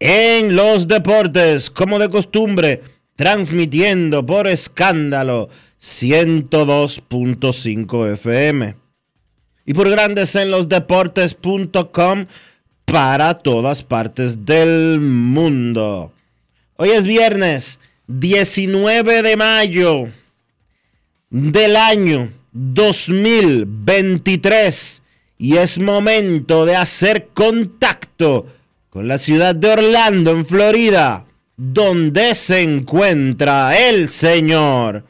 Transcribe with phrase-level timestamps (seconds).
[0.00, 2.80] en los Deportes, como de costumbre,
[3.16, 8.76] transmitiendo por escándalo 102.5 FM
[9.66, 12.26] y por Grandes en los Deportes.com
[12.84, 16.12] para todas partes del mundo.
[16.76, 20.04] Hoy es viernes 19 de mayo
[21.28, 25.02] del año 2023
[25.38, 28.46] y es momento de hacer contacto
[28.98, 31.24] con la ciudad de Orlando, en Florida,
[31.56, 35.04] donde se encuentra el señor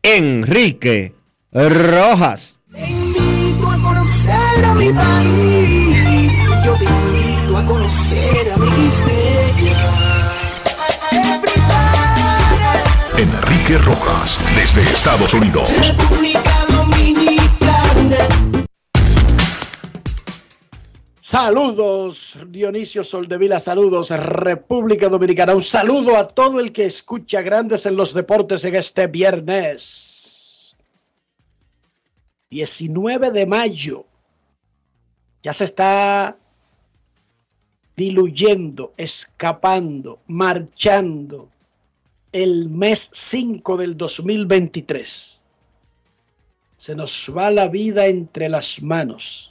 [0.00, 1.12] Enrique
[1.50, 2.58] Rojas.
[2.72, 6.34] Te invito a conocer a mi país.
[6.64, 8.68] Yo te invito a conocer a mi
[13.18, 15.68] Enrique Rojas, desde Estados Unidos.
[15.84, 18.59] República Dominicana.
[21.30, 25.54] Saludos, Dionisio Soldevila, saludos, República Dominicana.
[25.54, 30.76] Un saludo a todo el que escucha Grandes en los Deportes en este viernes.
[32.50, 34.06] 19 de mayo.
[35.44, 36.36] Ya se está
[37.94, 41.48] diluyendo, escapando, marchando
[42.32, 45.40] el mes 5 del 2023.
[46.74, 49.49] Se nos va la vida entre las manos,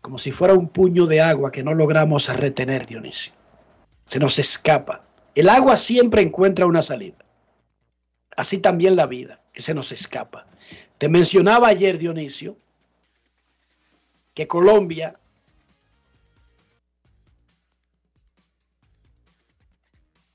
[0.00, 3.32] como si fuera un puño de agua que no logramos retener, Dionisio.
[4.04, 5.04] Se nos escapa.
[5.34, 7.18] El agua siempre encuentra una salida.
[8.36, 10.46] Así también la vida, que se nos escapa.
[10.98, 12.56] Te mencionaba ayer, Dionisio,
[14.34, 15.18] que Colombia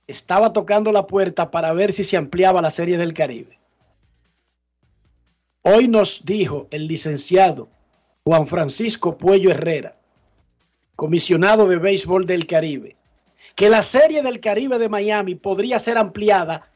[0.08, 3.58] estaba tocando la puerta para ver si se ampliaba la Serie del Caribe.
[5.64, 7.70] Hoy nos dijo el licenciado
[8.28, 9.96] Juan Francisco Puello Herrera,
[10.96, 12.96] comisionado de béisbol del Caribe,
[13.54, 16.68] que la Serie del Caribe de Miami podría ser ampliada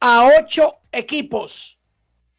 [0.00, 1.78] a ocho equipos.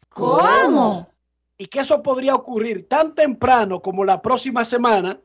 [0.08, 1.08] ¿Cómo?
[1.56, 5.20] Y que eso podría ocurrir tan temprano como la próxima semana,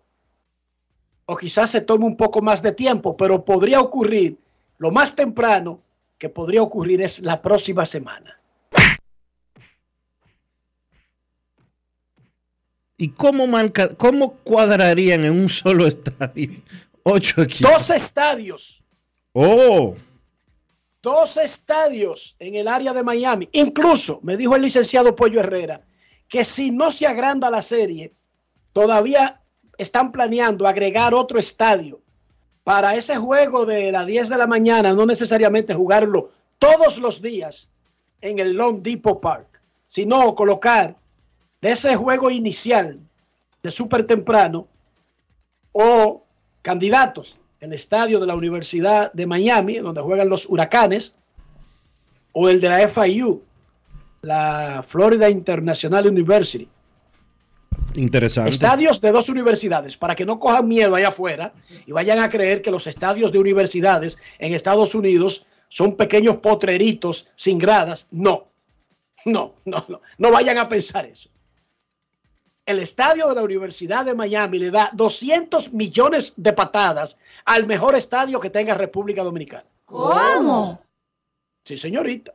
[1.25, 4.37] o quizás se tome un poco más de tiempo, pero podría ocurrir
[4.77, 5.79] lo más temprano
[6.19, 8.39] que podría ocurrir es la próxima semana.
[13.01, 16.51] ¿Y cómo, marca, cómo cuadrarían en un solo estadio?
[17.01, 17.71] Ocho equipos.
[17.71, 18.83] Dos estadios,
[19.33, 19.95] Oh,
[21.01, 23.49] dos estadios en el área de Miami.
[23.53, 25.81] Incluso me dijo el licenciado Pollo Herrera
[26.27, 28.13] que si no se agranda la serie,
[28.71, 29.41] todavía
[29.79, 32.01] están planeando agregar otro estadio
[32.63, 36.29] para ese juego de las 10 de la mañana, no necesariamente jugarlo
[36.59, 37.67] todos los días
[38.21, 41.00] en el Long Depot Park, sino colocar
[41.61, 42.99] de ese juego inicial
[43.63, 44.67] de súper temprano
[45.71, 46.23] o
[46.61, 51.15] candidatos el estadio de la Universidad de Miami, donde juegan los huracanes,
[52.33, 53.43] o el de la FIU,
[54.23, 56.67] la Florida International University.
[57.93, 58.49] interesante.
[58.49, 61.53] Estadios de dos universidades, para que no cojan miedo allá afuera
[61.85, 67.27] y vayan a creer que los estadios de universidades en Estados Unidos son pequeños potreritos
[67.35, 68.07] sin gradas.
[68.11, 68.47] No.
[69.23, 70.01] No, no, no.
[70.17, 71.29] No vayan a pensar eso.
[72.65, 77.95] El estadio de la Universidad de Miami le da 200 millones de patadas al mejor
[77.95, 79.65] estadio que tenga República Dominicana.
[79.85, 80.79] ¿Cómo?
[81.65, 82.33] Sí, señorita.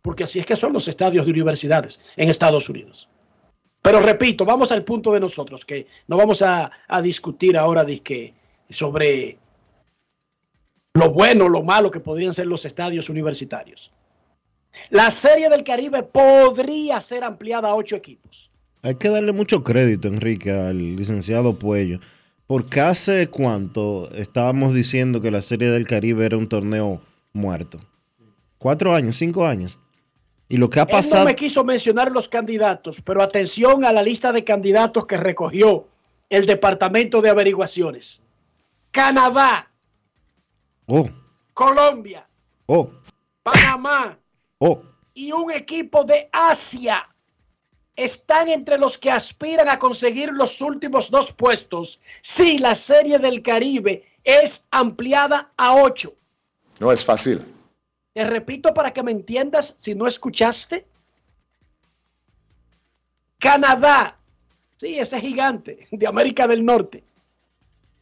[0.00, 3.08] Porque así es que son los estadios de universidades en Estados Unidos.
[3.82, 8.00] Pero repito, vamos al punto de nosotros, que no vamos a, a discutir ahora de
[8.00, 8.34] que
[8.70, 9.38] sobre
[10.94, 13.92] lo bueno, lo malo que podrían ser los estadios universitarios.
[14.90, 18.50] La Serie del Caribe podría ser ampliada a ocho equipos.
[18.86, 21.98] Hay que darle mucho crédito, Enrique, al licenciado Puello,
[22.46, 27.00] porque hace cuánto estábamos diciendo que la Serie del Caribe era un torneo
[27.32, 27.80] muerto.
[28.58, 29.80] Cuatro años, cinco años.
[30.48, 31.24] Y lo que ha Él pasado...
[31.24, 35.88] no me quiso mencionar los candidatos, pero atención a la lista de candidatos que recogió
[36.30, 38.22] el Departamento de Averiguaciones.
[38.92, 39.68] Canadá,
[40.86, 41.10] Oh,
[41.52, 42.28] Colombia,
[42.66, 42.88] oh,
[43.42, 44.16] Panamá
[44.58, 44.80] oh.
[45.12, 47.08] y un equipo de Asia
[47.96, 53.42] están entre los que aspiran a conseguir los últimos dos puestos si la Serie del
[53.42, 56.14] Caribe es ampliada a ocho.
[56.78, 57.44] No es fácil.
[58.12, 60.86] Te repito para que me entiendas si no escuchaste.
[63.38, 64.18] Canadá,
[64.76, 67.04] sí, ese gigante de América del Norte.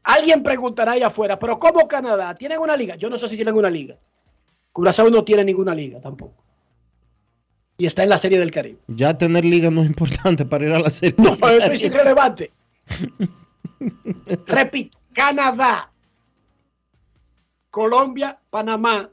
[0.05, 2.35] Alguien preguntará allá afuera, pero ¿cómo Canadá?
[2.35, 2.95] ¿Tienen una liga?
[2.97, 3.97] Yo no sé si tienen una liga.
[4.73, 6.44] Curazao no tiene ninguna liga tampoco.
[7.77, 8.79] Y está en la Serie del Caribe.
[8.89, 11.17] Ya tener liga no es importante para ir a la serie.
[11.19, 12.53] No, eso es irrelevante.
[14.47, 15.91] Repito, Canadá,
[17.71, 19.11] Colombia, Panamá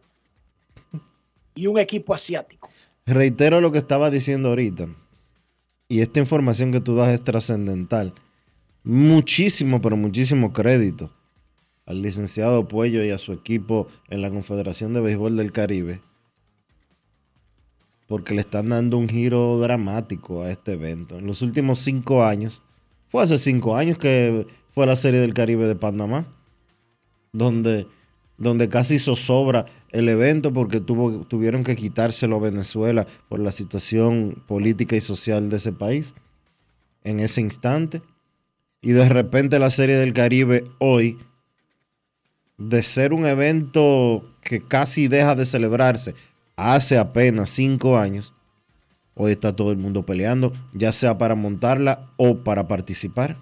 [1.56, 2.70] y un equipo asiático.
[3.06, 4.88] Reitero lo que estaba diciendo ahorita.
[5.88, 8.14] Y esta información que tú das es trascendental.
[8.84, 11.12] Muchísimo, pero muchísimo crédito
[11.86, 16.02] al licenciado Puello y a su equipo en la Confederación de Béisbol del Caribe.
[18.12, 21.18] Porque le están dando un giro dramático a este evento.
[21.18, 22.62] En los últimos cinco años,
[23.08, 26.28] fue hace cinco años que fue la Serie del Caribe de Panamá,
[27.32, 27.88] donde,
[28.38, 34.98] donde casi zozobra el evento porque tuvieron que quitárselo a Venezuela por la situación política
[34.98, 36.14] y social de ese país
[37.06, 38.02] en ese instante.
[38.82, 41.18] Y de repente la Serie del Caribe hoy,
[42.58, 46.14] de ser un evento que casi deja de celebrarse
[46.62, 48.34] hace apenas cinco años,
[49.16, 53.38] hoy está todo el mundo peleando, ya sea para montarla o para participar.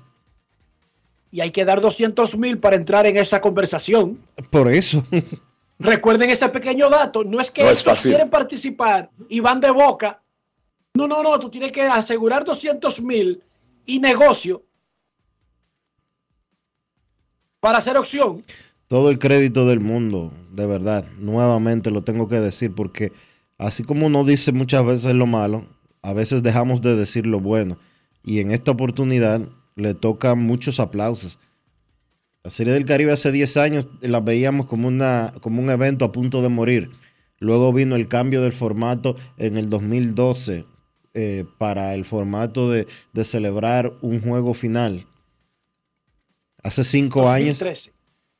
[1.32, 4.20] Y hay que dar 200 mil para entrar en esa conversación.
[4.50, 5.04] Por eso.
[5.80, 7.24] Recuerden ese pequeño dato.
[7.24, 8.12] No es que No fácil.
[8.12, 10.22] quieren participar y van de boca.
[10.96, 11.40] No, no, no.
[11.40, 13.44] Tú tienes que asegurar 200 mil
[13.86, 14.64] y negocio
[17.60, 18.44] para hacer opción.
[18.88, 21.06] todo el crédito del mundo, de verdad.
[21.20, 23.12] Nuevamente lo tengo que decir porque
[23.58, 25.66] así como uno dice muchas veces lo malo,
[26.02, 27.78] a veces dejamos de decir lo bueno.
[28.24, 29.42] Y en esta oportunidad
[29.76, 31.40] le tocan muchos aplausos.
[32.44, 36.12] La Serie del Caribe hace 10 años la veíamos como, una, como un evento a
[36.12, 36.92] punto de morir.
[37.40, 40.66] Luego vino el cambio del formato en el 2012
[41.14, 45.06] eh, para el formato de, de celebrar un juego final.
[46.62, 47.62] Hace cinco años.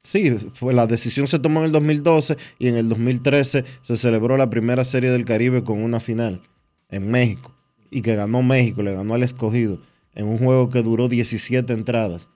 [0.04, 0.40] 2013.
[0.44, 4.38] Sí, fue, la decisión se tomó en el 2012 y en el 2013 se celebró
[4.38, 6.42] la primera serie del Caribe con una final
[6.90, 7.56] en México
[7.92, 9.80] y que ganó México, le ganó al escogido
[10.16, 12.30] en un juego que duró 17 entradas,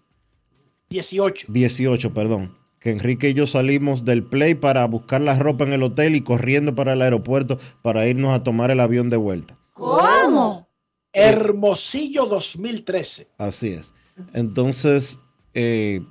[0.90, 1.48] 18.
[1.50, 2.58] 18, perdón.
[2.80, 6.22] Que Enrique y yo salimos del play para buscar la ropa en el hotel y
[6.22, 9.58] corriendo para el aeropuerto para irnos a tomar el avión de vuelta.
[9.74, 10.68] ¿Cómo?
[11.14, 13.30] Hermosillo 2013.
[13.38, 13.96] Así es.
[14.34, 15.20] Entonces,
[15.54, 16.02] eh,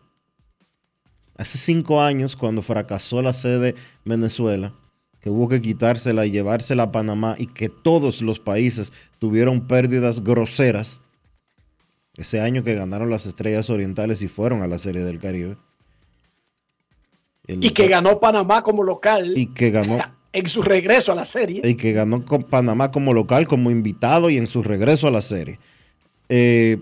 [1.43, 4.73] hace cinco años, cuando fracasó la sede Venezuela,
[5.21, 10.25] que hubo que quitársela y llevársela a Panamá y que todos los países tuvieron pérdidas
[10.25, 11.01] groseras,
[12.17, 15.57] ese año que ganaron las estrellas orientales y fueron a la Serie del Caribe.
[17.47, 19.99] El- Y que ganó Panamá como local y que ganó
[20.33, 21.61] en su regreso a la serie.
[21.65, 25.21] y que ganó con Panamá como local, como invitado y en su regreso a la
[25.23, 25.59] serie.
[26.29, 26.79] Eh,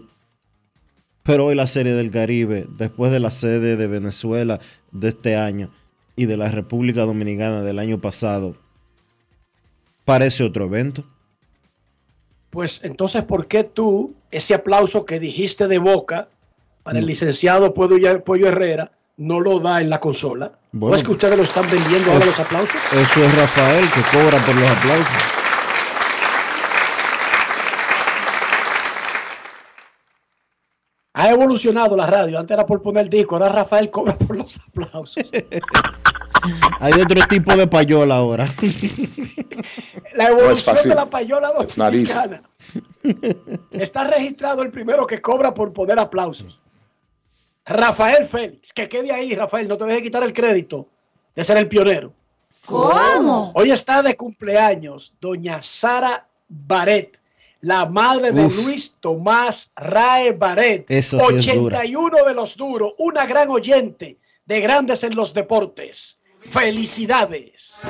[1.22, 4.60] pero hoy la serie del Caribe, después de la sede de Venezuela
[4.92, 5.70] de este año
[6.16, 8.56] y de la República Dominicana del año pasado,
[10.04, 11.04] parece otro evento.
[12.50, 16.28] Pues entonces, ¿por qué tú, ese aplauso que dijiste de boca
[16.82, 17.08] para el Mm.
[17.08, 20.58] licenciado Pollo, Herrera, no lo da en la consola?
[20.72, 22.80] Bueno, ¿O es que ustedes lo están vendiendo ahora los aplausos?
[22.92, 25.39] Eso es Rafael que cobra por los aplausos.
[31.12, 32.38] Ha evolucionado la radio.
[32.38, 35.17] Antes era por poner disco, ahora Rafael cobra por los aplausos.
[36.81, 38.47] Hay otro tipo de payola ahora.
[40.14, 40.88] La No es evolución fácil.
[40.90, 42.43] de la payola dominicana.
[43.73, 46.61] Está registrado el primero que cobra por poner aplausos.
[47.67, 50.88] Rafael Félix, que quede ahí, Rafael, no te dejes quitar el crédito
[51.35, 52.12] de ser el pionero.
[52.64, 53.52] ¿Cómo?
[53.55, 57.21] Hoy está de cumpleaños doña Sara Baret,
[57.61, 58.64] la madre de Uf.
[58.64, 61.79] Luis Tomás Rae Baret, Esa sí es dura.
[61.81, 66.19] 81 de los duros, una gran oyente de Grandes en los Deportes.
[66.40, 67.81] Felicidades.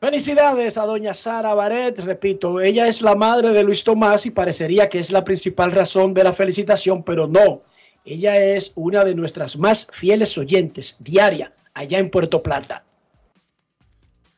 [0.00, 4.88] Felicidades a doña Sara Baret, repito, ella es la madre de Luis Tomás y parecería
[4.88, 7.62] que es la principal razón de la felicitación, pero no,
[8.04, 12.84] ella es una de nuestras más fieles oyentes diaria allá en Puerto Plata.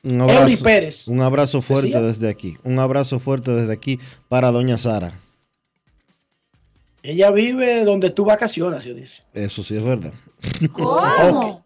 [0.03, 1.09] Un abrazo, Pérez.
[1.09, 2.01] un abrazo fuerte Decía.
[2.01, 2.57] desde aquí.
[2.65, 3.99] Un abrazo fuerte desde aquí
[4.31, 5.21] para doña Sara.
[7.03, 9.23] Ella vive donde tú vacacionas, se dice.
[9.35, 10.15] Eso sí es verdad.
[10.73, 11.65] ¿Cómo?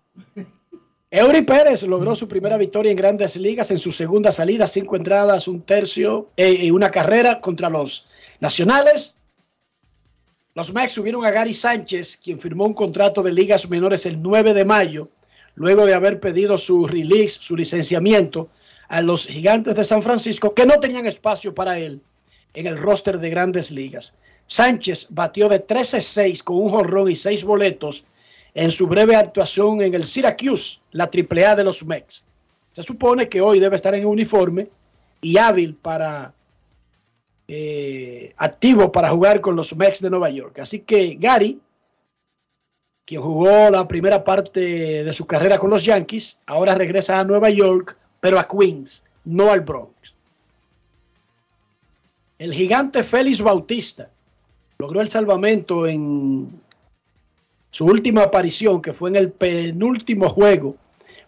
[1.16, 5.47] Eury Pérez logró su primera victoria en grandes ligas en su segunda salida, cinco entradas,
[5.47, 8.09] un tercio eh, y una carrera contra los
[8.40, 9.14] nacionales.
[10.54, 14.54] Los Mex subieron a Gary Sánchez, quien firmó un contrato de ligas menores el 9
[14.54, 15.09] de mayo,
[15.54, 18.49] luego de haber pedido su release, su licenciamiento,
[18.88, 22.00] a los gigantes de San Francisco, que no tenían espacio para él
[22.54, 24.14] en el roster de grandes ligas.
[24.49, 28.04] Sánchez batió de 13-6 con un jonrón y seis boletos
[28.54, 32.25] en su breve actuación en el Syracuse, la AAA de los Mex.
[32.73, 34.68] Se supone que hoy debe estar en uniforme
[35.20, 36.32] y hábil para
[37.49, 40.61] eh, activo para jugar con los Mex de Nueva York.
[40.61, 41.61] Así que Gary,
[43.04, 47.50] quien jugó la primera parte de su carrera con los Yankees, ahora regresa a Nueva
[47.50, 50.14] York, pero a Queens, no al Bronx.
[52.38, 54.11] El gigante Félix Bautista
[54.78, 56.61] logró el salvamento en
[57.74, 60.76] su última aparición, que fue en el penúltimo juego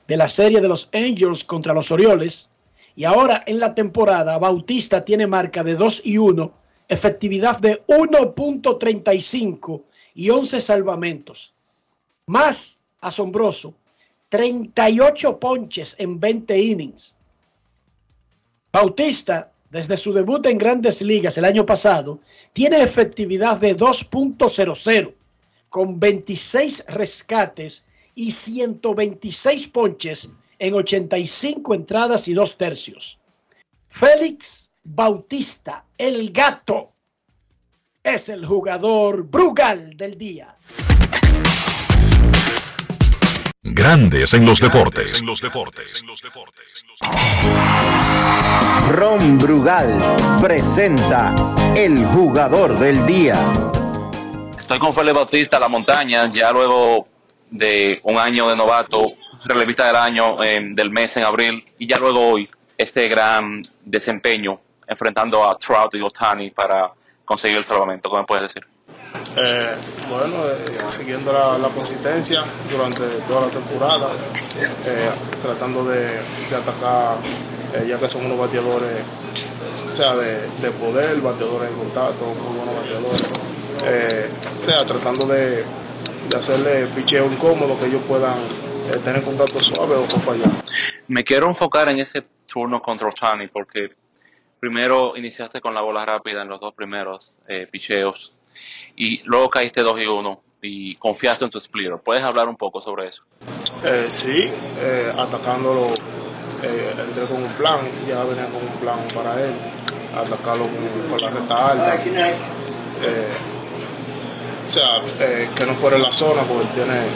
[0.07, 2.51] de la serie de los Angels contra los Orioles.
[2.95, 6.53] Y ahora en la temporada, Bautista tiene marca de 2 y 1,
[6.89, 9.83] efectividad de 1.35
[10.15, 11.53] y 11 salvamentos.
[12.27, 13.75] Más asombroso,
[14.29, 17.17] 38 ponches en 20 innings.
[18.73, 22.21] Bautista, desde su debut en grandes ligas el año pasado,
[22.53, 25.13] tiene efectividad de 2.00
[25.69, 33.19] con 26 rescates y 126 ponches en 85 entradas y dos tercios.
[33.89, 36.93] Félix Bautista, el gato,
[38.03, 40.57] es el jugador Brugal del día.
[43.63, 45.21] Grandes en los deportes.
[45.21, 46.05] En los deportes.
[48.91, 51.35] Ron Brugal presenta
[51.75, 53.73] el jugador del día.
[54.67, 57.07] Estoy con Félix Bautista, La Montaña, ya luego
[57.49, 59.13] de un año de novato,
[59.45, 64.59] relevista del año, eh, del mes en abril, y ya luego hoy, ese gran desempeño
[64.89, 66.91] enfrentando a Trout y Otani para
[67.25, 68.09] conseguir el salvamento.
[68.09, 68.67] ¿Cómo me puedes decir?
[69.37, 69.77] Eh,
[70.09, 74.09] bueno, eh, siguiendo la, consistencia durante toda la temporada,
[74.59, 75.11] eh,
[75.43, 76.19] tratando de,
[76.51, 77.19] de atacar,
[77.73, 79.05] eh, ya que son unos bateadores,
[79.87, 84.29] o sea, de, de poder, bateadores en contacto, muy buenos bateadores, eh,
[84.59, 85.65] sea, tratando de,
[86.29, 88.39] de hacerle picheo incómodo, que ellos puedan
[88.91, 90.51] eh, tener contacto suave o, o fallar.
[91.09, 93.91] Me quiero enfocar en ese turno contra Otani porque
[94.61, 98.33] primero iniciaste con la bola rápida en los dos primeros eh, picheos
[98.97, 101.99] y luego caíste 2 y 1 y confiaste en tu splitter.
[102.03, 103.23] ¿Puedes hablar un poco sobre eso?
[103.85, 105.89] Eh, sí, eh, atacándolo,
[106.63, 109.55] eh, entré con un plan, ya venía con un plan para él,
[110.15, 112.05] atacarlo con, con la recta alta.
[114.67, 117.07] O sea, eh, que no fuera la zona, porque tiene,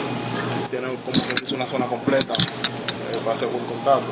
[0.69, 1.21] tiene como
[1.55, 4.09] una zona completa eh, para hacer buen contacto.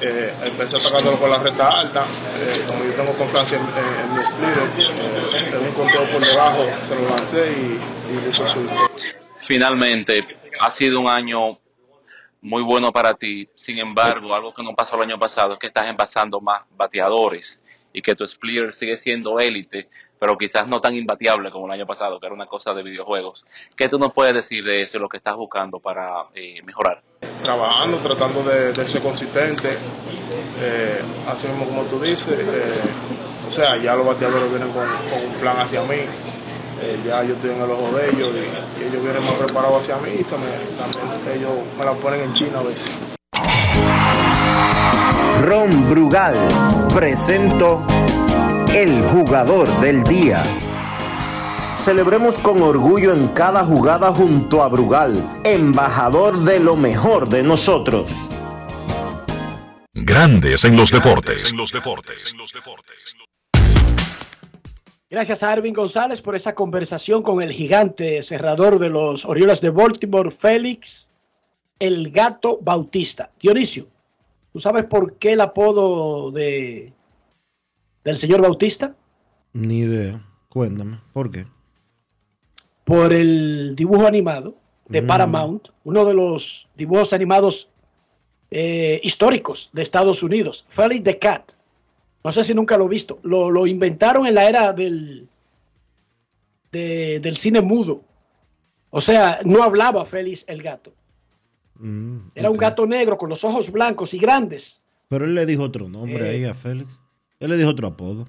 [0.00, 2.04] Eh, empecé atacándolo con la recta alta,
[2.40, 6.66] eh, como yo tengo confianza en, en- mi splitter, eh, en un conteo por debajo,
[6.80, 7.80] se lo lancé y,
[8.12, 8.44] y hizo
[9.38, 10.26] Finalmente,
[10.58, 11.56] ha sido un año
[12.40, 13.48] muy bueno para ti.
[13.54, 17.62] Sin embargo, algo que no pasó el año pasado es que estás envasando más bateadores
[17.92, 19.88] y que tu splitter sigue siendo élite,
[20.22, 23.44] pero quizás no tan imbateable como el año pasado, que era una cosa de videojuegos.
[23.74, 27.02] ¿Qué tú nos puedes decir de eso, lo que estás buscando para eh, mejorar?
[27.42, 29.76] Trabajando, tratando de, de ser consistente,
[30.60, 32.80] eh, así mismo como tú dices, eh,
[33.48, 37.34] o sea, ya los bateadores vienen con, con un plan hacia mí, eh, ya yo
[37.34, 40.22] estoy en el ojo de ellos y, y ellos vienen más preparados hacia mí y
[40.22, 42.96] también, también ellos me la ponen en China a veces.
[45.42, 46.36] Ron Brugal
[46.94, 47.84] presento
[48.74, 50.42] el jugador del día.
[51.74, 58.10] Celebremos con orgullo en cada jugada junto a Brugal, embajador de lo mejor de nosotros.
[59.92, 61.52] Grandes en los deportes.
[65.10, 69.68] Gracias a Arvin González por esa conversación con el gigante cerrador de los Orioles de
[69.68, 71.10] Baltimore, Félix
[71.78, 73.30] el Gato Bautista.
[73.38, 73.86] Dionisio,
[74.52, 76.92] ¿tú sabes por qué el apodo de
[78.04, 78.94] del señor Bautista?
[79.52, 80.20] Ni idea.
[80.48, 81.46] Cuéntame, ¿por qué?
[82.84, 84.56] Por el dibujo animado
[84.88, 85.06] de Mm.
[85.06, 87.68] Paramount, uno de los dibujos animados
[88.50, 91.52] eh, históricos de Estados Unidos, Félix the Cat.
[92.24, 93.18] No sé si nunca lo he visto.
[93.22, 95.28] Lo, lo inventaron en la era del,
[96.70, 98.02] de- del cine mudo.
[98.90, 100.92] O sea, no hablaba Félix el gato.
[101.76, 104.82] Mm, Era un gato negro con los ojos blancos y grandes.
[105.08, 106.30] Pero él le dijo otro nombre Eh.
[106.30, 106.98] ahí a Félix.
[107.42, 108.28] Él le dijo otro apodo.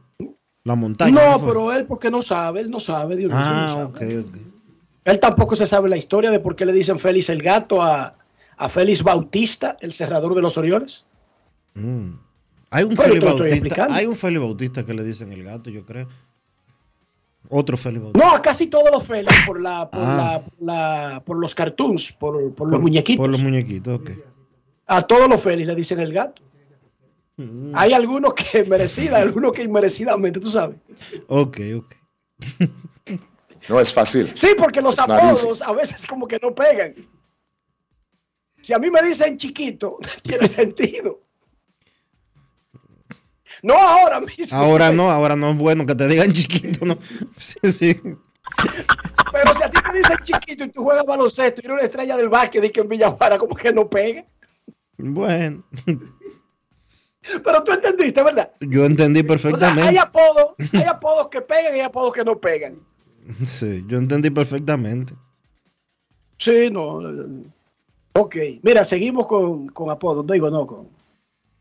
[0.64, 1.12] La montaña.
[1.38, 4.20] No, pero él porque no sabe, él no sabe, Dionisio, no Ah, sabe.
[4.22, 4.36] ok, ok.
[5.06, 8.16] Él tampoco se sabe la historia de por qué le dicen Félix el gato a,
[8.58, 11.06] a Félix Bautista, el cerrador de los Orioles.
[11.74, 12.12] Mm.
[12.70, 13.88] Hay un Félix Bautista.
[13.92, 16.08] Hay un Félix Bautista que le dicen el gato, yo creo.
[17.50, 18.26] Otro Félix Bautista.
[18.28, 20.16] No, a casi todos los Félix por la, por Ah.
[20.16, 23.18] la, por la- por los cartoons, por, por los muñequitos.
[23.22, 24.12] Por los muñequitos, ok.
[24.88, 26.42] A todos los Félix le dicen el gato.
[27.38, 27.74] Mm.
[27.76, 30.78] Hay algunos que merecida, algunos que inmerecidamente, tú sabes.
[31.28, 31.96] Ok, ok.
[33.70, 34.32] No es fácil.
[34.36, 36.96] Sí, porque los It's apodos a veces como que no pegan.
[38.62, 41.22] Si a mí me dicen chiquito, tiene sentido.
[43.62, 44.58] No ahora mismo.
[44.58, 46.98] Ahora no, ahora no es bueno que te digan chiquito, ¿no?
[47.38, 48.02] Sí, sí.
[49.32, 52.18] Pero si a ti te dicen chiquito y tú juegas baloncesto y eres una estrella
[52.18, 54.26] del básquet y que en Villajuana como que no pega.
[54.98, 55.64] Bueno,
[57.44, 58.52] Pero tú entendiste, ¿verdad?
[58.60, 59.90] yo entendí O sea, perfectamente.
[59.90, 62.80] hay apodos, hay apodos que pegan y hay apodos que no pegan.
[63.44, 65.14] Sí, yo entendí perfectamente.
[66.38, 67.00] Sí, no.
[68.16, 70.90] Ok, mira, seguimos con, con apodos, digo, no, con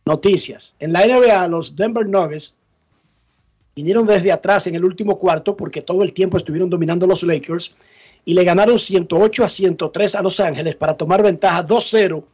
[0.05, 0.75] noticias.
[0.81, 2.57] En la NBA, los Denver Nuggets
[3.77, 7.77] vinieron desde atrás en el último cuarto porque todo el tiempo estuvieron dominando los Lakers
[8.25, 12.25] y le ganaron 108 a 103 a Los Ángeles para tomar ventaja 2-0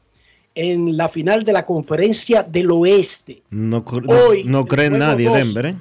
[0.61, 3.45] en la final de la conferencia del oeste.
[3.51, 5.37] No, Hoy, no, cree nadie dos.
[5.55, 5.77] Denver, ¿eh?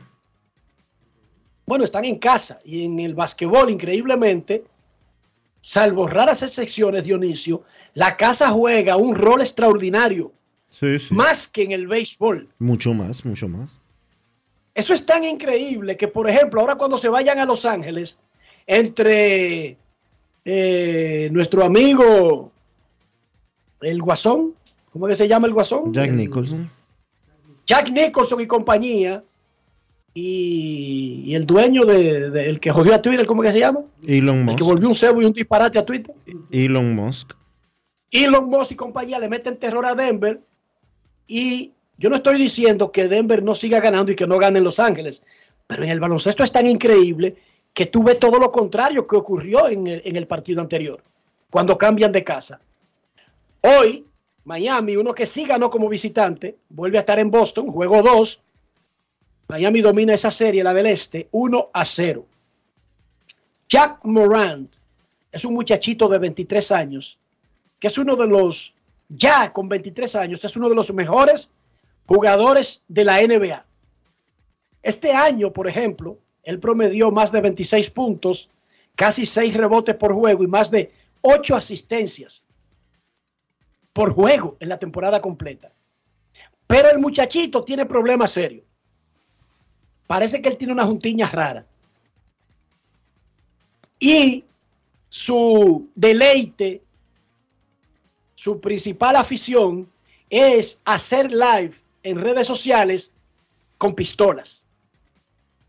[1.65, 4.65] Bueno, están en casa y en el basquetbol, increíblemente,
[5.61, 7.63] salvo raras excepciones, Dionisio,
[7.95, 10.31] la casa juega un rol extraordinario,
[10.79, 11.11] Sí, sí.
[11.11, 12.47] más que en el béisbol.
[12.59, 13.81] Mucho más, mucho más.
[14.75, 18.19] Eso es tan increíble que, por ejemplo, ahora cuando se vayan a Los Ángeles,
[18.67, 19.75] entre
[20.45, 22.51] eh, nuestro amigo,
[23.81, 24.53] el Guasón,
[24.97, 25.93] ¿cómo que se llama el Guasón?
[25.93, 26.69] Jack El- Nicholson.
[27.65, 29.23] Jack Nicholson y compañía,
[30.13, 33.81] y, y el dueño de, de- el que jodió a Twitter, ¿cómo que se llama?
[34.05, 34.57] Elon El Musk.
[34.57, 36.15] que volvió un cebo y un disparate a Twitter.
[36.51, 37.33] Elon Musk.
[38.11, 40.41] Elon Musk y compañía le meten terror a Denver.
[41.27, 44.63] Y yo no estoy diciendo que Denver no siga ganando y que no gane en
[44.63, 45.21] Los Ángeles.
[45.67, 47.35] Pero en el baloncesto es tan increíble
[47.73, 51.03] que tú ves todo lo contrario que ocurrió en el, en el partido anterior,
[51.51, 52.59] cuando cambian de casa.
[53.61, 54.05] Hoy,
[54.47, 58.39] Miami, uno que sí ganó como visitante, vuelve a estar en Boston, juego 2.
[59.49, 62.25] Miami domina esa serie, la del Este, 1 a 0.
[63.67, 64.73] Jack Morant
[65.33, 67.19] es un muchachito de 23 años,
[67.77, 68.73] que es uno de los,
[69.09, 71.51] ya con 23 años, es uno de los mejores
[72.05, 73.65] jugadores de la NBA.
[74.81, 78.49] Este año, por ejemplo, él promedió más de 26 puntos,
[78.95, 80.89] casi 6 rebotes por juego y más de
[81.21, 82.45] 8 asistencias
[83.97, 85.71] por juego en la temporada completa.
[86.67, 88.63] Pero el muchachito tiene problemas serios.
[90.05, 91.65] Parece que él tiene una juntiña rara.
[93.99, 94.45] Y
[95.09, 96.83] su deleite,
[98.35, 99.89] su principal afición
[100.29, 103.11] es hacer live en redes sociales
[103.79, 104.63] con pistolas.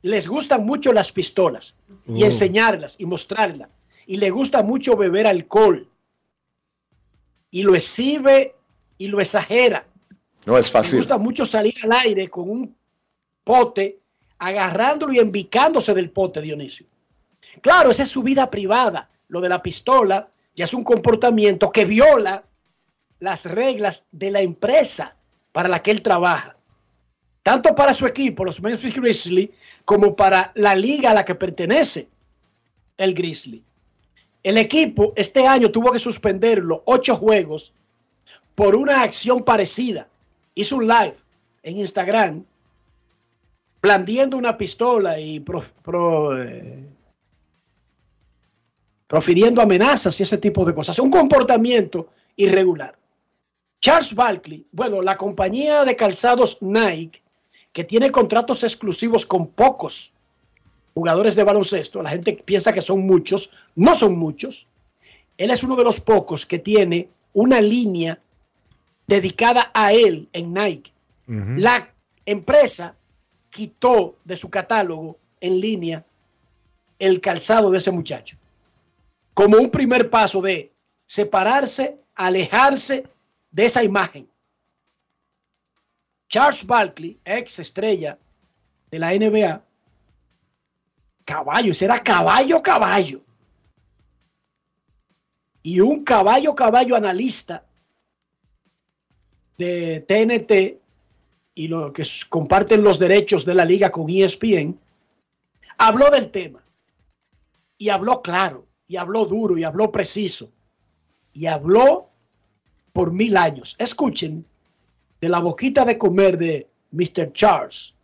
[0.02, 1.74] Les gustan mucho las pistolas
[2.06, 2.26] y Oh.
[2.26, 3.70] enseñarlas y mostrarlas.
[4.06, 5.88] Y le gusta mucho beber alcohol.
[7.50, 8.54] Y lo exhibe
[8.98, 9.87] y lo exagera.
[10.44, 10.98] No es fácil.
[10.98, 12.76] gusta mucho salir al aire con un
[13.44, 14.00] pote
[14.38, 16.87] agarrándolo y embicándose del pote, Dionisio.
[17.61, 19.11] Claro, esa es su vida privada.
[19.28, 22.44] Lo de la pistola ya es un comportamiento que viola
[23.20, 25.16] las reglas de la empresa
[25.52, 26.56] para la que él trabaja.
[27.42, 29.50] Tanto para su equipo, los Memphis Grizzlies,
[29.84, 32.08] como para la liga a la que pertenece
[32.96, 33.64] el Grizzly.
[34.42, 37.72] El equipo este año tuvo que suspenderlo ocho juegos
[38.55, 40.09] por una acción parecida.
[40.55, 41.16] Hizo un live
[41.62, 42.44] en Instagram
[43.81, 45.44] blandiendo una pistola y
[46.37, 46.85] eh,
[49.07, 50.98] profiriendo amenazas y ese tipo de cosas.
[50.98, 52.96] Un comportamiento irregular.
[53.81, 57.22] Charles Barkley, bueno, la compañía de calzados Nike,
[57.72, 60.12] que tiene contratos exclusivos con pocos
[60.98, 64.66] jugadores de baloncesto, la gente piensa que son muchos, no son muchos.
[65.37, 68.18] Él es uno de los pocos que tiene una línea
[69.06, 70.90] dedicada a él en Nike.
[71.26, 71.94] La
[72.26, 72.96] empresa
[73.48, 76.04] quitó de su catálogo en línea
[76.98, 78.37] el calzado de ese muchacho.
[79.34, 80.72] Como un primer paso de
[81.06, 83.06] separarse, alejarse
[83.52, 84.28] de esa imagen.
[86.28, 88.18] Charles Barkley, ex estrella
[88.90, 89.62] de la NBA,
[91.28, 93.20] caballo, ese era caballo, caballo.
[95.62, 97.66] Y un caballo, caballo analista
[99.58, 100.80] de TNT
[101.54, 104.80] y lo que comparten los derechos de la liga con ESPN,
[105.76, 106.64] habló del tema.
[107.76, 110.50] Y habló claro, y habló duro, y habló preciso.
[111.34, 112.08] Y habló
[112.94, 113.76] por mil años.
[113.78, 114.46] Escuchen
[115.20, 117.32] de la boquita de comer de Mr.
[117.32, 117.94] Charles,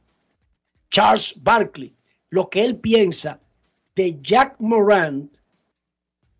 [0.90, 1.94] Charles Barkley,
[2.34, 3.38] lo que él piensa
[3.94, 5.36] de Jack Morant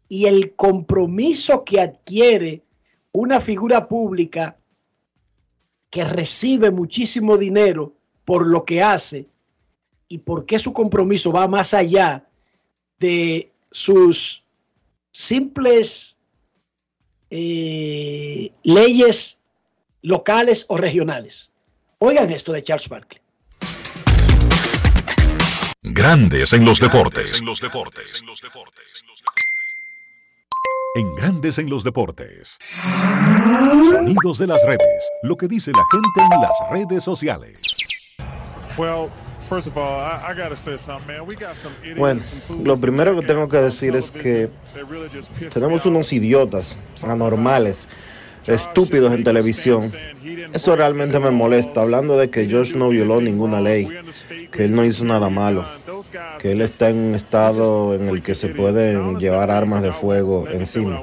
[0.09, 2.65] y el compromiso que adquiere
[3.13, 4.59] una figura pública
[5.91, 7.93] que recibe muchísimo dinero
[8.25, 9.29] por lo que hace
[10.09, 12.27] y por qué su compromiso va más allá
[12.99, 14.43] de sus
[15.13, 16.17] simples
[17.31, 19.39] eh, leyes
[20.03, 21.53] locales o regionales.
[22.01, 23.24] Oigan esto de Charles Barkley.
[25.87, 27.43] Grandes en los deportes.
[30.97, 32.59] En Grandes en los deportes.
[33.91, 35.11] Sonidos de las redes.
[35.25, 37.61] Lo que dice la gente en las redes sociales.
[38.79, 39.11] Well,
[39.47, 41.27] first of all, I, I gotta say something, man.
[41.29, 42.23] We got some idiots, Bueno,
[42.65, 44.49] lo primero que tengo que decir es que
[45.53, 47.87] tenemos unos idiotas anormales,
[48.47, 49.93] estúpidos en televisión.
[50.53, 53.89] Eso realmente me molesta, hablando de que Josh no violó ninguna ley,
[54.51, 55.65] que él no hizo nada malo,
[56.39, 60.47] que él está en un estado en el que se pueden llevar armas de fuego
[60.49, 61.03] encima.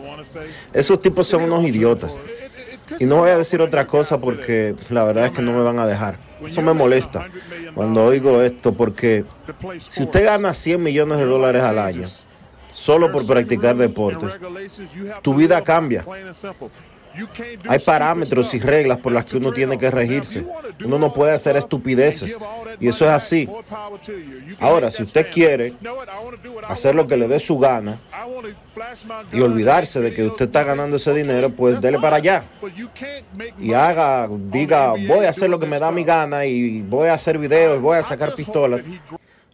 [0.74, 2.20] Esos tipos son unos idiotas.
[3.00, 5.80] Y no voy a decir otra cosa porque la verdad es que no me van
[5.80, 6.20] a dejar.
[6.46, 7.28] Eso me molesta
[7.74, 9.24] cuando oigo esto porque
[9.90, 12.08] si usted gana 100 millones de dólares al año
[12.74, 14.40] solo por practicar deportes,
[15.22, 16.06] tu vida cambia.
[17.68, 20.46] Hay parámetros y reglas por las que uno tiene que regirse.
[20.84, 22.38] Uno no puede hacer estupideces.
[22.80, 23.50] Y eso es así.
[24.60, 25.74] Ahora, si usted quiere
[26.68, 28.00] hacer lo que le dé su gana
[29.32, 32.44] y olvidarse de que usted está ganando ese dinero, pues dele para allá.
[33.60, 37.14] Y haga, diga, voy a hacer lo que me da mi gana y voy a
[37.14, 38.84] hacer videos y voy a sacar pistolas.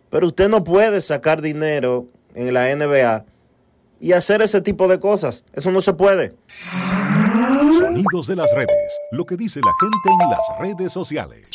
[0.10, 3.26] Pero usted no puede sacar dinero en la NBA
[4.00, 5.44] y hacer ese tipo de cosas.
[5.54, 6.36] Eso no se puede.
[7.74, 9.00] Sonidos de las redes.
[9.12, 11.50] Lo que dice la gente en las redes sociales.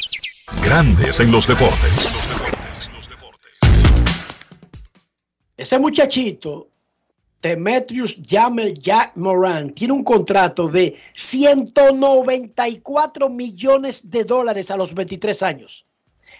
[0.64, 2.18] Grandes en los deportes.
[5.56, 6.68] Ese muchachito,
[7.40, 15.42] Demetrius Jamel Jack Moran, tiene un contrato de 194 millones de dólares a los 23
[15.42, 15.86] años.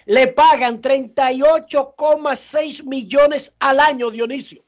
[0.07, 4.63] Le pagan 38,6 millones al año, Dionisio.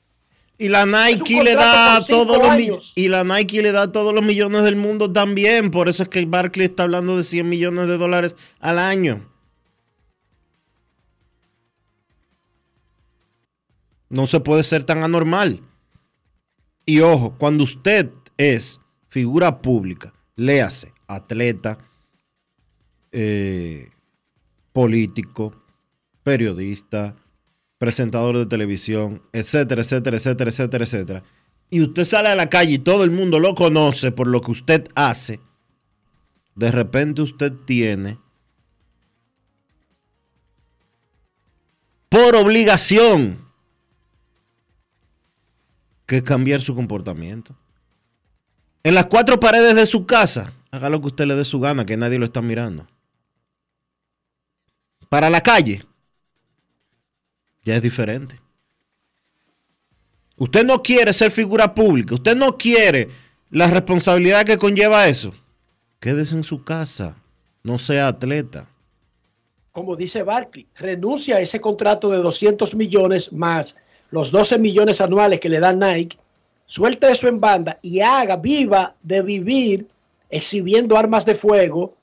[0.57, 4.63] Y la Nike le da todos los y la Nike le da todos los millones
[4.63, 5.71] del mundo también.
[5.71, 9.29] Por eso es que Barkley está hablando de 100 millones de dólares al año.
[14.09, 15.61] No se puede ser tan anormal.
[16.87, 21.79] Y ojo, cuando usted es figura pública, léase, atleta,
[23.11, 23.91] eh,
[24.73, 25.55] político,
[26.23, 27.17] periodista,
[27.79, 31.23] presentador de televisión, etcétera, etcétera, etcétera, etcétera, etcétera.
[31.71, 34.53] Y usted sale a la calle y todo el mundo lo conoce por lo que
[34.53, 35.41] usted hace.
[36.55, 38.19] De repente usted tiene
[42.09, 43.45] por obligación
[46.07, 47.57] que cambiar su comportamiento.
[48.85, 51.87] En las cuatro paredes de su casa, haga lo que usted le dé su gana,
[51.87, 52.87] que nadie lo está mirando.
[55.09, 55.85] Para la calle,
[57.65, 58.41] ya es diferente.
[60.37, 63.09] Usted no quiere ser figura pública, usted no quiere
[63.51, 65.33] la responsabilidad que conlleva eso.
[66.01, 67.17] Quédese en su casa,
[67.63, 68.69] no sea atleta.
[69.71, 73.77] Como dice Barkley, renuncia a ese contrato de 200 millones más
[74.15, 76.17] los 12 millones anuales que le da Nike,
[76.67, 79.89] suelte eso en banda y haga, viva de vivir
[80.31, 81.97] exhibiendo armas de fuego,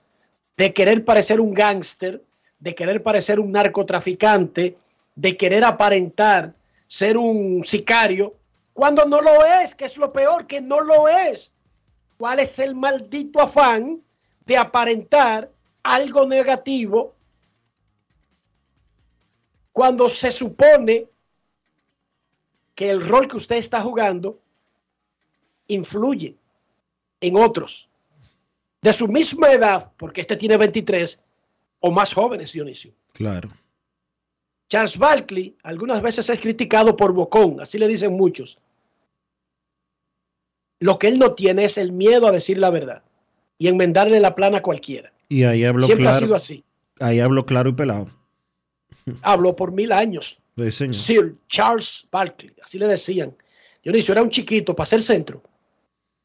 [0.58, 2.22] de querer parecer un gángster,
[2.60, 4.76] de querer parecer un narcotraficante,
[5.16, 6.54] de querer aparentar
[6.88, 8.36] ser un sicario,
[8.74, 11.54] cuando no lo es, que es lo peor, que no lo es.
[12.18, 14.02] ¿Cuál es el maldito afán
[14.46, 15.52] de aparentar
[15.84, 17.16] algo negativo
[19.72, 21.08] cuando se supone
[22.76, 24.40] que el rol que usted está jugando
[25.68, 26.36] influye
[27.22, 27.90] en otros
[28.82, 31.22] de su misma edad, porque este tiene 23
[31.82, 32.92] o más jóvenes, Dionisio.
[33.14, 33.50] Claro.
[34.72, 38.58] Charles Barkley algunas veces es criticado por bocón, así le dicen muchos.
[40.80, 43.04] Lo que él no tiene es el miedo a decir la verdad
[43.58, 45.12] y enmendarle la plana a cualquiera.
[45.28, 46.16] Y ahí habló Siempre claro.
[46.16, 46.64] ha sido así.
[47.02, 48.08] Ahí habló claro y pelado.
[49.24, 50.38] Habló por mil años.
[50.56, 50.96] Sí, señor.
[50.96, 53.36] Sir Charles Barkley, así le decían.
[53.84, 55.44] Dionisio era un chiquito para ser centro,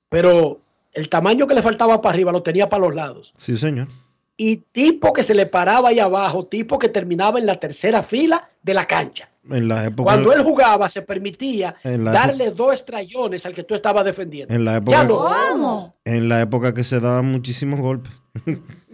[0.09, 0.61] pero
[0.93, 3.35] el tamaño que le faltaba para arriba lo tenía para los lados.
[3.39, 3.89] Sí, señor.
[4.39, 8.51] Y tipo que se le paraba ahí abajo, tipo que terminaba en la tercera fila
[8.63, 9.31] de la cancha.
[9.49, 10.03] En la época.
[10.03, 14.53] Cuando él jugaba se permitía darle dos estrellones al que tú estabas defendiendo.
[14.53, 15.55] En la Ya época.
[15.57, 15.95] no.
[16.05, 18.13] En la época que se daban muchísimos golpes.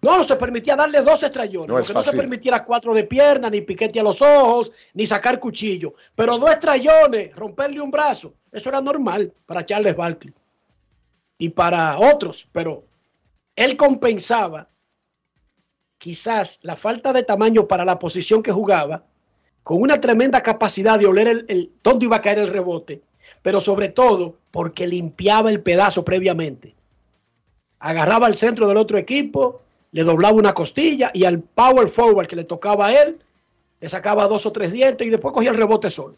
[0.00, 1.68] No, no se permitía darle dos estrellones.
[1.68, 4.72] No Lo es que no se permitiera cuatro de pierna, ni piquete a los ojos,
[4.94, 5.92] ni sacar cuchillo.
[6.14, 10.32] Pero dos estrellones, romperle un brazo, eso era normal para Charles Barkley.
[11.36, 12.84] Y para otros, pero
[13.64, 14.68] él compensaba
[15.98, 19.04] quizás la falta de tamaño para la posición que jugaba
[19.62, 23.02] con una tremenda capacidad de oler el, dónde iba a caer el rebote,
[23.42, 26.74] pero sobre todo porque limpiaba el pedazo previamente
[27.78, 32.36] agarraba al centro del otro equipo, le doblaba una costilla y al power forward que
[32.36, 33.18] le tocaba a él,
[33.80, 36.16] le sacaba dos o tres dientes y después cogía el rebote solo.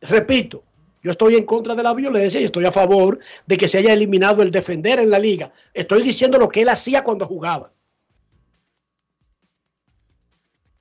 [0.00, 0.62] Repito,
[1.04, 3.92] yo estoy en contra de la violencia y estoy a favor de que se haya
[3.92, 5.52] eliminado el defender en la liga.
[5.74, 7.70] Estoy diciendo lo que él hacía cuando jugaba.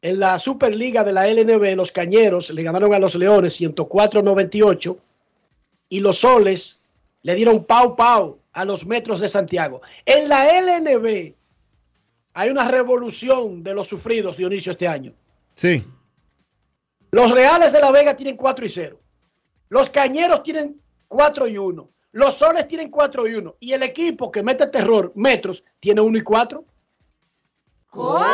[0.01, 4.97] En la Superliga de la LNB, los Cañeros le ganaron a los Leones 104-98
[5.89, 6.79] y los Soles
[7.21, 9.81] le dieron pau pau a los Metros de Santiago.
[10.05, 11.33] En la LNB
[12.33, 15.13] hay una revolución de los sufridos, Dionisio, este año.
[15.55, 15.85] Sí.
[17.11, 19.02] Los Reales de la Vega tienen 4 y 0.
[19.69, 21.89] Los Cañeros tienen 4 y 1.
[22.13, 23.55] Los Soles tienen 4 y 1.
[23.59, 26.65] Y el equipo que mete terror, Metros, tiene 1 y 4.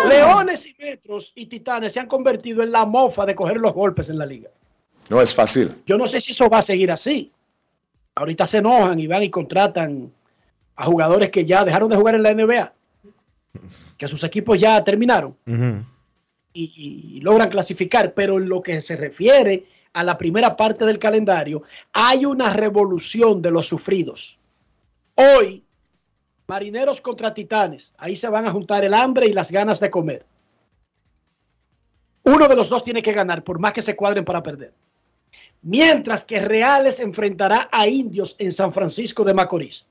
[0.07, 4.09] Leones y Metros y Titanes se han convertido en la mofa de coger los golpes
[4.09, 4.49] en la liga.
[5.09, 5.81] No es fácil.
[5.85, 7.31] Yo no sé si eso va a seguir así.
[8.15, 10.11] Ahorita se enojan y van y contratan
[10.75, 12.73] a jugadores que ya dejaron de jugar en la NBA,
[13.97, 15.35] que sus equipos ya terminaron
[16.53, 21.63] y logran clasificar, pero en lo que se refiere a la primera parte del calendario,
[21.93, 24.39] hay una revolución de los sufridos.
[25.15, 25.63] Hoy,
[26.47, 30.25] marineros contra titanes, ahí se van a juntar el hambre y las ganas de comer.
[32.23, 34.73] Uno de los dos tiene que ganar, por más que se cuadren para perder.
[35.61, 39.87] Mientras que Reales enfrentará a Indios en San Francisco de Macorís.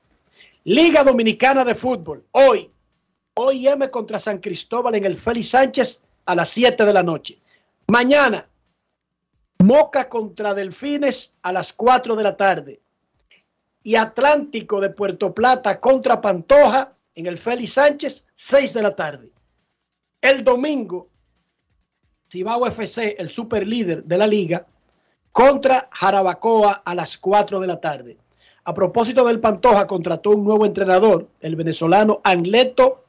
[0.63, 2.69] Liga Dominicana de Fútbol, hoy,
[3.35, 7.37] OIM contra San Cristóbal en el Félix Sánchez a las 7 de la noche.
[7.87, 8.47] Mañana,
[9.61, 12.79] Moca contra Delfines a las 4 de la tarde.
[13.83, 19.33] Y Atlántico de Puerto Plata contra Pantoja en el Félix Sánchez, 6 de la tarde.
[20.21, 21.09] El domingo,
[22.31, 24.65] Cibao FC, el super líder de la liga,
[25.33, 28.17] contra Jarabacoa a las 4 de la tarde.
[28.63, 33.03] A propósito del Pantoja, contrató un nuevo entrenador, el venezolano Angleto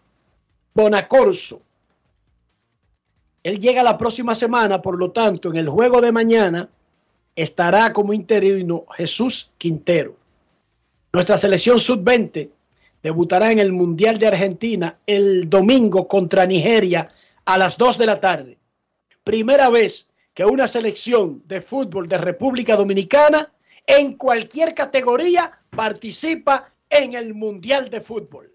[0.75, 1.63] Bonacorso.
[3.43, 6.69] Él llega la próxima semana, por lo tanto, en el juego de mañana
[7.35, 10.17] estará como interino Jesús Quintero.
[11.13, 12.51] Nuestra selección sub-20
[13.03, 17.09] debutará en el Mundial de Argentina el domingo contra Nigeria
[17.47, 18.59] a las 2 de la tarde.
[19.25, 23.53] Primera vez que una selección de fútbol de República Dominicana
[23.87, 28.53] en cualquier categoría participa en el Mundial de Fútbol.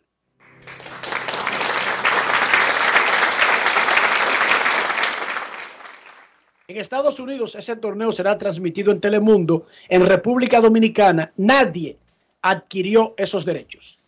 [6.67, 9.67] En Estados Unidos ese torneo será transmitido en Telemundo.
[9.87, 11.97] En República Dominicana nadie
[12.41, 13.99] adquirió esos derechos.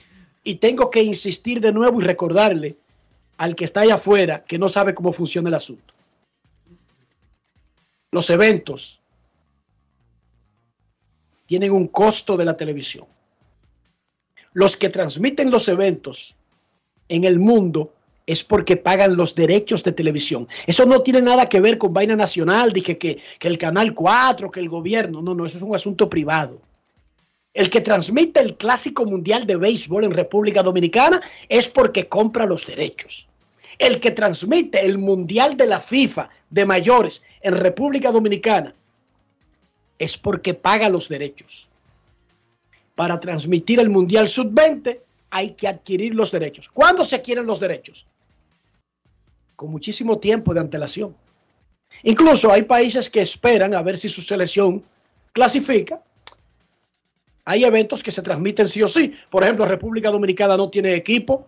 [0.43, 2.77] Y tengo que insistir de nuevo y recordarle
[3.37, 5.93] al que está allá afuera que no sabe cómo funciona el asunto.
[8.11, 9.01] Los eventos
[11.45, 13.05] tienen un costo de la televisión.
[14.53, 16.35] Los que transmiten los eventos
[17.07, 17.93] en el mundo
[18.27, 20.47] es porque pagan los derechos de televisión.
[20.67, 24.51] Eso no tiene nada que ver con vaina nacional, dije que, que el Canal 4,
[24.51, 25.21] que el gobierno.
[25.21, 26.61] No, no, eso es un asunto privado.
[27.53, 32.67] El que transmite el Clásico Mundial de Béisbol en República Dominicana es porque compra los
[32.67, 33.27] derechos.
[33.79, 38.75] El que transmite el Mundial de la FIFA de mayores en República Dominicana
[39.97, 41.69] es porque paga los derechos.
[42.93, 46.67] Para transmitir el Mundial Sub-20 hay que adquirir los derechos.
[46.69, 48.05] ¿Cuándo se adquieren los derechos?
[49.57, 51.13] Con muchísimo tiempo de antelación.
[52.03, 54.85] Incluso hay países que esperan a ver si su selección
[55.33, 56.01] clasifica.
[57.43, 59.13] Hay eventos que se transmiten sí o sí.
[59.29, 61.47] Por ejemplo, República Dominicana no tiene equipo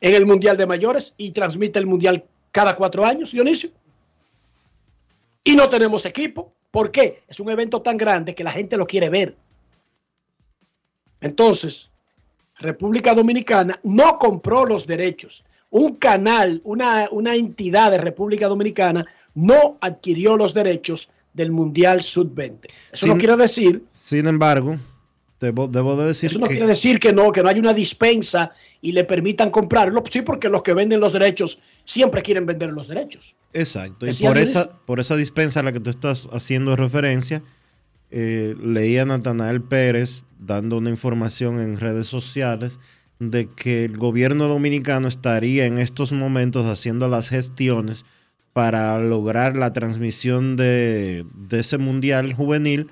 [0.00, 3.70] en el Mundial de Mayores y transmite el Mundial cada cuatro años, Dionisio.
[5.42, 6.52] Y no tenemos equipo.
[6.70, 7.22] ¿Por qué?
[7.26, 9.34] Es un evento tan grande que la gente lo quiere ver.
[11.22, 11.90] Entonces,
[12.58, 15.42] República Dominicana no compró los derechos.
[15.70, 22.66] Un canal, una, una entidad de República Dominicana no adquirió los derechos del Mundial Sub-20.
[22.92, 24.78] Eso Sin- no quiere decir, Sin embargo,
[25.40, 27.72] debo, debo de decir eso no que quiere decir que no, que no hay una
[27.72, 28.52] dispensa
[28.82, 30.02] y le permitan comprarlo.
[30.10, 33.34] Sí, porque los que venden los derechos siempre quieren vender los derechos.
[33.52, 34.06] Exacto.
[34.06, 37.42] Y por esa, por esa dispensa a la que tú estás haciendo referencia,
[38.10, 42.80] eh, leí a Natanael Pérez dando una información en redes sociales
[43.20, 48.04] de que el gobierno dominicano estaría en estos momentos haciendo las gestiones
[48.52, 52.90] para lograr la transmisión de, de ese mundial juvenil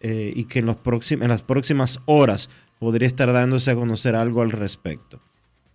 [0.00, 4.14] eh, y que en, los próxim- en las próximas horas podría estar dándose a conocer
[4.14, 5.20] algo al respecto.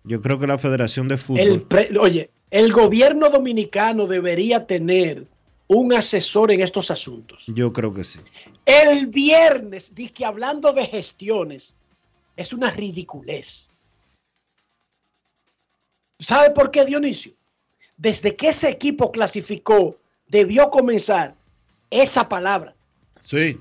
[0.04, 1.66] Yo creo que la Federación de Fútbol...
[1.68, 5.26] El oye, el gobierno dominicano debería tener
[5.66, 7.46] un asesor en estos asuntos.
[7.48, 8.20] Yo creo que sí.
[8.64, 11.74] El viernes, que hablando de gestiones,
[12.36, 13.68] es una ridiculez.
[16.18, 17.32] ¿Sabe por qué, Dionisio?
[17.96, 19.96] Desde que ese equipo clasificó,
[20.28, 21.34] debió comenzar
[21.90, 22.74] esa palabra.
[23.20, 23.58] Sí,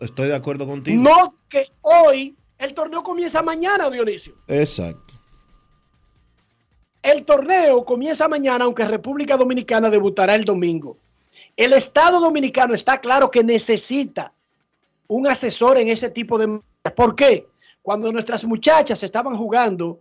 [0.00, 1.02] estoy de acuerdo contigo.
[1.02, 4.34] No que hoy el torneo comienza mañana, Dionisio.
[4.48, 5.14] Exacto.
[7.02, 10.98] El torneo comienza mañana, aunque República Dominicana debutará el domingo.
[11.56, 14.32] El Estado Dominicano está claro que necesita
[15.06, 16.60] un asesor en ese tipo de...
[16.94, 17.46] ¿Por qué?
[17.82, 20.00] Cuando nuestras muchachas estaban jugando,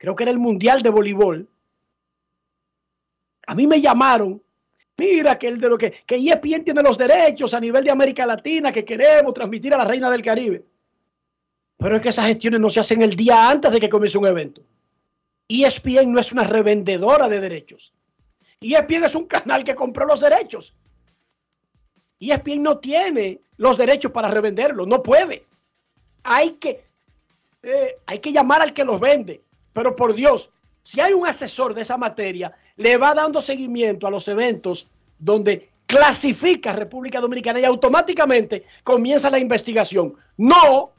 [0.00, 1.46] creo que era el Mundial de Voleibol,
[3.46, 4.42] a mí me llamaron,
[4.96, 8.24] mira que el de lo que, que ESPN tiene los derechos a nivel de América
[8.24, 10.64] Latina que queremos transmitir a la Reina del Caribe.
[11.76, 14.26] Pero es que esas gestiones no se hacen el día antes de que comience un
[14.26, 14.62] evento.
[15.48, 17.92] ESPN no es una revendedora de derechos.
[18.62, 20.74] ESPN es un canal que compró los derechos.
[22.20, 25.44] ESPN no tiene los derechos para revenderlos, no puede.
[26.22, 26.84] Hay que,
[27.62, 29.42] eh, hay que llamar al que los vende.
[29.72, 30.50] Pero por Dios,
[30.82, 35.70] si hay un asesor de esa materia, le va dando seguimiento a los eventos donde
[35.86, 40.14] clasifica República Dominicana y automáticamente comienza la investigación.
[40.36, 40.92] No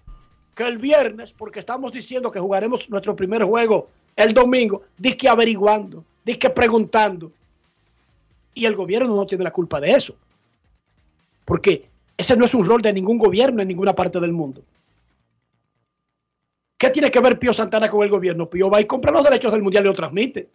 [0.56, 6.04] que el viernes, porque estamos diciendo que jugaremos nuestro primer juego el domingo, disque averiguando,
[6.26, 7.32] disque preguntando.
[8.54, 10.16] Y el gobierno no tiene la culpa de eso.
[11.46, 14.62] Porque ese no es un rol de ningún gobierno en ninguna parte del mundo.
[16.82, 18.50] ¿Qué tiene que ver Pío Santana con el gobierno?
[18.50, 20.50] Pío va y compra los derechos del mundial y lo transmite.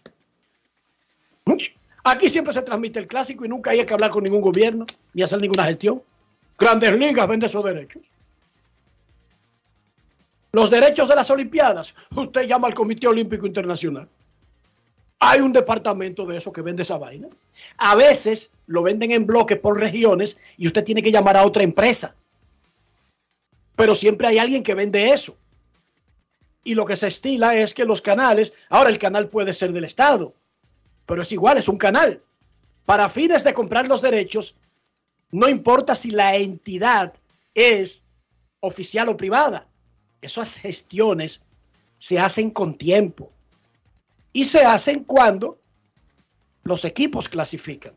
[2.03, 5.23] Aquí siempre se transmite el clásico y nunca hay que hablar con ningún gobierno ni
[5.23, 6.03] hacer ninguna gestión.
[6.59, 8.11] Grandes Ligas vende esos derechos.
[10.51, 14.09] Los derechos de las Olimpiadas, usted llama al Comité Olímpico Internacional.
[15.21, 17.29] Hay un departamento de eso que vende esa vaina.
[17.79, 21.63] A veces lo venden en bloques por regiones y usted tiene que llamar a otra
[21.63, 22.17] empresa.
[23.77, 25.37] Pero siempre hay alguien que vende eso.
[26.67, 29.85] Y lo que se estila es que los canales, ahora el canal puede ser del
[29.85, 30.35] Estado,
[31.07, 32.21] pero es igual, es un canal.
[32.85, 34.57] Para fines de comprar los derechos,
[35.31, 37.15] no importa si la entidad
[37.55, 38.03] es
[38.59, 39.69] oficial o privada.
[40.21, 41.43] Esas gestiones
[41.99, 43.31] se hacen con tiempo
[44.33, 45.61] y se hacen cuando
[46.65, 47.93] los equipos clasifican.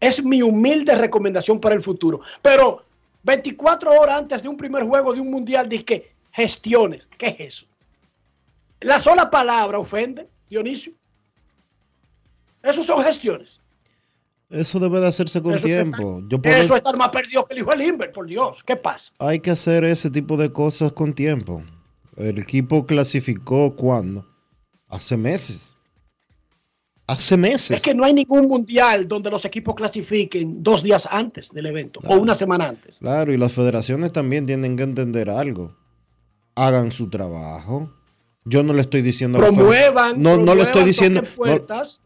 [0.00, 2.22] Es mi humilde recomendación para el futuro.
[2.40, 2.82] Pero
[3.24, 7.10] 24 horas antes de un primer juego de un mundial, que gestiones.
[7.18, 7.73] ¿Qué es eso?
[8.84, 10.92] La sola palabra ofende, Dionisio.
[12.62, 13.60] Esos son gestiones.
[14.50, 16.22] Eso debe de hacerse con Eso, tiempo.
[16.28, 18.62] Yo puedo- eso es estar más perdido que el hijo de Limber, por Dios.
[18.64, 19.12] ¿Qué pasa?
[19.18, 21.62] Hay que hacer ese tipo de cosas con tiempo.
[22.16, 24.26] El equipo clasificó cuando?
[24.88, 25.76] Hace meses.
[27.06, 27.76] Hace meses.
[27.78, 32.00] Es que no hay ningún mundial donde los equipos clasifiquen dos días antes del evento
[32.06, 32.98] o una semana antes.
[32.98, 35.74] Claro, y las federaciones también tienen que entender algo.
[36.54, 37.92] Hagan su trabajo.
[38.46, 41.22] Yo no le estoy diciendo Promuevan, no, no le estoy diciendo.
[41.22, 41.26] no-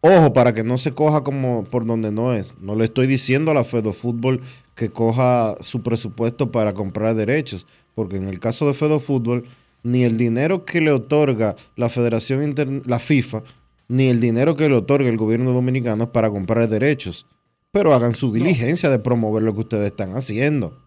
[0.01, 2.55] ojo, para que no se coja como por donde no es.
[2.61, 4.41] No le estoy diciendo a la Fedo Fútbol
[4.77, 7.67] que coja su presupuesto para comprar derechos.
[7.97, 9.47] Porque en el caso de Fedo Fútbol,
[9.83, 13.43] ni el dinero que le otorga la Federación Inter- la FIFA,
[13.89, 17.27] ni el dinero que le otorga el gobierno dominicano es para comprar derechos.
[17.73, 20.79] Pero hagan su diligencia de promover lo que ustedes están haciendo.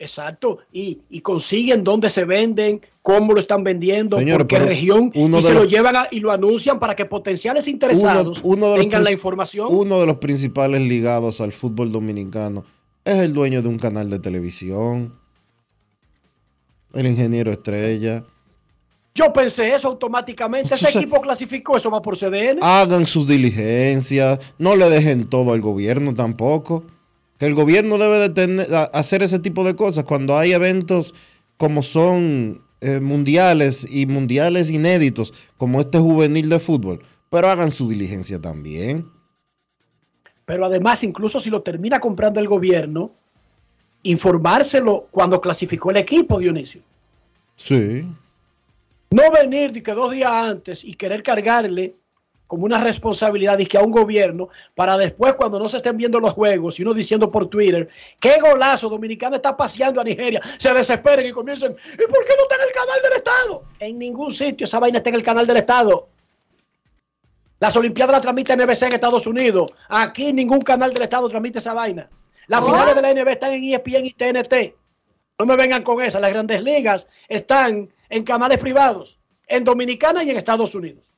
[0.00, 0.58] Exacto.
[0.72, 5.10] Y, y consiguen dónde se venden, cómo lo están vendiendo, Señores, por qué región.
[5.14, 8.54] uno Y se los- lo llevan a- y lo anuncian para que potenciales interesados Uno-
[8.54, 9.68] uno de los tengan la información.
[9.70, 12.64] Uno de los principales ligados al fútbol dominicano
[13.04, 15.14] es el dueño de un canal de televisión,
[16.94, 18.24] el ingeniero estrella.
[19.14, 20.74] Yo pensé eso automáticamente.
[20.74, 22.60] Ese equipo clasificó, eso va por CDN.
[22.62, 26.84] Hagan sus diligencias, no le dejen todo al gobierno tampoco.
[27.38, 31.14] Que el gobierno debe de tener- a- hacer ese tipo de cosas cuando hay eventos
[31.56, 37.02] como son eh, mundiales y mundiales inéditos, como este juvenil de fútbol.
[37.30, 39.06] Pero hagan su diligencia también.
[40.44, 43.12] Pero además, incluso si lo termina comprando el gobierno,
[44.04, 46.80] informárselo cuando clasificó el equipo, Dionisio.
[47.56, 48.04] Sí.
[49.10, 51.96] No venir de que dos días antes y querer cargarle
[52.48, 56.18] como una responsabilidad y que a un gobierno para después cuando no se estén viendo
[56.18, 57.88] los juegos y uno diciendo por Twitter
[58.18, 62.42] qué golazo Dominicana está paseando a Nigeria se desesperen y comiencen ¿y por qué no
[62.42, 63.62] está en el canal del Estado?
[63.78, 66.08] En ningún sitio esa vaina está en el canal del Estado.
[67.60, 69.72] Las Olimpiadas las transmite NBC en Estados Unidos.
[69.88, 72.08] Aquí ningún canal del Estado transmite esa vaina.
[72.46, 74.74] Las finales de la NBA están en ESPN y TNT
[75.38, 76.18] no me vengan con esa.
[76.18, 81.12] Las grandes ligas están en canales privados en Dominicana y en Estados Unidos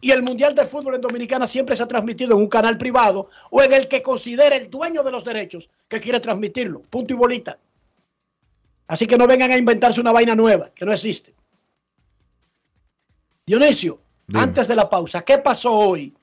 [0.00, 3.28] y el Mundial de Fútbol en Dominicana siempre se ha transmitido en un canal privado
[3.50, 6.80] o en el que considere el dueño de los derechos que quiere transmitirlo.
[6.82, 7.58] Punto y bolita.
[8.86, 11.34] Así que no vengan a inventarse una vaina nueva que no existe.
[13.46, 14.40] Dionisio, Dime.
[14.40, 16.14] antes de la pausa, ¿qué pasó hoy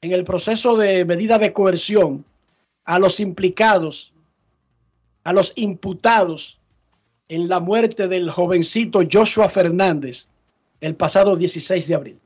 [0.00, 2.24] en el proceso de medida de coerción
[2.84, 4.12] a los implicados,
[5.24, 6.60] a los imputados
[7.28, 10.28] en la muerte del jovencito Joshua Fernández
[10.86, 12.20] el pasado 16 de abril?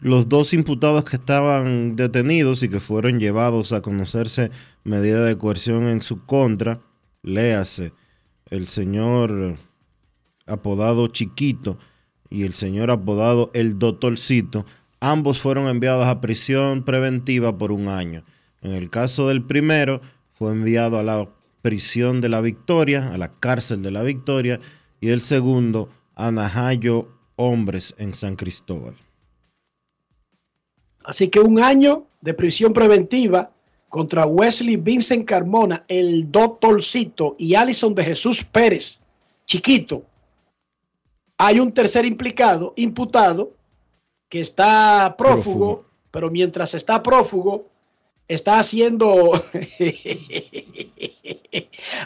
[0.00, 4.50] Los dos imputados que estaban detenidos y que fueron llevados a conocerse
[4.84, 6.80] medida de coerción en su contra,
[7.22, 7.92] léase
[8.50, 9.56] el señor
[10.46, 11.78] apodado Chiquito
[12.30, 14.66] y el señor apodado El Doctorcito,
[15.00, 18.24] ambos fueron enviados a prisión preventiva por un año.
[18.62, 20.00] En el caso del primero,
[20.34, 21.28] fue enviado a la
[21.62, 24.60] prisión de la Victoria, a la cárcel de la Victoria,
[25.00, 28.96] y el segundo a Najayo Hombres en San Cristóbal.
[31.04, 33.50] Así que un año de prisión preventiva
[33.88, 39.00] contra Wesley Vincent Carmona, el doctorcito y Alison de Jesús Pérez,
[39.46, 40.02] chiquito.
[41.38, 43.52] Hay un tercer implicado, imputado,
[44.28, 45.84] que está prófugo, Prófugo.
[46.10, 47.66] pero mientras está prófugo,
[48.26, 49.32] está haciendo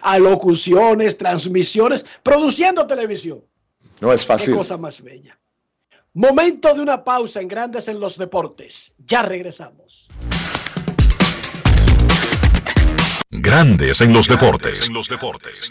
[0.03, 3.43] alocuciones, transmisiones, produciendo televisión.
[4.03, 4.57] No es Qué fácil.
[4.57, 5.38] cosa más bella.
[6.14, 8.92] Momento de una pausa en Grandes en los Deportes.
[8.98, 10.09] Ya regresamos.
[13.30, 14.88] Grandes en los deportes.
[14.88, 15.70] En los deportes.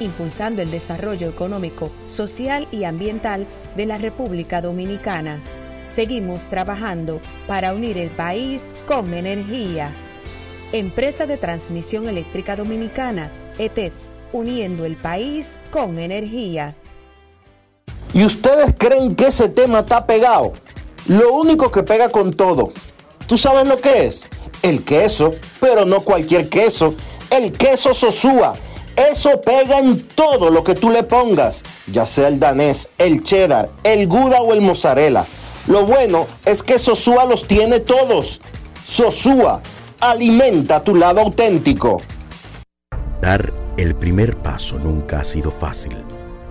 [0.00, 5.40] impulsando el desarrollo económico, social y ambiental de la República Dominicana.
[5.94, 9.92] Seguimos trabajando para unir el país con energía.
[10.72, 13.92] Empresa de Transmisión Eléctrica Dominicana, ETED,
[14.32, 16.74] uniendo el país con energía.
[18.12, 20.52] ¿Y ustedes creen que ese tema está pegado?
[21.06, 22.72] Lo único que pega con todo,
[23.26, 24.28] ¿tú sabes lo que es?
[24.62, 26.94] El queso, pero no cualquier queso,
[27.30, 28.54] el queso Sosúa.
[28.96, 33.70] Eso pega en todo lo que tú le pongas, ya sea el danés, el cheddar,
[33.82, 35.24] el gouda o el mozzarella.
[35.66, 38.40] Lo bueno es que Sosúa los tiene todos.
[38.86, 39.62] Sosúa,
[40.00, 42.02] alimenta tu lado auténtico.
[43.20, 46.04] Dar el primer paso nunca ha sido fácil,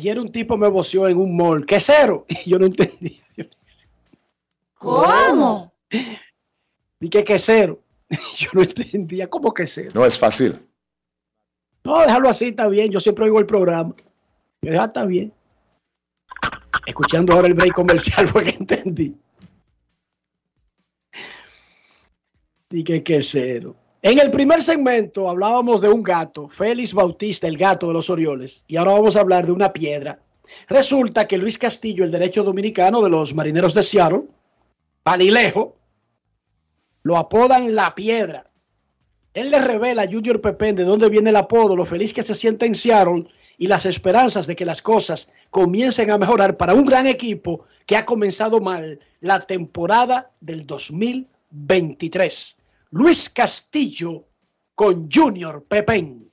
[0.00, 1.66] Ayer un tipo me voció en un mall.
[1.66, 2.24] ¿Qué cero?
[2.46, 3.20] Y yo no entendí.
[4.78, 5.74] ¿Cómo?
[6.98, 7.82] Dije que cero.
[8.38, 9.28] Yo no entendía.
[9.28, 9.90] ¿Cómo que cero?
[9.92, 10.58] No es fácil.
[11.84, 12.90] No, déjalo así, está bien.
[12.90, 13.94] Yo siempre oigo el programa.
[14.62, 15.32] Ya está bien.
[16.86, 19.16] Escuchando ahora el break comercial fue que entendí.
[22.68, 23.74] Dije que cero.
[24.02, 28.64] En el primer segmento hablábamos de un gato, Félix Bautista, el gato de los Orioles,
[28.66, 30.20] y ahora vamos a hablar de una piedra.
[30.68, 34.22] Resulta que Luis Castillo, el derecho dominicano de los marineros de Seattle,
[35.02, 35.76] Palilejo,
[37.02, 38.49] lo apodan La Piedra.
[39.32, 42.34] Él le revela a Junior Pepén de dónde viene el apodo, lo feliz que se
[42.34, 43.26] siente en Seattle
[43.58, 47.96] y las esperanzas de que las cosas comiencen a mejorar para un gran equipo que
[47.96, 52.56] ha comenzado mal la temporada del 2023.
[52.90, 54.24] Luis Castillo
[54.74, 56.28] con Junior Pepén.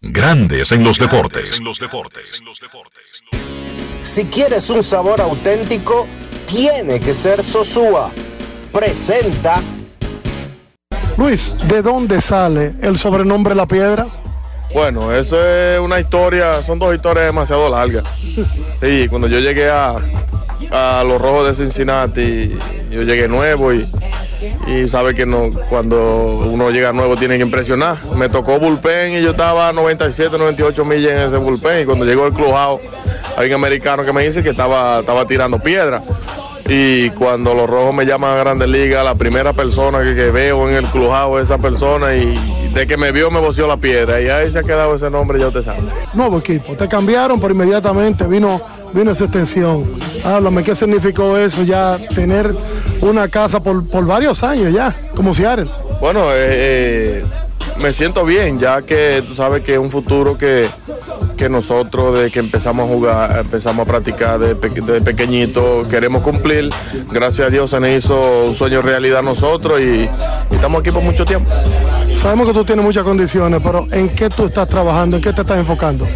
[0.00, 1.62] Grandes en los deportes.
[4.02, 6.08] Si quieres un sabor auténtico,
[6.48, 8.10] tiene que ser Sosúa.
[8.72, 9.62] Presenta
[11.16, 14.06] Luis, ¿de dónde sale el sobrenombre La Piedra?
[14.72, 18.04] Bueno, eso es una historia, son dos historias demasiado largas.
[18.80, 19.96] Sí, cuando yo llegué a,
[21.04, 22.56] los Rojos de Cincinnati,
[22.90, 23.86] yo llegué nuevo y,
[24.88, 27.98] sabe que no, cuando uno llega nuevo tiene que impresionar.
[28.16, 32.06] Me tocó bullpen y yo estaba a 97, 98 millas en ese bullpen y cuando
[32.06, 32.80] llegó el clubhouse
[33.36, 36.00] hay un americano que me dice que estaba, estaba tirando piedra.
[36.68, 40.68] Y cuando los rojos me llaman a Grandes Ligas, la primera persona que, que veo
[40.68, 42.38] en el clubhouse es esa persona y
[42.72, 45.38] de que me vio me voció la piedra y ahí se ha quedado ese nombre,
[45.38, 45.80] ya usted sabe.
[46.14, 46.74] Nuevo equipo.
[46.74, 48.60] Te cambiaron, pero inmediatamente vino,
[48.92, 49.84] vino esa extensión.
[50.24, 51.98] Háblame, ¿qué significó eso ya?
[52.14, 52.54] Tener
[53.00, 55.68] una casa por, por varios años ya, como Seattle.
[56.00, 57.24] Bueno, eh, eh,
[57.78, 60.68] me siento bien, ya que tú sabes que es un futuro que,
[61.36, 66.22] que nosotros de que empezamos a jugar, empezamos a practicar de, pe- de pequeñito, queremos
[66.22, 66.70] cumplir.
[67.10, 70.90] Gracias a Dios se nos hizo un sueño realidad a nosotros y, y estamos aquí
[70.90, 71.50] por mucho tiempo.
[72.16, 75.16] Sabemos que tú tienes muchas condiciones, pero ¿en qué tú estás trabajando?
[75.16, 76.06] ¿En qué te estás enfocando?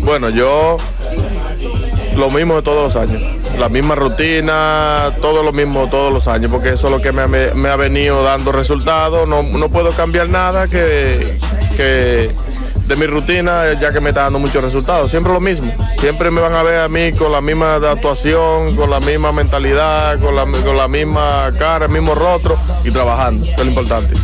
[0.00, 0.76] Bueno, yo
[2.16, 3.22] lo mismo de todos los años.
[3.58, 7.68] La misma rutina, todo lo mismo todos los años, porque eso es lo que me,
[7.68, 9.28] ha- venido dando resultados.
[9.28, 11.38] No, no puedo cambiar nada que,
[11.76, 12.30] que
[12.86, 15.10] de mi rutina, ya que me está dando muchos resultados.
[15.10, 15.72] Siempre lo mismo.
[15.98, 20.18] Siempre me van a ver a mí con la misma actuación, con la misma mentalidad,
[20.20, 24.14] con la, con la misma cara, el mismo rostro y trabajando, que es lo importante.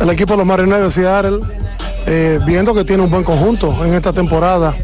[0.00, 1.38] El equipo de los Marineros de Seattle,
[2.06, 4.74] eh, viendo que tiene un buen conjunto en esta temporada,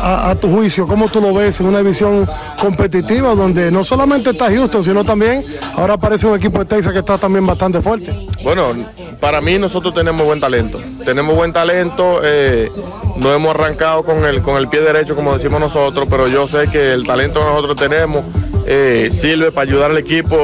[0.00, 2.28] a, a tu juicio, cómo tú lo ves en una división
[2.60, 5.44] competitiva donde no solamente está Houston, sino también
[5.74, 8.26] ahora aparece un equipo de Texas que está también bastante fuerte.
[8.42, 8.74] Bueno,
[9.20, 10.78] para mí nosotros tenemos buen talento.
[11.04, 12.20] Tenemos buen talento.
[12.22, 12.70] eh,
[13.16, 16.68] no hemos arrancado con el, con el pie derecho, como decimos nosotros, pero yo sé
[16.70, 18.24] que el talento que nosotros tenemos
[18.66, 20.36] eh, sirve para ayudar al equipo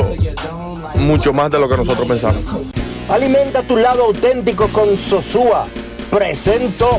[0.95, 2.43] mucho más de lo que nosotros pensamos.
[3.09, 5.67] Alimenta tu lado auténtico con Sosúa.
[6.11, 6.99] Presento.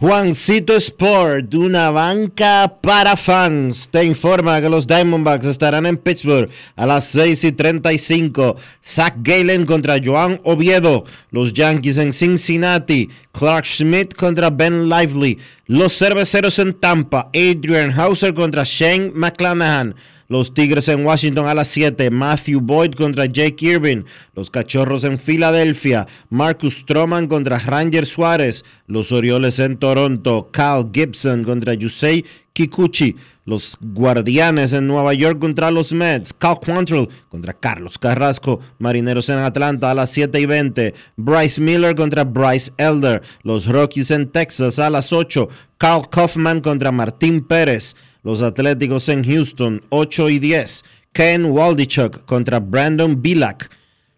[0.00, 6.86] Juancito Sport, una banca para fans, te informa que los Diamondbacks estarán en Pittsburgh a
[6.86, 8.54] las 6 y 35.
[8.80, 11.02] Zach Galen contra Joan Oviedo.
[11.32, 13.10] Los Yankees en Cincinnati.
[13.32, 15.36] Clark Schmidt contra Ben Lively.
[15.66, 17.28] Los Cerveceros en Tampa.
[17.34, 19.96] Adrian Hauser contra Shane McClanahan.
[20.30, 22.10] Los Tigres en Washington a las 7.
[22.10, 24.02] Matthew Boyd contra Jake Irving.
[24.34, 26.06] Los Cachorros en Filadelfia.
[26.28, 28.62] Marcus Stroman contra Ranger Suárez.
[28.86, 30.50] Los Orioles en Toronto.
[30.52, 33.16] Cal Gibson contra Yusei Kikuchi.
[33.46, 36.34] Los Guardianes en Nueva York contra los Mets.
[36.34, 38.60] Cal Quantrill contra Carlos Carrasco.
[38.78, 40.94] Marineros en Atlanta a las 7 y 20.
[41.16, 43.22] Bryce Miller contra Bryce Elder.
[43.44, 45.48] Los Rockies en Texas a las 8.
[45.78, 47.96] Carl Kaufman contra Martín Pérez.
[48.22, 50.84] Los Atléticos en Houston, 8 y 10.
[51.12, 53.70] Ken Waldichuk contra Brandon Bilak.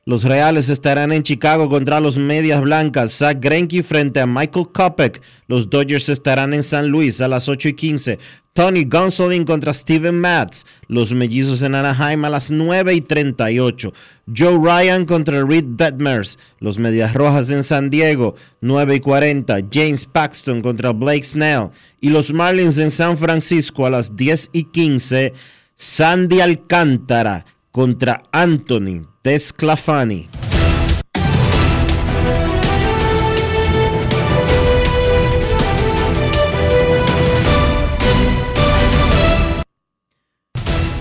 [0.06, 3.12] Los Reales estarán en Chicago contra los Medias Blancas.
[3.12, 5.20] Zach Greinke frente a Michael Kopech.
[5.46, 8.18] Los Dodgers estarán en San Luis a las 8 y 15.
[8.52, 10.64] Tony Gonsolin contra Steven Matz.
[10.88, 13.92] Los Mellizos en Anaheim a las 9 y 38.
[14.36, 16.38] Joe Ryan contra Reed Detmers.
[16.58, 19.58] Los Medias Rojas en San Diego, 9 y 40.
[19.72, 21.70] James Paxton contra Blake Snell.
[22.00, 25.32] Y los Marlins en San Francisco a las 10 y 15.
[25.76, 30.28] Sandy Alcántara contra Anthony Desclafani.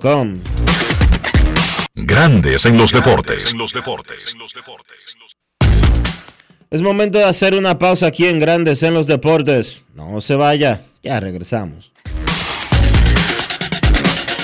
[0.00, 0.38] com.
[1.94, 3.54] Grandes en los deportes.
[6.70, 9.82] Es momento de hacer una pausa aquí en Grandes en los Deportes.
[9.94, 11.92] No se vaya, ya regresamos.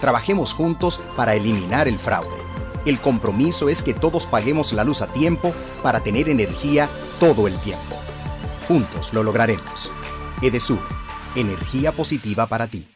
[0.00, 2.36] Trabajemos juntos para eliminar el fraude.
[2.86, 6.88] El compromiso es que todos paguemos la luz a tiempo para tener energía
[7.18, 7.96] todo el tiempo.
[8.66, 9.92] Juntos lo lograremos.
[10.42, 10.80] Edesur,
[11.36, 12.89] energía positiva para ti.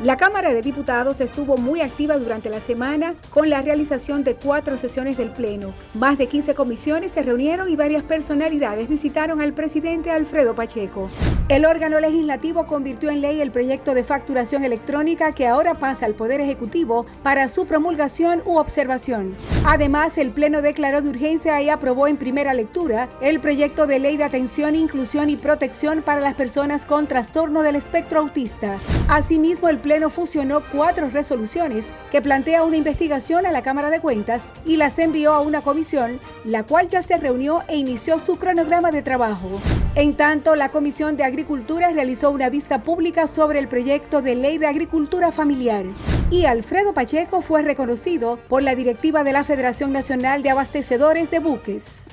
[0.00, 4.78] La Cámara de Diputados estuvo muy activa durante la semana con la realización de cuatro
[4.78, 5.74] sesiones del Pleno.
[5.92, 11.10] Más de 15 comisiones se reunieron y varias personalidades visitaron al presidente Alfredo Pacheco.
[11.48, 16.14] El órgano legislativo convirtió en ley el proyecto de facturación electrónica que ahora pasa al
[16.14, 19.34] Poder Ejecutivo para su promulgación u observación.
[19.64, 24.16] Además, el Pleno declaró de urgencia y aprobó en primera lectura el proyecto de ley
[24.16, 28.78] de atención, inclusión y protección para las personas con trastorno del espectro autista.
[29.08, 29.78] Asimismo, el
[30.10, 35.32] fusionó cuatro resoluciones que plantea una investigación a la Cámara de Cuentas y las envió
[35.32, 39.48] a una comisión, la cual ya se reunió e inició su cronograma de trabajo.
[39.94, 44.58] En tanto, la Comisión de Agricultura realizó una vista pública sobre el proyecto de ley
[44.58, 45.86] de agricultura familiar
[46.30, 51.38] y Alfredo Pacheco fue reconocido por la directiva de la Federación Nacional de Abastecedores de
[51.38, 52.08] Buques.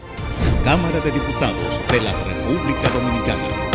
[0.64, 3.75] Cámara de Diputados de la República Dominicana.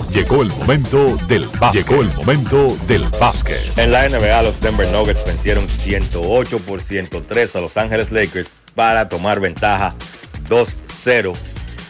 [0.13, 1.87] Llegó el momento del básquet.
[1.87, 3.77] Llegó el momento del básquet.
[3.77, 9.07] En la NBA, los Denver Nuggets vencieron 108 por 103 a Los Ángeles Lakers para
[9.07, 9.95] tomar ventaja
[10.49, 11.33] 2-0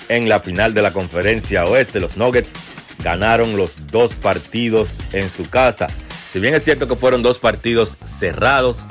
[0.09, 1.99] en la final de la conferencia oeste.
[1.99, 2.53] Los Nuggets
[3.03, 5.88] ganaron los dos partidos en su casa.
[6.32, 8.86] Si bien es cierto que fueron dos partidos cerrados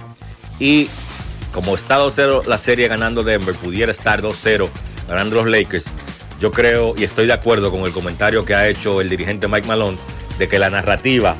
[0.58, 0.88] y
[1.54, 4.68] como está 2-0 la serie ganando Denver, pudiera estar 2-0
[5.08, 5.86] ganando los Lakers.
[6.40, 9.68] Yo creo y estoy de acuerdo con el comentario que ha hecho el dirigente Mike
[9.68, 9.98] Malone
[10.38, 11.36] de que la narrativa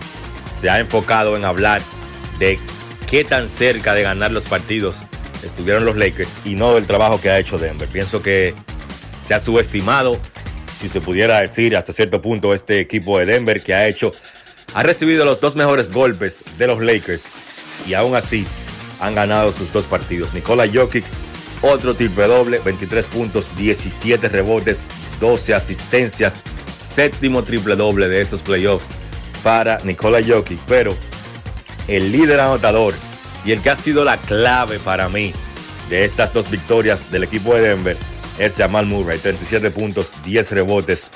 [0.53, 1.81] se ha enfocado en hablar
[2.39, 2.59] de
[3.09, 4.97] qué tan cerca de ganar los partidos
[5.43, 7.89] estuvieron los Lakers y no del trabajo que ha hecho Denver.
[7.89, 8.55] Pienso que
[9.23, 10.19] se ha subestimado,
[10.79, 14.13] si se pudiera decir hasta cierto punto, este equipo de Denver que ha hecho,
[14.75, 17.25] ha recibido los dos mejores golpes de los Lakers
[17.87, 18.47] y aún así
[19.01, 20.35] han ganado sus dos partidos.
[20.35, 21.05] Nikola Jokic
[21.63, 24.87] otro triple doble, 23 puntos, 17 rebotes,
[25.21, 26.37] 12 asistencias,
[26.77, 28.87] séptimo triple doble de estos playoffs
[29.43, 30.59] para Nikola Jokic.
[30.67, 30.95] Pero
[31.89, 32.95] el líder anotador
[33.45, 35.33] y el que ha sido la clave para mí
[35.89, 37.97] de estas dos victorias del equipo de Denver
[38.39, 41.09] es Jamal Murray, 37 puntos, 10 rebotes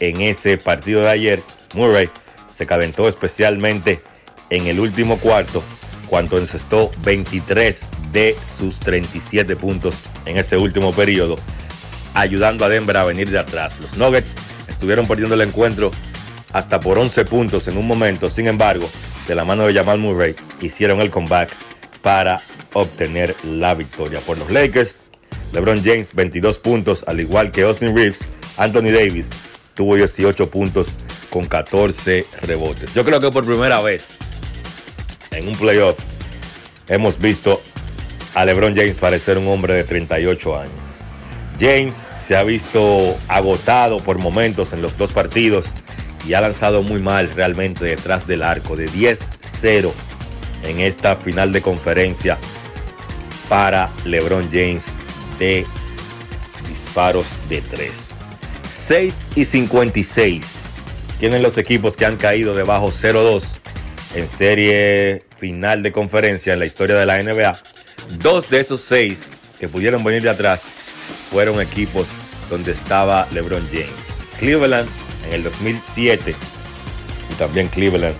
[0.00, 1.42] en ese partido de ayer.
[1.74, 2.10] Murray
[2.50, 4.02] se calentó especialmente
[4.50, 5.62] en el último cuarto
[6.06, 11.36] cuando encestó 23 de sus 37 puntos en ese último periodo,
[12.14, 13.78] ayudando a Denver a venir de atrás.
[13.80, 14.34] Los Nuggets
[14.68, 15.90] estuvieron perdiendo el encuentro
[16.52, 18.88] hasta por 11 puntos en un momento, sin embargo,
[19.28, 21.50] de la mano de Jamal Murray, hicieron el comeback
[22.02, 22.40] para
[22.72, 24.20] obtener la victoria.
[24.20, 24.98] Por los Lakers,
[25.52, 28.20] LeBron James 22 puntos, al igual que Austin Reeves,
[28.56, 29.30] Anthony Davis
[29.74, 30.88] tuvo 18 puntos
[31.30, 32.94] con 14 rebotes.
[32.94, 34.16] Yo creo que por primera vez
[35.32, 35.98] en un playoff
[36.88, 37.60] hemos visto
[38.36, 40.72] a LeBron James parecer un hombre de 38 años.
[41.58, 45.72] James se ha visto agotado por momentos en los dos partidos
[46.28, 49.90] y ha lanzado muy mal realmente detrás del arco de 10-0
[50.64, 52.36] en esta final de conferencia
[53.48, 54.84] para LeBron James
[55.38, 55.64] de
[56.68, 58.10] disparos de 3.
[58.68, 60.56] 6 y 56
[61.18, 63.56] tienen los equipos que han caído debajo 0-2
[64.14, 67.75] en serie final de conferencia en la historia de la NBA.
[68.18, 69.28] Dos de esos seis
[69.58, 70.62] que pudieron venir de atrás
[71.30, 72.06] fueron equipos
[72.50, 74.16] donde estaba LeBron James.
[74.38, 74.88] Cleveland
[75.26, 76.34] en el 2007
[77.30, 78.16] y también Cleveland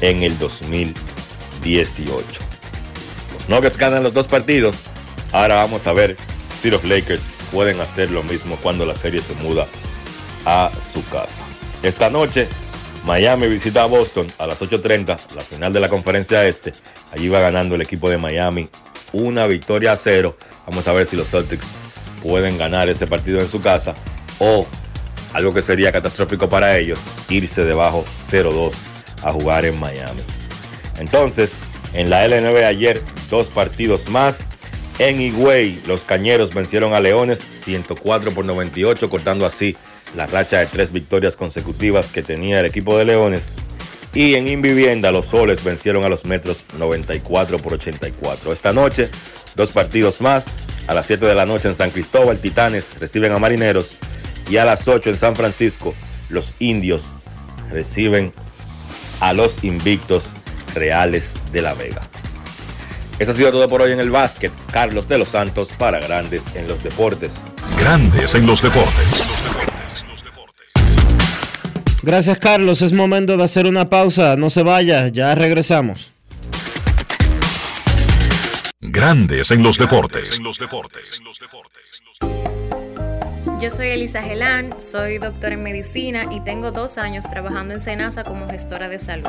[0.00, 2.24] en el 2018.
[3.34, 4.76] Los Nuggets ganan los dos partidos.
[5.32, 6.16] Ahora vamos a ver
[6.60, 9.66] si los Lakers pueden hacer lo mismo cuando la serie se muda
[10.44, 11.42] a su casa.
[11.82, 12.48] Esta noche
[13.04, 16.72] Miami visita a Boston a las 8.30, la final de la conferencia este.
[17.12, 18.68] Allí va ganando el equipo de Miami
[19.12, 20.36] una victoria a cero.
[20.66, 21.72] Vamos a ver si los Celtics
[22.22, 23.94] pueden ganar ese partido en su casa
[24.38, 24.66] o
[25.32, 26.98] algo que sería catastrófico para ellos,
[27.28, 28.72] irse debajo 0-2
[29.22, 30.22] a jugar en Miami.
[30.98, 31.58] Entonces,
[31.92, 34.46] en la LNB ayer, dos partidos más.
[34.98, 39.76] En Higüey, los Cañeros vencieron a Leones 104 por 98, cortando así
[40.14, 43.52] la racha de tres victorias consecutivas que tenía el equipo de Leones.
[44.16, 48.50] Y en Invivienda, los soles vencieron a los metros 94 por 84.
[48.50, 49.10] Esta noche,
[49.54, 50.46] dos partidos más.
[50.86, 53.94] A las 7 de la noche en San Cristóbal, Titanes reciben a Marineros.
[54.48, 55.94] Y a las 8 en San Francisco,
[56.30, 57.12] los indios
[57.70, 58.32] reciben
[59.20, 60.30] a los invictos
[60.74, 62.08] Reales de la Vega.
[63.18, 64.50] Eso ha sido todo por hoy en el básquet.
[64.72, 67.42] Carlos de los Santos para Grandes en los Deportes.
[67.78, 69.26] Grandes en los deportes.
[72.06, 76.12] Gracias Carlos, es momento de hacer una pausa, no se vaya, ya regresamos.
[78.80, 80.40] Grandes en los deportes.
[83.60, 88.22] Yo soy Elisa Gelán, soy doctora en medicina y tengo dos años trabajando en Senasa
[88.22, 89.28] como gestora de salud.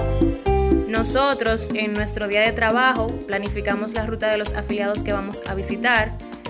[0.88, 5.56] Nosotros en nuestro día de trabajo planificamos la ruta de los afiliados que vamos a
[5.56, 6.16] visitar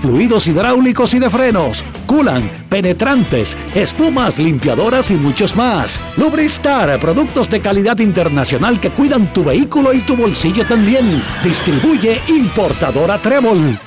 [0.00, 5.98] fluidos hidráulicos y de frenos, culan, penetrantes, espumas, limpiadoras y muchos más.
[6.16, 11.22] Lubristar, productos de calidad internacional que cuidan tu vehículo y tu bolsillo también.
[11.42, 13.78] Distribuye importadora Trébol.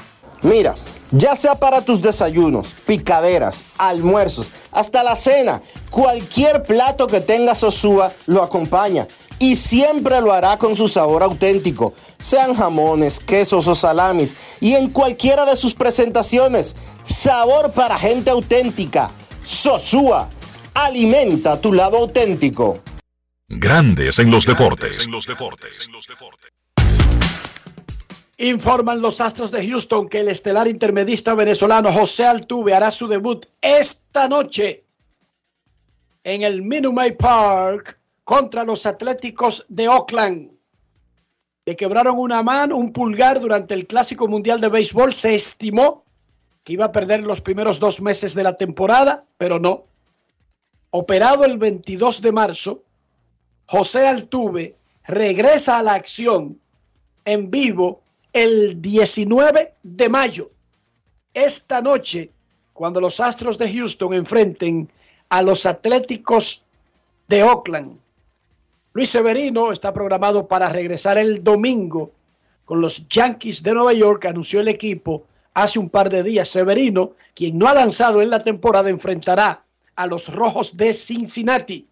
[0.42, 0.76] Mira,
[1.12, 8.12] ya sea para tus desayunos, picaderas, almuerzos, hasta la cena, cualquier plato que tenga Sosúa
[8.26, 9.08] lo acompaña
[9.40, 14.90] y siempre lo hará con su sabor auténtico, sean jamones, quesos o salamis, y en
[14.90, 16.76] cualquiera de sus presentaciones.
[17.04, 19.12] Sabor para gente auténtica.
[19.44, 20.30] Sosúa,
[20.74, 22.80] alimenta tu lado auténtico.
[23.48, 25.08] Grandes en los deportes.
[28.38, 33.46] Informan los Astros de Houston que el estelar intermedista venezolano José Altuve hará su debut
[33.62, 34.84] esta noche
[36.24, 40.52] en el Minute Maid Park contra los Atléticos de Oakland.
[41.66, 45.14] Le quebraron una mano, un pulgar durante el Clásico Mundial de Béisbol.
[45.14, 46.04] Se estimó
[46.64, 49.86] que iba a perder los primeros dos meses de la temporada, pero no.
[50.90, 52.84] Operado el 22 de marzo,
[53.68, 54.76] José Altuve
[55.08, 56.60] regresa a la acción
[57.26, 58.02] en vivo
[58.34, 60.50] el 19 de mayo.
[61.34, 62.32] Esta noche,
[62.74, 64.90] cuando los Astros de Houston enfrenten
[65.30, 66.64] a los Atléticos
[67.28, 68.05] de Oakland.
[68.96, 72.14] Luis Severino está programado para regresar el domingo
[72.64, 76.48] con los Yankees de Nueva York, anunció el equipo hace un par de días.
[76.48, 79.66] Severino, quien no ha lanzado en la temporada, enfrentará
[79.98, 81.86] a los Rojos de Cincinnati.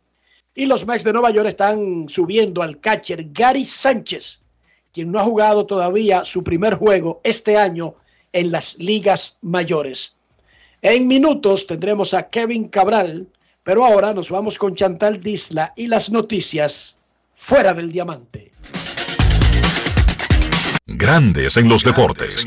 [0.55, 4.39] Y los Mets de Nueva York están subiendo al catcher Gary Sánchez,
[4.93, 7.95] quien no ha jugado todavía su primer juego este año
[8.31, 10.15] en las ligas mayores.
[10.81, 13.27] En minutos tendremos a Kevin Cabral,
[13.63, 16.99] pero ahora nos vamos con Chantal Disla y las noticias
[17.31, 18.51] fuera del diamante.
[20.85, 22.45] Grandes en los deportes.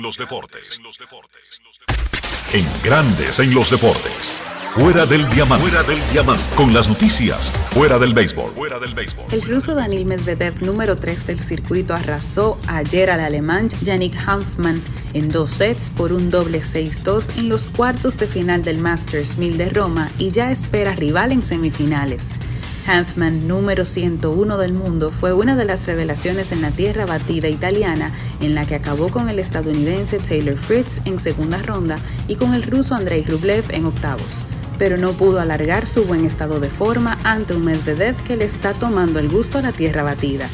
[2.52, 4.45] En Grandes en los deportes.
[4.76, 5.70] Fuera del diamante.
[5.70, 6.42] Fuera del diamante.
[6.54, 7.50] Con las noticias.
[7.70, 8.52] Fuera del béisbol.
[8.52, 9.24] Fuera del béisbol.
[9.32, 14.82] El ruso Daniil Medvedev, número 3 del circuito, arrasó ayer al alemán Yannick Hanfmann
[15.14, 19.56] en dos sets por un doble 6-2 en los cuartos de final del Masters 1000
[19.56, 22.32] de Roma y ya espera rival en semifinales.
[22.86, 28.12] Hanfman, número 101 del mundo, fue una de las revelaciones en la tierra batida italiana,
[28.42, 31.98] en la que acabó con el estadounidense Taylor Fritz en segunda ronda
[32.28, 34.44] y con el ruso Andrei Rublev en octavos.
[34.78, 38.74] Pero no pudo alargar su buen estado de forma ante un Medvedev que le está
[38.74, 40.48] tomando el gusto a la tierra batida.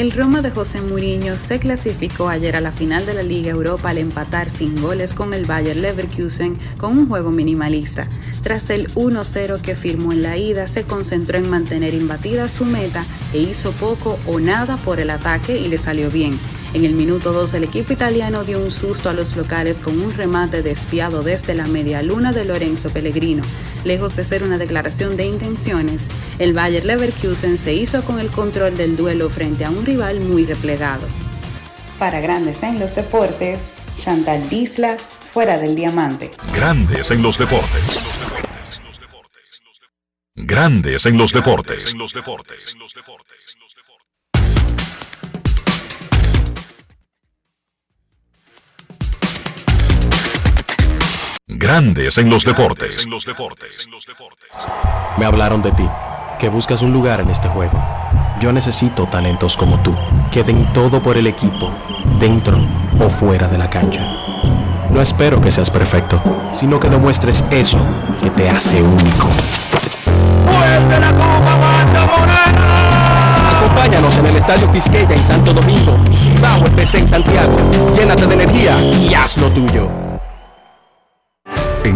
[0.00, 3.90] El Roma de José Mourinho se clasificó ayer a la final de la Liga Europa
[3.90, 8.08] al empatar sin goles con el Bayer Leverkusen con un juego minimalista.
[8.42, 13.04] Tras el 1-0 que firmó en la ida, se concentró en mantener imbatida su meta
[13.34, 16.38] e hizo poco o nada por el ataque y le salió bien.
[16.72, 20.14] En el minuto 2 el equipo italiano dio un susto a los locales con un
[20.14, 23.42] remate despiado desde la media luna de Lorenzo Pellegrino.
[23.84, 26.08] Lejos de ser una declaración de intenciones,
[26.38, 30.44] el Bayer Leverkusen se hizo con el control del duelo frente a un rival muy
[30.44, 31.08] replegado.
[31.98, 34.96] Para Grandes en los Deportes, Chantal Disla,
[35.32, 36.30] fuera del diamante.
[36.54, 38.00] Grandes en los deportes.
[40.36, 41.94] Grandes en los deportes.
[41.94, 42.76] Grandes en los deportes.
[55.16, 55.88] Me hablaron de ti,
[56.38, 57.82] que buscas un lugar en este juego.
[58.40, 59.96] Yo necesito talentos como tú,
[60.30, 61.72] que den todo por el equipo,
[62.18, 62.58] dentro
[62.98, 64.06] o fuera de la cancha.
[64.90, 66.22] No espero que seas perfecto,
[66.52, 67.78] sino que demuestres eso
[68.22, 69.28] que te hace único.
[73.56, 77.58] Acompáñanos en el Estadio Quisqueya en Santo Domingo y Cibao FC en Santiago.
[77.96, 80.09] Llénate de energía y haz lo tuyo.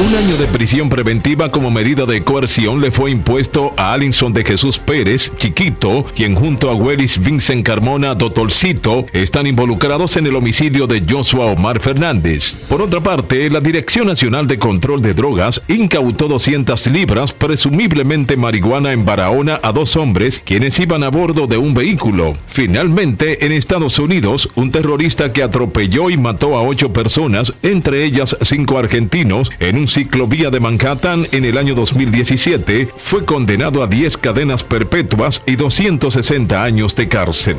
[0.00, 4.44] Un año de prisión preventiva como medida de coerción le fue impuesto a Alinson de
[4.44, 10.88] Jesús Pérez, chiquito, quien junto a Willis Vincent Carmona Dotolcito están involucrados en el homicidio
[10.88, 12.56] de Joshua Omar Fernández.
[12.68, 18.92] Por otra parte, la Dirección Nacional de Control de Drogas incautó 200 libras, presumiblemente marihuana
[18.92, 22.36] en Barahona, a dos hombres quienes iban a bordo de un vehículo.
[22.48, 28.36] Finalmente, en Estados Unidos, un terrorista que atropelló y mató a ocho personas, entre ellas
[28.42, 34.16] cinco argentinos, en un ciclovía de Manhattan en el año 2017, fue condenado a 10
[34.18, 37.56] cadenas perpetuas y 260 años de cárcel.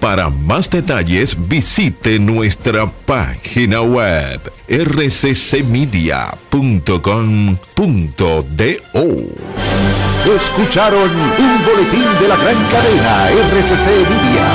[0.00, 6.14] Para más detalles, visite nuestra página web rccmedia.com.do.
[10.36, 14.46] Escucharon un boletín de la gran cadena RCC Media.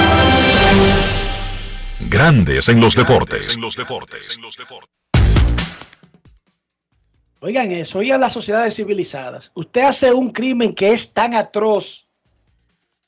[2.00, 3.58] Grandes en los deportes.
[7.42, 9.52] Oigan eso, oigan las sociedades civilizadas.
[9.56, 12.08] Usted hace un crimen que es tan atroz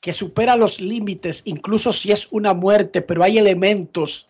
[0.00, 4.28] que supera los límites, incluso si es una muerte, pero hay elementos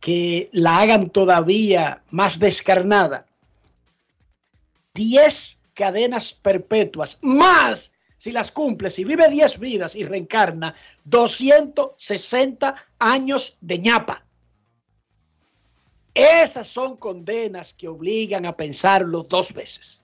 [0.00, 3.26] que la hagan todavía más descarnada.
[4.94, 10.74] Diez cadenas perpetuas, más si las cumple, si vive diez vidas y reencarna,
[11.04, 14.25] 260 años de ñapa.
[16.16, 20.02] Esas son condenas que obligan a pensarlo dos veces.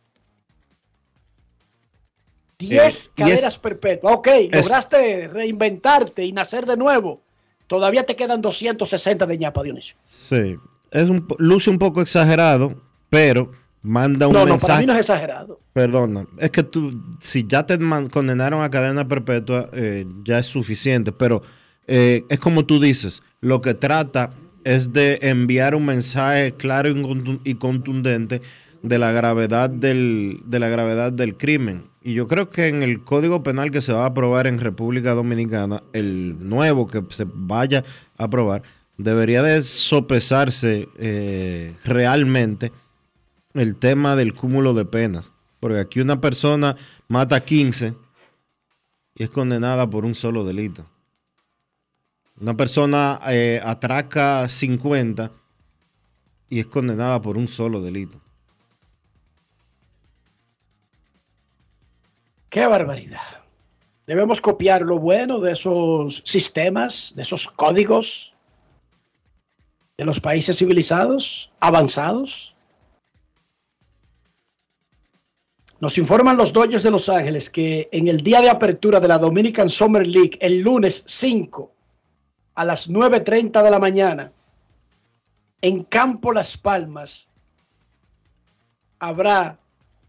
[2.58, 4.14] Diez Eh, cadenas perpetuas.
[4.14, 7.20] Ok, lograste reinventarte y nacer de nuevo.
[7.66, 9.96] Todavía te quedan 260 de ñapa, Dionisio.
[10.14, 10.56] Sí,
[10.90, 12.74] es un, luce un poco exagerado,
[13.08, 13.50] pero
[13.80, 14.66] manda un No, no, mensaje.
[14.68, 15.58] para mí no es exagerado.
[15.72, 17.78] Perdona, es que tú, si ya te
[18.10, 21.42] condenaron a cadena perpetua, eh, ya es suficiente, pero
[21.86, 24.30] eh, es como tú dices, lo que trata
[24.64, 28.40] es de enviar un mensaje claro y contu- y contundente
[28.82, 31.84] de la gravedad del, de la gravedad del crimen.
[32.02, 35.12] Y yo creo que en el Código Penal que se va a aprobar en República
[35.12, 37.84] Dominicana, el nuevo que se vaya
[38.18, 38.62] a aprobar,
[38.98, 42.72] debería de sopesarse eh, realmente
[43.54, 45.32] el tema del cúmulo de penas.
[45.60, 46.74] Porque aquí una persona
[47.06, 47.94] mata 15
[49.14, 50.84] y es condenada por un solo delito.
[52.43, 55.30] Una persona eh, atraca 50
[56.51, 58.20] y es condenada por un solo delito.
[62.51, 63.45] Qué barbaridad.
[64.09, 68.34] Debemos copiar lo bueno de esos sistemas, de esos códigos
[69.97, 72.57] de los países civilizados, avanzados.
[75.78, 79.18] Nos informan los Dodgers de Los Ángeles que en el día de apertura de la
[79.18, 81.72] Dominican Summer League, el lunes 5
[82.55, 84.32] a las 9.30 de la mañana,
[85.61, 87.28] en Campo Las Palmas,
[88.98, 89.59] habrá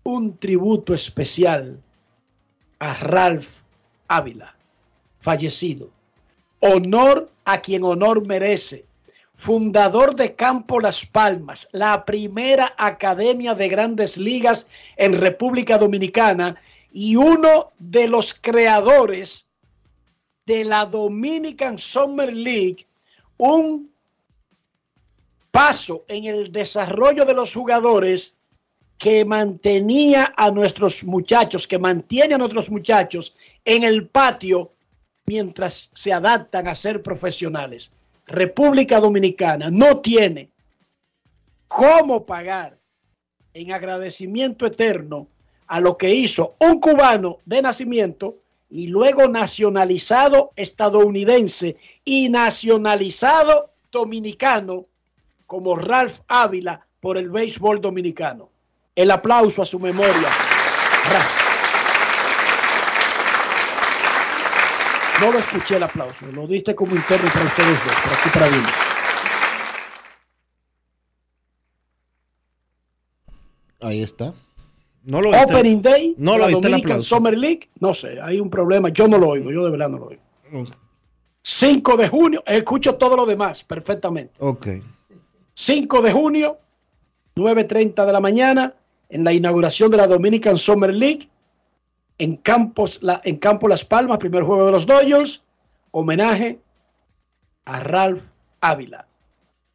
[0.04, 1.82] un tributo especial
[2.80, 3.62] a Ralph
[4.08, 4.56] Ávila,
[5.20, 5.90] fallecido.
[6.60, 8.86] Honor a quien honor merece.
[9.36, 16.56] Fundador de Campo Las Palmas, la primera academia de grandes ligas en República Dominicana
[16.92, 19.48] y uno de los creadores
[20.46, 22.86] de la Dominican Summer League,
[23.38, 23.92] un
[25.52, 28.36] paso en el desarrollo de los jugadores
[28.98, 33.36] que mantenía a nuestros muchachos, que mantiene a nuestros muchachos
[33.66, 34.72] en el patio
[35.26, 37.92] mientras se adaptan a ser profesionales.
[38.26, 40.50] República Dominicana no tiene
[41.68, 42.78] cómo pagar
[43.54, 45.28] en agradecimiento eterno
[45.68, 48.38] a lo que hizo un cubano de nacimiento
[48.74, 54.88] y luego nacionalizado estadounidense y nacionalizado dominicano
[55.46, 58.50] como Ralph Ávila por el béisbol dominicano.
[58.96, 60.28] El aplauso a su memoria.
[65.22, 68.50] No lo escuché el aplauso, lo diste como interno para ustedes dos, pero aquí para
[68.50, 68.70] Dios.
[73.82, 74.34] Ahí está.
[75.04, 75.30] No lo.
[75.32, 77.02] Opening Day, No lo la Dominican.
[77.02, 79.98] Summer League, no sé, hay un problema, yo no lo oigo, yo de verdad no
[80.00, 80.22] lo oigo.
[81.42, 84.34] 5 de junio, escucho todo lo demás perfectamente.
[84.40, 84.68] Ok.
[85.54, 86.58] 5 de junio,
[87.36, 88.76] 9.30 de la mañana,
[89.10, 91.30] en la inauguración de la Dominican Summer League,
[92.18, 95.44] en, Campos, la- en Campo Las Palmas, primer juego de los Dodgers,
[95.92, 96.60] homenaje
[97.66, 98.24] a Ralph
[98.62, 99.08] Ávila.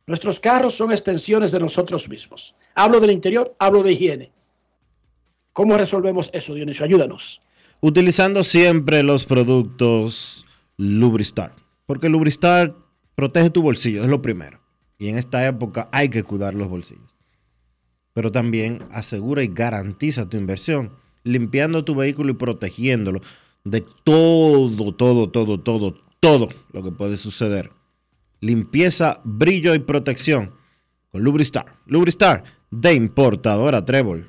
[0.07, 2.55] Nuestros carros son extensiones de nosotros mismos.
[2.75, 4.33] Hablo del interior, hablo de higiene.
[5.59, 6.85] ¿Cómo resolvemos eso, Dionisio?
[6.85, 7.43] Ayúdanos.
[7.81, 10.47] Utilizando siempre los productos
[10.77, 11.53] Lubristar.
[11.85, 12.77] Porque Lubristar
[13.17, 14.61] protege tu bolsillo, es lo primero.
[15.01, 17.17] Y en esta época hay que cuidar los bolsillos.
[18.13, 20.93] Pero también asegura y garantiza tu inversión,
[21.25, 23.21] limpiando tu vehículo y protegiéndolo
[23.65, 27.73] de todo, todo, todo, todo, todo lo que puede suceder.
[28.41, 30.53] Limpieza, brillo y protección
[31.11, 31.67] con Lubristar.
[31.85, 34.29] Lubristar de importadora Trébol.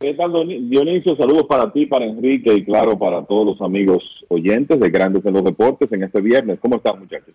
[0.00, 0.32] ¿Qué tal,
[0.70, 1.14] Dionisio?
[1.14, 5.34] Saludos para ti, para Enrique y claro, para todos los amigos oyentes de Grandes en
[5.34, 6.58] los Deportes en este viernes.
[6.58, 7.34] ¿Cómo están, muchachos?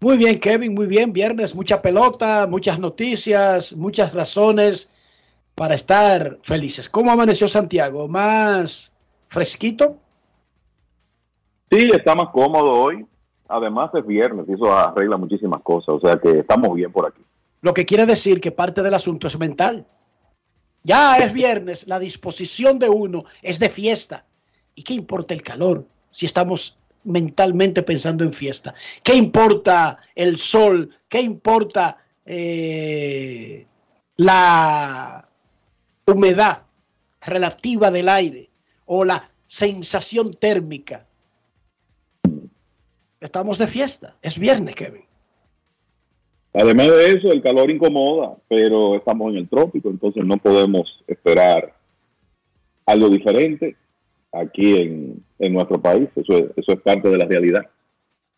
[0.00, 1.12] Muy bien, Kevin, muy bien.
[1.12, 4.92] Viernes, mucha pelota, muchas noticias, muchas razones
[5.56, 6.88] para estar felices.
[6.88, 8.06] ¿Cómo amaneció Santiago?
[8.06, 8.92] ¿Más
[9.26, 9.96] fresquito?
[11.68, 13.04] Sí, está más cómodo hoy.
[13.48, 15.96] Además es viernes y eso arregla muchísimas cosas.
[15.96, 17.22] O sea que estamos bien por aquí.
[17.60, 19.84] Lo que quiere decir que parte del asunto es mental.
[20.84, 24.26] Ya es viernes, la disposición de uno es de fiesta.
[24.74, 28.74] ¿Y qué importa el calor si estamos mentalmente pensando en fiesta?
[29.02, 30.94] ¿Qué importa el sol?
[31.08, 31.96] ¿Qué importa
[32.26, 33.66] eh,
[34.16, 35.26] la
[36.06, 36.66] humedad
[37.22, 38.50] relativa del aire
[38.84, 41.06] o la sensación térmica?
[43.20, 44.16] Estamos de fiesta.
[44.20, 45.06] Es viernes, Kevin.
[46.54, 51.74] Además de eso, el calor incomoda, pero estamos en el trópico, entonces no podemos esperar
[52.86, 53.76] algo diferente
[54.32, 56.08] aquí en, en nuestro país.
[56.14, 57.66] Eso es, eso es parte de la realidad.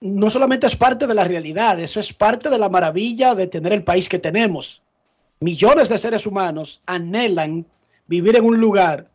[0.01, 3.73] no solamente es parte de la realidad, eso es parte de la maravilla de tener
[3.73, 4.83] el país que tenemos.
[5.41, 7.67] Millones de seres humanos anhelan
[8.07, 9.09] vivir en un lugar.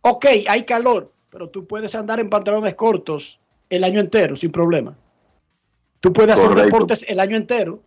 [0.00, 3.38] Ok, hay calor, pero tú puedes andar en pantalones cortos
[3.70, 4.96] el año entero sin problema.
[6.04, 6.64] Tú puedes hacer Correcto.
[6.66, 7.80] deportes el año entero.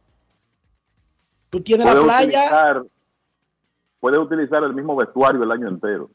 [1.52, 2.23] Tú tienes la playa.
[2.45, 2.84] utilizar,
[3.99, 6.10] puede utilizar el mismo vestuario el año entero.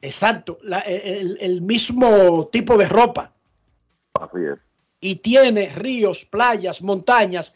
[0.00, 3.34] Exacto, la- el, el mismo tipo de ropa.
[4.18, 4.58] Así es.
[5.02, 7.54] y tiene ríos, playas, montañas,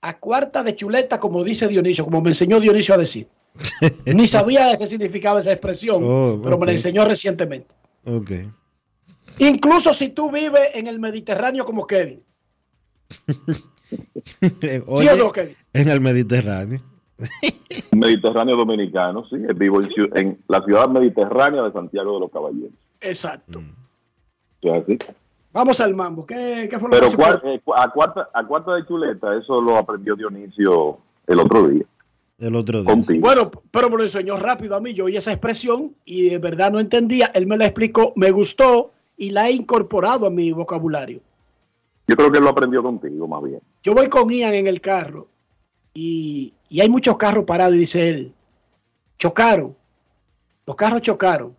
[0.00, 3.26] a cuarta de chuleta, como dice Dionisio, como me enseñó Dionisio a decir.
[4.06, 7.74] Ni sabía qué significaba esa expresión, Oh, pero me la enseñó recientemente.
[8.04, 8.30] Ok.
[9.38, 12.22] Incluso si tú vives en el Mediterráneo como Kevin.
[14.86, 15.56] Oye, o no, Kevin?
[15.72, 16.80] en el Mediterráneo.
[17.92, 19.36] Mediterráneo dominicano, sí.
[19.56, 22.72] Vivo en, en la ciudad mediterránea de Santiago de los Caballeros.
[23.00, 23.60] Exacto.
[24.62, 24.98] Así.
[25.52, 26.24] Vamos al mambo.
[26.24, 27.06] ¿Qué, qué fue lo Pero
[27.44, 31.84] eh, cu- a, cuarta, a cuarta de chuleta, eso lo aprendió Dionisio el otro día.
[32.38, 32.90] El otro día.
[32.92, 33.20] Contigo.
[33.20, 34.94] Bueno, pero me lo enseñó rápido a mí.
[34.94, 37.26] Yo oí esa expresión y de verdad no entendía.
[37.34, 41.20] Él me la explicó, me gustó y la he incorporado a mi vocabulario.
[42.10, 43.60] Yo creo que él lo aprendió contigo, más bien.
[43.84, 45.28] Yo voy con Ian en el carro
[45.94, 48.34] y, y hay muchos carros parados y dice él,
[49.16, 49.76] chocaron,
[50.66, 51.56] los carros chocaron.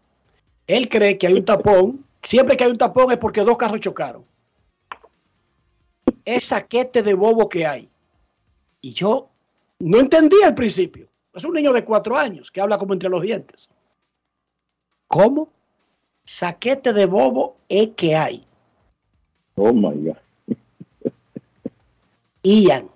[0.67, 3.79] Él cree que hay un tapón, siempre que hay un tapón es porque dos carros
[3.79, 4.25] chocaron.
[6.25, 7.89] Es saquete de bobo que hay.
[8.81, 9.29] Y yo
[9.79, 11.07] no entendía al principio.
[11.33, 13.69] Es un niño de cuatro años que habla como entre los dientes.
[15.07, 15.47] ¿Cómo?
[16.25, 18.45] Saquete de bobo es que hay.
[19.55, 20.17] Oh my God.
[22.43, 22.87] Ian,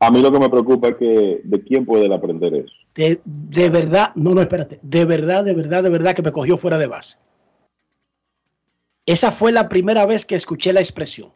[0.00, 2.72] A mí lo que me preocupa es que de quién puede aprender eso.
[2.94, 6.56] de, de verdad, no, no, espérate, de verdad, de verdad, de verdad que me cogió
[6.56, 7.18] fuera de base.
[9.06, 11.32] Esa fue la primera vez que escuché la expresión.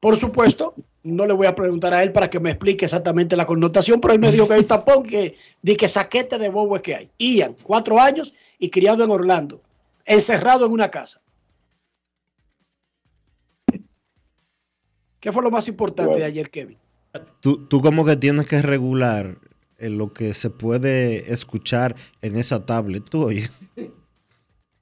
[0.00, 3.46] Por supuesto, no le voy a preguntar a él para que me explique exactamente la
[3.46, 6.76] connotación, pero él me dijo que hay un tapón que, de que saquete de bobo
[6.76, 7.10] es que hay.
[7.18, 9.62] Ian, cuatro años y criado en Orlando,
[10.04, 11.20] encerrado en una casa.
[15.24, 16.76] ¿Qué fue lo más importante de ayer, Kevin?
[17.40, 19.38] Tú, tú como que tienes que regular
[19.78, 23.04] en lo que se puede escuchar en esa tablet.
[23.08, 23.48] Tú, oye.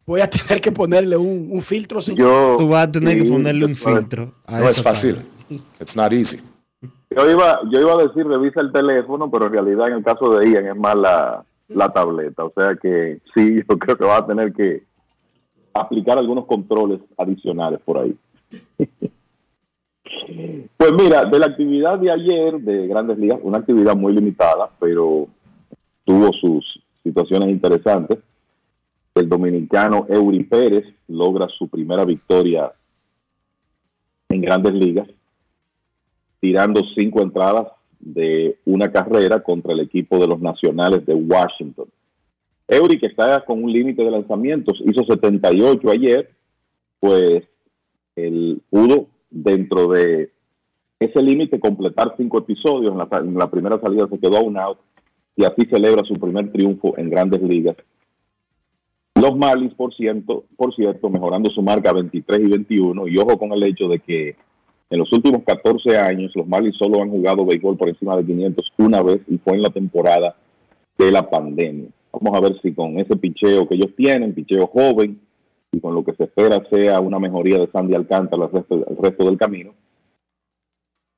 [0.05, 2.01] Voy a tener que ponerle un, un filtro.
[2.01, 2.19] señor.
[2.19, 4.33] Yo, Tú vas a tener que ponerle un filtro.
[4.45, 5.15] a No es fácil.
[5.49, 5.63] tablet.
[5.81, 6.41] It's not easy.
[7.17, 10.29] Yo iba, yo iba a decir revisa el teléfono, pero en realidad en el caso
[10.37, 12.43] de Ian es más la, la tableta.
[12.47, 14.83] O sea que sí, yo creo que va a tener que
[15.73, 18.17] aplicar algunos controles adicionales por ahí.
[20.77, 25.27] Pues mira, de la actividad de ayer de Grandes Ligas, una actividad muy limitada, pero
[26.05, 28.19] tuvo sus situaciones interesantes.
[29.15, 32.73] El dominicano Eury Pérez logra su primera victoria
[34.29, 35.09] en Grandes Ligas,
[36.41, 37.69] tirando cinco entradas
[38.01, 41.89] de una carrera contra el equipo de los Nacionales de Washington.
[42.67, 46.31] Eury, que está con un límite de lanzamientos, hizo 78 ayer,
[46.99, 47.45] pues
[48.17, 50.31] él pudo dentro de
[51.01, 52.93] ese límite completar cinco episodios.
[52.93, 54.79] En la, en la primera salida se quedó a un out
[55.37, 57.77] y así celebra su primer triunfo en grandes ligas.
[59.15, 63.39] Los Marlins, por cierto, por cierto, mejorando su marca a 23 y 21, y ojo
[63.39, 64.37] con el hecho de que
[64.91, 68.73] en los últimos 14 años los Marlins solo han jugado béisbol por encima de 500
[68.79, 70.37] una vez y fue en la temporada
[70.99, 71.89] de la pandemia.
[72.13, 75.21] Vamos a ver si con ese picheo que ellos tienen, picheo joven,
[75.73, 79.25] y con lo que se espera sea una mejoría de Sandy Alcántara el resto, resto
[79.25, 79.73] del camino,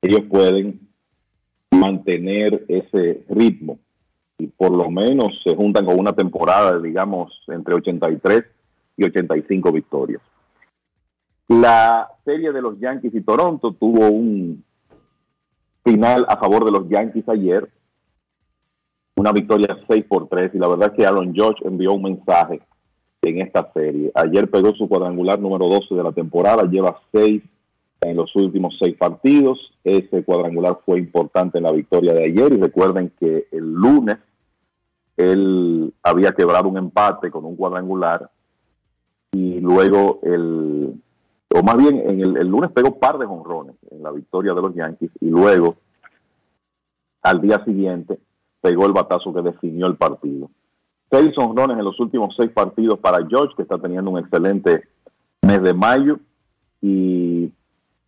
[0.01, 0.79] ellos pueden
[1.71, 3.79] mantener ese ritmo
[4.37, 8.45] y por lo menos se juntan con una temporada de, digamos, entre 83
[8.97, 10.21] y 85 victorias.
[11.49, 14.63] La serie de los Yankees y Toronto tuvo un
[15.83, 17.69] final a favor de los Yankees ayer,
[19.17, 22.61] una victoria 6 por 3 y la verdad es que Aaron George envió un mensaje
[23.29, 24.11] en esta serie.
[24.15, 27.41] Ayer pegó su cuadrangular número 12 de la temporada, lleva 6
[28.01, 29.59] en los últimos 6 partidos.
[29.83, 34.17] Ese cuadrangular fue importante en la victoria de ayer y recuerden que el lunes
[35.17, 38.29] él había quebrado un empate con un cuadrangular
[39.31, 40.93] y luego el
[41.55, 44.61] o más bien en el, el lunes pegó par de jonrones en la victoria de
[44.61, 45.77] los Yankees y luego
[47.21, 48.19] al día siguiente
[48.61, 50.49] pegó el batazo que definió el partido.
[51.11, 54.83] Seis honrones en los últimos seis partidos para George, que está teniendo un excelente
[55.41, 56.19] mes de mayo.
[56.81, 57.51] Y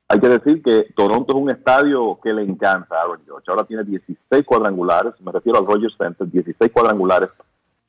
[0.10, 3.49] hay que decir que Toronto es un estadio que le encanta a Aaron George.
[3.49, 7.30] Ahora tiene 16 cuadrangulares, me refiero al Rogers Center, 16 cuadrangulares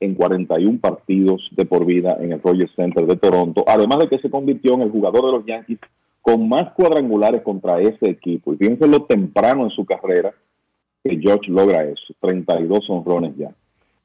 [0.00, 4.18] en 41 partidos de por vida en el Rogers Center de Toronto, además de que
[4.18, 5.78] se convirtió en el jugador de los Yankees
[6.22, 8.52] con más cuadrangulares contra ese equipo.
[8.52, 10.32] Y fíjense lo temprano en su carrera
[11.02, 13.50] que George logra eso, 32 honrones ya.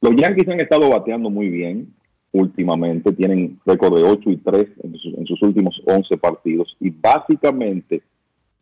[0.04, 1.94] Los Yankees han estado bateando muy bien
[2.34, 6.90] últimamente, tienen récord de 8 y 3 en sus, en sus últimos 11 partidos y
[6.90, 8.04] básicamente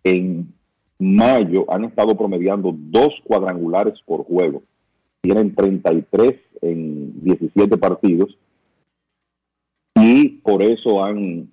[0.03, 0.53] en
[0.99, 4.61] mayo han estado promediando dos cuadrangulares por juego.
[5.21, 8.37] Tienen 33 en 17 partidos
[9.95, 11.49] y por eso han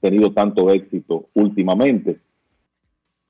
[0.00, 2.20] tenido tanto éxito últimamente.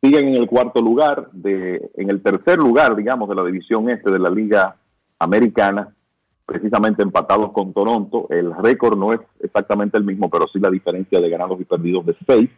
[0.02, 4.12] Siguen en el cuarto lugar, de, en el tercer lugar, digamos, de la división este
[4.12, 4.76] de la Liga
[5.18, 5.94] Americana,
[6.44, 8.26] precisamente empatados con Toronto.
[8.30, 12.06] El récord no es exactamente el mismo, pero sí la diferencia de ganados y perdidos
[12.06, 12.50] de seis.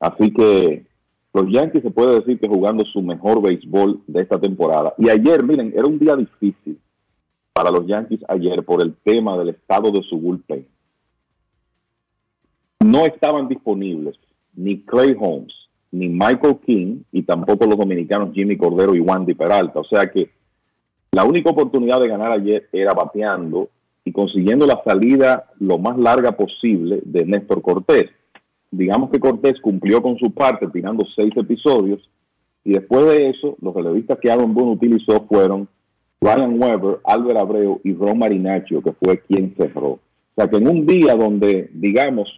[0.00, 0.86] Así que
[1.32, 4.94] los Yankees se puede decir que jugando su mejor béisbol de esta temporada.
[4.98, 6.78] Y ayer, miren, era un día difícil
[7.52, 10.66] para los Yankees ayer por el tema del estado de su bullpen.
[12.84, 14.16] No estaban disponibles
[14.54, 15.54] ni Clay Holmes,
[15.90, 19.80] ni Michael King, y tampoco los dominicanos Jimmy Cordero y Wandy Peralta.
[19.80, 20.30] O sea que
[21.12, 23.68] la única oportunidad de ganar ayer era bateando
[24.04, 28.10] y consiguiendo la salida lo más larga posible de Néstor Cortés.
[28.70, 32.08] Digamos que Cortés cumplió con su parte tirando seis episodios
[32.64, 35.68] y después de eso los relevistas que Aaron Boone utilizó fueron
[36.20, 39.92] Ryan Weber, Albert Abreu y Ron Marinaccio, que fue quien cerró.
[39.92, 40.00] O
[40.36, 42.28] sea que en un día donde, digamos,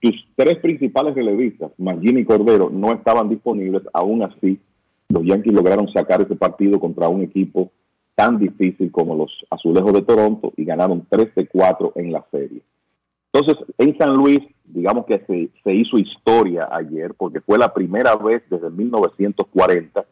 [0.00, 4.58] tus tres principales relevistas, más Jimmy Cordero, no estaban disponibles, aún así
[5.08, 7.70] los Yankees lograron sacar ese partido contra un equipo
[8.14, 12.62] tan difícil como los Azulejos de Toronto y ganaron 13-4 en la serie.
[13.32, 18.42] Entonces, en San Luis, digamos que se, hizo historia ayer, porque fue la primera vez
[18.50, 20.04] desde 1940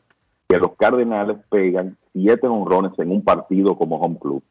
[0.48, 4.42] que los Cardenales pegan siete honrones en un partido como home club.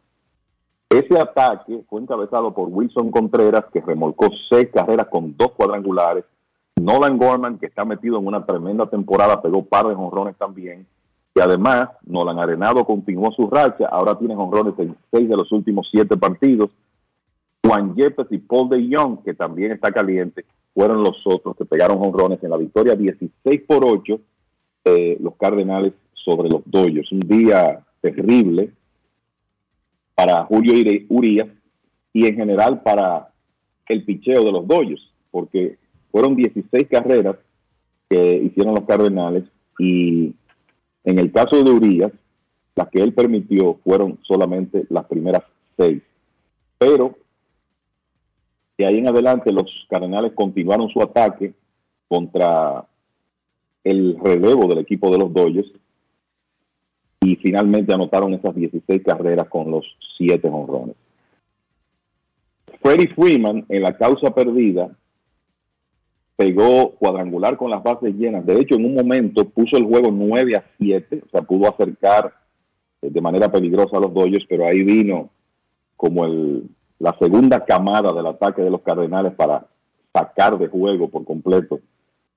[0.90, 6.26] Ese ataque fue encabezado por Wilson Contreras, que remolcó seis carreras con dos cuadrangulares.
[6.82, 10.86] Nolan Gorman, que está metido en una tremenda temporada, pegó par de honrones también.
[11.34, 13.88] Y además, Nolan Arenado continuó su racha.
[13.88, 16.70] Ahora tiene honrones en seis de los últimos siete partidos.
[17.66, 21.98] Juan Yepes y Paul de Young, que también está caliente, fueron los otros que pegaron
[22.00, 24.20] honrones en la victoria 16 por 8
[24.86, 27.12] eh, los Cardenales sobre los Dodgers.
[27.12, 28.72] Un día terrible
[30.14, 30.74] para Julio
[31.10, 31.48] Urias
[32.14, 33.30] y en general para
[33.88, 35.78] el picheo de los Dodgers, porque
[36.16, 37.36] fueron 16 carreras
[38.10, 39.44] que hicieron los Cardenales
[39.78, 40.34] y
[41.04, 42.14] en el caso de Urias,
[42.74, 45.44] las que él permitió fueron solamente las primeras
[45.76, 46.02] seis.
[46.78, 47.18] Pero
[48.78, 51.54] de ahí en adelante los Cardenales continuaron su ataque
[52.08, 52.86] contra
[53.84, 55.70] el relevo del equipo de los Dodgers
[57.20, 59.86] y finalmente anotaron esas 16 carreras con los
[60.16, 60.96] 7 honrones.
[62.82, 64.96] Freddie Freeman en la causa perdida
[66.36, 68.46] pegó cuadrangular con las bases llenas.
[68.46, 72.34] De hecho, en un momento puso el juego 9 a 7, o sea, pudo acercar
[73.02, 75.30] eh, de manera peligrosa a los Dodgers, pero ahí vino
[75.96, 79.66] como el, la segunda camada del ataque de los Cardenales para
[80.14, 81.80] sacar de juego por completo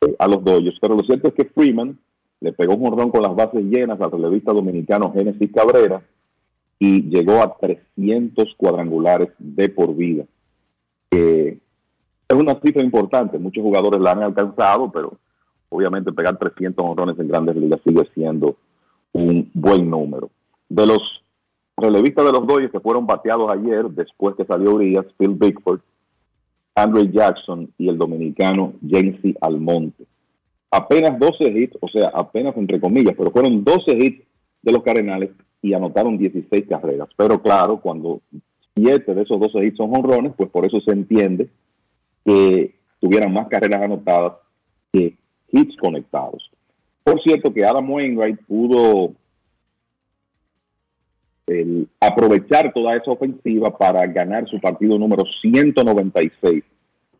[0.00, 0.78] eh, a los Dodgers.
[0.80, 1.98] Pero lo cierto es que Freeman
[2.40, 6.02] le pegó un honrón con las bases llenas al relevista dominicano Genesis Cabrera
[6.78, 10.24] y llegó a 300 cuadrangulares de por vida.
[12.28, 15.16] Es una cifra importante, muchos jugadores la han alcanzado, pero
[15.70, 18.56] obviamente pegar 300 honrones en grandes ligas sigue siendo
[19.12, 20.28] un buen número.
[20.68, 21.00] De los
[21.76, 25.80] relevistas de los Dodgers que fueron bateados ayer, después que salió Urias, Phil Bickford,
[26.74, 30.05] Andre Jackson y el dominicano Jensi Almonte.
[30.70, 34.26] Apenas 12 hits, o sea, apenas entre comillas, pero fueron 12 hits
[34.62, 35.30] de los Cardenales
[35.62, 37.09] y anotaron 16 carreras.
[37.16, 38.20] Pero claro, cuando
[38.76, 41.48] 7 de esos 12 hits son honrones, pues por eso se entiende
[42.28, 44.34] que tuvieran más carreras anotadas
[44.92, 45.16] que
[45.50, 46.50] hits conectados.
[47.02, 49.14] Por cierto, que Adam Wainwright pudo
[51.46, 56.62] el aprovechar toda esa ofensiva para ganar su partido número 196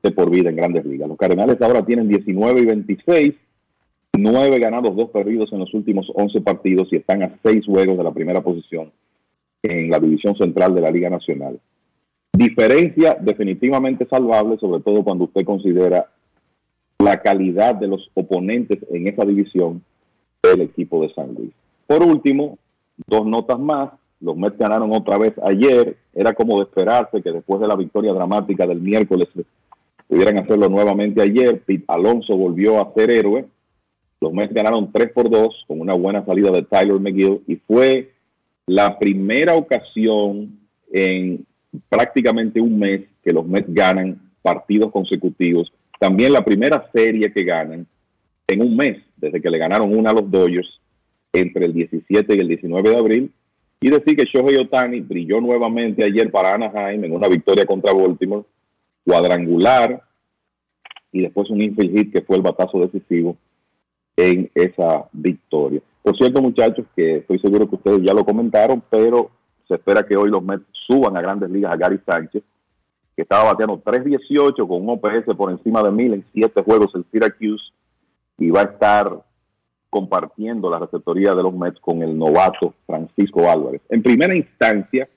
[0.03, 1.09] de por vida en grandes ligas.
[1.09, 3.35] Los Cardenales ahora tienen 19 y 26,
[4.19, 8.05] 9 ganados, 2 perdidos en los últimos 11 partidos y están a 6 juegos de
[8.05, 8.93] la primera posición
[9.63, 11.59] en la división central de la Liga Nacional.
[12.39, 16.09] Diferencia definitivamente salvable, sobre todo cuando usted considera
[17.01, 19.83] la calidad de los oponentes en esa división
[20.45, 21.51] del equipo de San Luis.
[21.89, 22.57] Por último,
[23.09, 23.91] dos notas más.
[24.21, 25.97] Los Mets ganaron otra vez ayer.
[26.15, 29.27] Era como de esperarse que después de la victoria dramática del miércoles
[30.07, 31.61] pudieran hacerlo nuevamente ayer.
[31.63, 33.47] Pete Alonso volvió a ser héroe.
[34.21, 38.13] Los Mets ganaron 3 por 2 con una buena salida de Tyler McGill y fue
[38.67, 40.57] la primera ocasión
[40.93, 41.48] en
[41.89, 45.73] prácticamente un mes que los Mets ganan partidos consecutivos.
[45.99, 47.87] También la primera serie que ganan
[48.47, 50.81] en un mes, desde que le ganaron una a los Dodgers
[51.33, 53.33] entre el 17 y el 19 de abril.
[53.81, 58.45] Y decir que Shohei Otani brilló nuevamente ayer para Anaheim en una victoria contra Baltimore,
[59.05, 60.03] cuadrangular,
[61.13, 63.37] y después un infield hit que fue el batazo decisivo
[64.17, 65.81] en esa victoria.
[66.03, 69.31] Por cierto, muchachos, que estoy seguro que ustedes ya lo comentaron, pero
[69.69, 72.43] se espera que hoy los Mets suban a grandes ligas a Gary Sánchez,
[73.15, 77.05] que estaba bateando 3.18 con un OPS por encima de mil en siete juegos en
[77.11, 77.73] Syracuse
[78.39, 79.23] y va a estar
[79.91, 83.83] compartiendo la receptoría de los Mets con el novato Francisco Álvarez.
[83.89, 85.09] En primera instancia,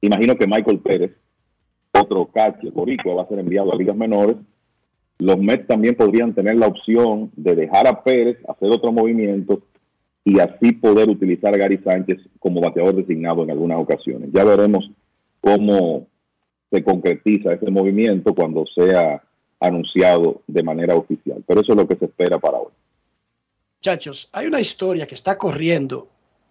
[0.00, 1.12] imagino que Michael Pérez,
[1.92, 4.36] otro catcher boricua, va a ser enviado a ligas menores.
[5.18, 9.62] Los Mets también podrían tener la opción de dejar a Pérez hacer otro movimiento
[10.24, 14.30] y así poder utilizar a Gary Sánchez como bateador designado en algunas ocasiones.
[14.32, 14.90] Ya veremos
[15.40, 16.06] cómo
[16.70, 19.22] se concretiza ese movimiento cuando sea
[19.60, 21.44] anunciado de manera oficial.
[21.46, 22.72] Pero eso es lo que se espera para hoy.
[23.78, 26.08] Muchachos, hay una historia que está corriendo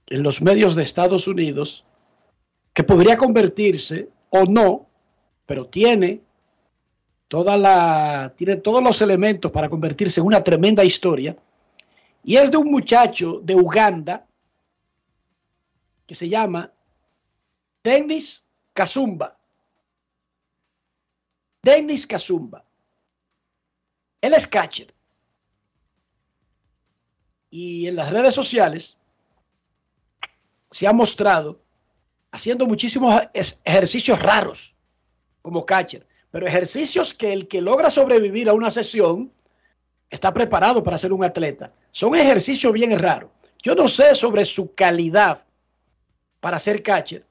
[0.07, 1.83] en los medios de Estados Unidos
[2.73, 4.85] que podría convertirse o no,
[5.45, 6.21] pero tiene
[7.27, 11.35] toda la tiene todos los elementos para convertirse en una tremenda historia
[12.23, 14.25] y es de un muchacho de Uganda
[16.07, 16.71] que se llama
[17.83, 18.43] Dennis
[18.73, 19.37] Kazumba.
[21.61, 22.63] Dennis Kazumba.
[24.21, 24.93] Él es catcher.
[27.49, 28.97] Y en las redes sociales
[30.71, 31.61] se ha mostrado
[32.31, 34.75] haciendo muchísimos ej- ejercicios raros
[35.41, 39.31] como catcher, pero ejercicios que el que logra sobrevivir a una sesión
[40.13, 41.73] está preparado para ser un atleta.
[41.89, 43.31] Son ejercicios bien raros.
[43.63, 45.43] Yo no sé sobre su calidad
[46.39, 47.25] para ser catcher,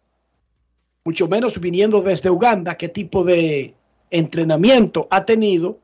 [1.05, 3.73] mucho menos viniendo desde Uganda, qué tipo de
[4.11, 5.79] entrenamiento ha tenido.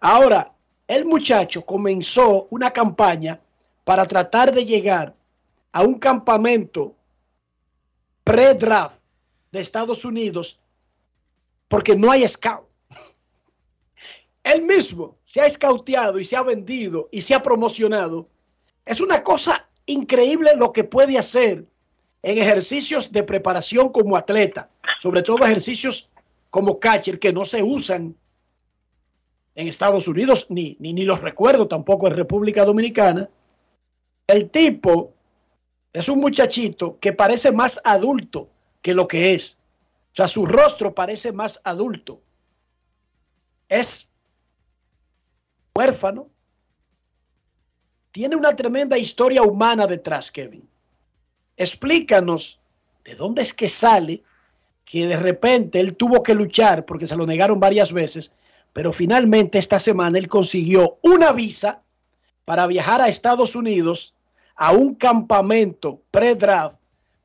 [0.00, 0.52] Ahora,
[0.86, 3.40] el muchacho comenzó una campaña
[3.84, 5.14] para tratar de llegar
[5.72, 6.94] a un campamento
[8.24, 9.00] pre-draft
[9.52, 10.58] de Estados Unidos
[11.68, 12.71] porque no hay scout.
[14.44, 18.28] Él mismo se ha escauteado y se ha vendido y se ha promocionado.
[18.84, 21.64] Es una cosa increíble lo que puede hacer
[22.22, 26.08] en ejercicios de preparación como atleta, sobre todo ejercicios
[26.50, 28.16] como catcher que no se usan
[29.54, 33.28] en Estados Unidos, ni, ni, ni los recuerdo tampoco en República Dominicana.
[34.26, 35.12] El tipo
[35.92, 38.48] es un muchachito que parece más adulto
[38.80, 39.58] que lo que es.
[40.12, 42.20] O sea, su rostro parece más adulto.
[43.68, 44.11] Es
[45.74, 46.28] huérfano.
[48.10, 50.68] Tiene una tremenda historia humana detrás, Kevin.
[51.56, 52.60] Explícanos
[53.04, 54.22] de dónde es que sale
[54.84, 58.32] que de repente él tuvo que luchar porque se lo negaron varias veces,
[58.72, 61.82] pero finalmente esta semana él consiguió una visa
[62.44, 64.14] para viajar a Estados Unidos
[64.56, 66.80] a un campamento pre-draft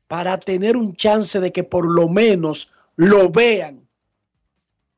[0.06, 3.86] para tener un chance de que por lo menos lo vean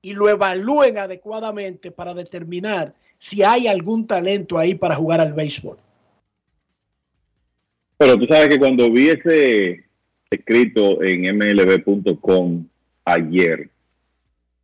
[0.02, 5.76] y lo evalúen adecuadamente para determinar si hay algún talento ahí para jugar al béisbol.
[7.98, 9.84] Pero tú sabes que cuando vi ese
[10.30, 12.64] escrito en mlb.com
[13.04, 13.68] ayer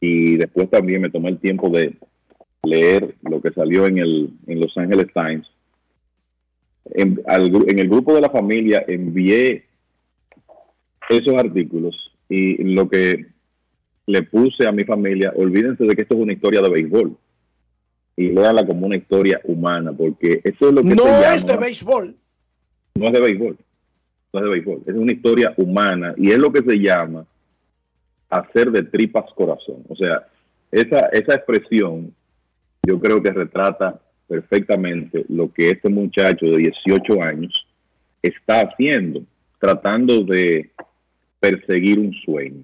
[0.00, 1.96] y después también me tomé el tiempo de
[2.62, 5.46] leer lo que salió en el en Los Angeles Times,
[6.94, 9.66] en, en el grupo de la familia envié
[11.10, 13.26] esos artículos y lo que
[14.06, 17.18] le puse a mi familia, olvídense de que esto es una historia de béisbol
[18.16, 21.46] y léala como una historia humana, porque eso es lo que No se llama, es
[21.46, 22.16] de béisbol.
[22.94, 23.56] no es de béisbol,
[24.32, 27.26] no es de béisbol, es una historia humana y es lo que se llama
[28.30, 29.84] hacer de tripas corazón.
[29.88, 30.26] O sea,
[30.72, 32.12] esa, esa expresión
[32.86, 37.66] yo creo que retrata perfectamente lo que este muchacho de 18 años
[38.22, 39.22] está haciendo,
[39.60, 40.70] tratando de
[41.38, 42.62] perseguir un sueño.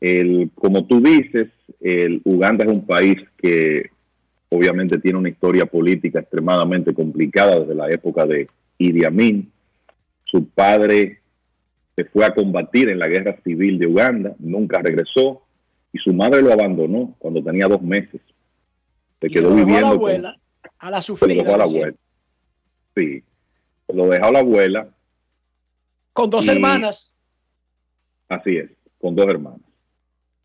[0.00, 1.48] El, como tú dices,
[1.80, 3.90] el Uganda es un país que
[4.50, 8.46] obviamente tiene una historia política extremadamente complicada desde la época de
[8.78, 9.50] Idi Amin.
[10.24, 11.20] Su padre
[11.96, 15.42] se fue a combatir en la guerra civil de Uganda, nunca regresó
[15.92, 18.20] y su madre lo abandonó cuando tenía dos meses.
[19.20, 20.40] Se Y quedó se dejó a la viviendo con- abuela,
[20.78, 21.42] a la se lo sufrida.
[21.42, 21.94] dejó a la abuela.
[22.96, 23.22] Sí,
[23.86, 24.88] se lo dejó a la abuela,
[26.12, 27.14] Con dos Y- hermanas.
[28.28, 28.70] así es,
[29.00, 29.60] con dos hermanas,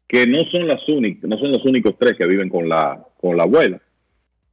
[0.07, 3.36] que no son las únicas, no son los únicos tres que viven con la con
[3.38, 3.82] la abuela.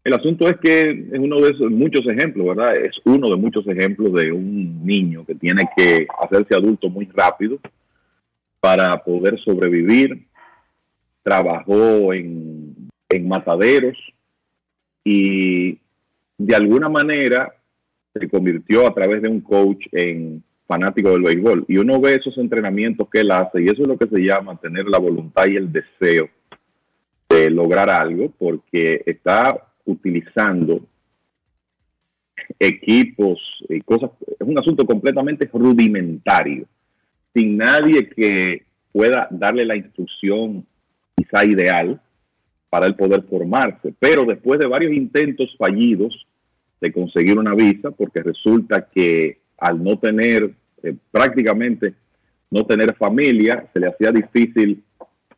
[0.04, 2.76] El asunto es que es uno de esos muchos ejemplos, ¿verdad?
[2.76, 7.58] Es uno de muchos ejemplos de un niño que tiene que hacerse adulto muy rápido
[8.58, 10.26] para poder sobrevivir.
[11.22, 12.74] Trabajó en,
[13.08, 13.96] en mataderos
[15.04, 15.78] y
[16.36, 17.54] de alguna manera
[18.12, 21.64] se convirtió a través de un coach en fanático del béisbol.
[21.68, 24.58] Y uno ve esos entrenamientos que él hace y eso es lo que se llama
[24.58, 26.28] tener la voluntad y el deseo
[27.28, 30.80] de lograr algo porque está utilizando
[32.58, 34.10] equipos y cosas.
[34.26, 36.66] Es un asunto completamente rudimentario,
[37.34, 40.66] sin nadie que pueda darle la instrucción
[41.16, 42.00] quizá ideal
[42.68, 43.94] para él poder formarse.
[43.98, 46.26] Pero después de varios intentos fallidos
[46.80, 50.52] de conseguir una visa, porque resulta que al no tener
[50.82, 51.94] eh, prácticamente
[52.50, 54.82] no tener familia, se le hacía difícil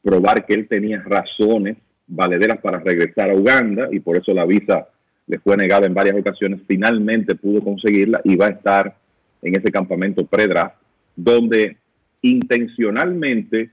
[0.02, 1.76] probar que él tenía razones
[2.06, 4.88] valederas para regresar a Uganda y por eso la visa
[5.26, 6.60] le fue negada en varias ocasiones.
[6.66, 8.96] Finalmente pudo conseguirla y va a estar
[9.42, 10.76] en ese campamento pre-draft,
[11.16, 11.76] donde
[12.22, 13.70] intencionalmente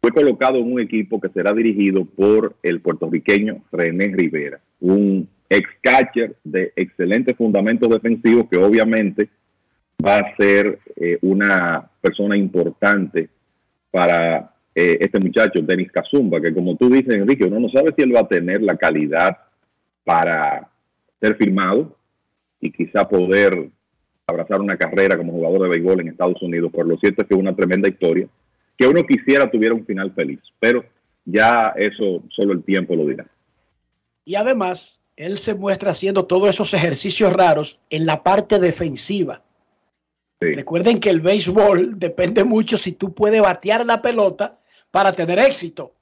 [0.00, 5.68] fue colocado en un equipo que será dirigido por el puertorriqueño René Rivera, un ex
[5.80, 9.28] catcher de excelentes fundamentos defensivos que obviamente
[10.04, 13.28] va a ser eh, una persona importante
[13.90, 18.02] para eh, este muchacho, Denis Kazumba, que como tú dices, Enrique, uno no sabe si
[18.02, 19.38] él va a tener la calidad
[20.02, 20.68] para
[21.20, 21.96] ser firmado
[22.60, 23.70] y quizá poder
[24.26, 26.72] abrazar una carrera como jugador de béisbol en Estados Unidos.
[26.72, 28.26] Por lo cierto es que es una tremenda historia,
[28.76, 30.84] que uno quisiera tuviera un final feliz, pero
[31.24, 33.26] ya eso solo el tiempo lo dirá.
[34.24, 39.42] Y además, él se muestra haciendo todos esos ejercicios raros en la parte defensiva.
[40.40, 44.58] Recuerden que el béisbol depende mucho si tú puedes batear la pelota
[44.94, 45.92] para tener éxito.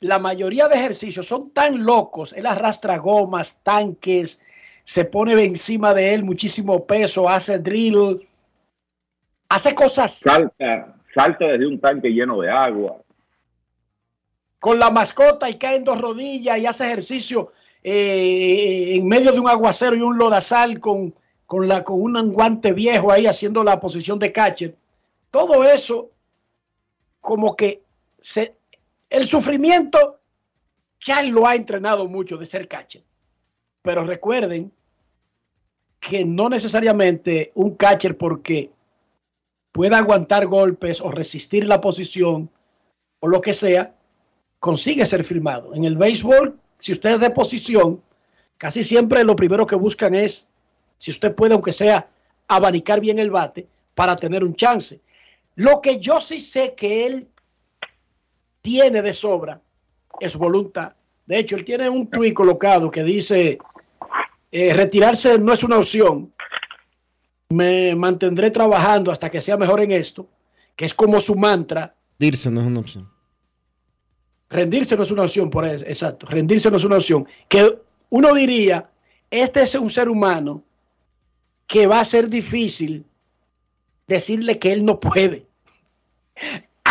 [0.00, 4.40] La mayoría de ejercicios son tan locos, él arrastra gomas, tanques,
[4.82, 8.26] se pone encima de él muchísimo peso, hace drill,
[9.48, 10.18] hace cosas.
[10.18, 12.96] Salta, salta desde un tanque lleno de agua.
[14.58, 17.52] Con la mascota y cae en dos rodillas y hace ejercicio
[17.84, 21.14] eh, en medio de un aguacero y un lodazal con,
[21.46, 24.74] con, la, con un guante viejo ahí haciendo la posición de catcher.
[25.30, 26.10] Todo eso
[27.20, 27.83] como que
[29.10, 30.20] el sufrimiento
[31.04, 33.04] ya lo ha entrenado mucho de ser catcher.
[33.82, 34.72] Pero recuerden
[36.00, 38.70] que no necesariamente un catcher porque
[39.72, 42.50] pueda aguantar golpes o resistir la posición
[43.20, 43.94] o lo que sea,
[44.58, 45.74] consigue ser firmado.
[45.74, 48.02] En el béisbol, si usted es de posición,
[48.58, 50.46] casi siempre lo primero que buscan es,
[50.96, 52.08] si usted puede, aunque sea,
[52.48, 55.00] abanicar bien el bate para tener un chance.
[55.54, 57.28] Lo que yo sí sé que él
[58.64, 59.60] tiene de sobra
[60.18, 60.94] es voluntad.
[61.26, 63.58] De hecho, él tiene un tuit colocado que dice,
[64.50, 66.32] eh, retirarse no es una opción,
[67.50, 70.26] me mantendré trabajando hasta que sea mejor en esto,
[70.74, 71.94] que es como su mantra.
[72.18, 73.10] Rendirse no es una opción.
[74.48, 76.26] Rendirse no es una opción, por eso, exacto.
[76.26, 77.28] Rendirse no es una opción.
[77.48, 77.78] Que
[78.08, 78.88] uno diría,
[79.30, 80.64] este es un ser humano
[81.66, 83.04] que va a ser difícil
[84.06, 85.46] decirle que él no puede.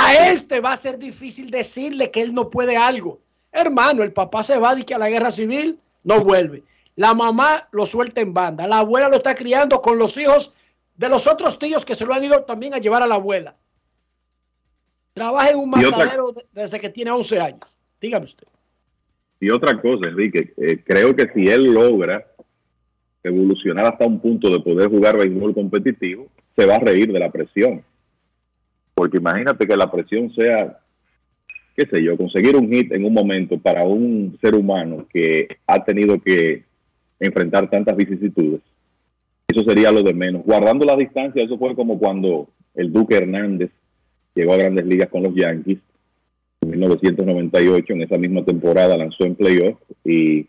[0.03, 3.19] A este va a ser difícil decirle que él no puede algo.
[3.51, 6.63] Hermano, el papá se va de que a la guerra civil no vuelve.
[6.95, 8.67] La mamá lo suelta en banda.
[8.67, 10.53] La abuela lo está criando con los hijos
[10.95, 13.55] de los otros tíos que se lo han ido también a llevar a la abuela.
[15.13, 17.75] Trabaja en un matadero desde que tiene 11 años.
[18.01, 18.47] Dígame usted.
[19.39, 22.25] Y otra cosa, Enrique, eh, creo que si él logra
[23.23, 27.31] evolucionar hasta un punto de poder jugar béisbol competitivo, se va a reír de la
[27.31, 27.83] presión.
[28.93, 30.79] Porque imagínate que la presión sea,
[31.75, 35.83] qué sé yo, conseguir un hit en un momento para un ser humano que ha
[35.83, 36.63] tenido que
[37.19, 38.61] enfrentar tantas vicisitudes.
[39.47, 40.43] Eso sería lo de menos.
[40.45, 43.71] Guardando la distancia, eso fue como cuando el Duque Hernández
[44.35, 45.79] llegó a grandes ligas con los Yankees
[46.61, 50.47] en 1998, en esa misma temporada lanzó en playoff y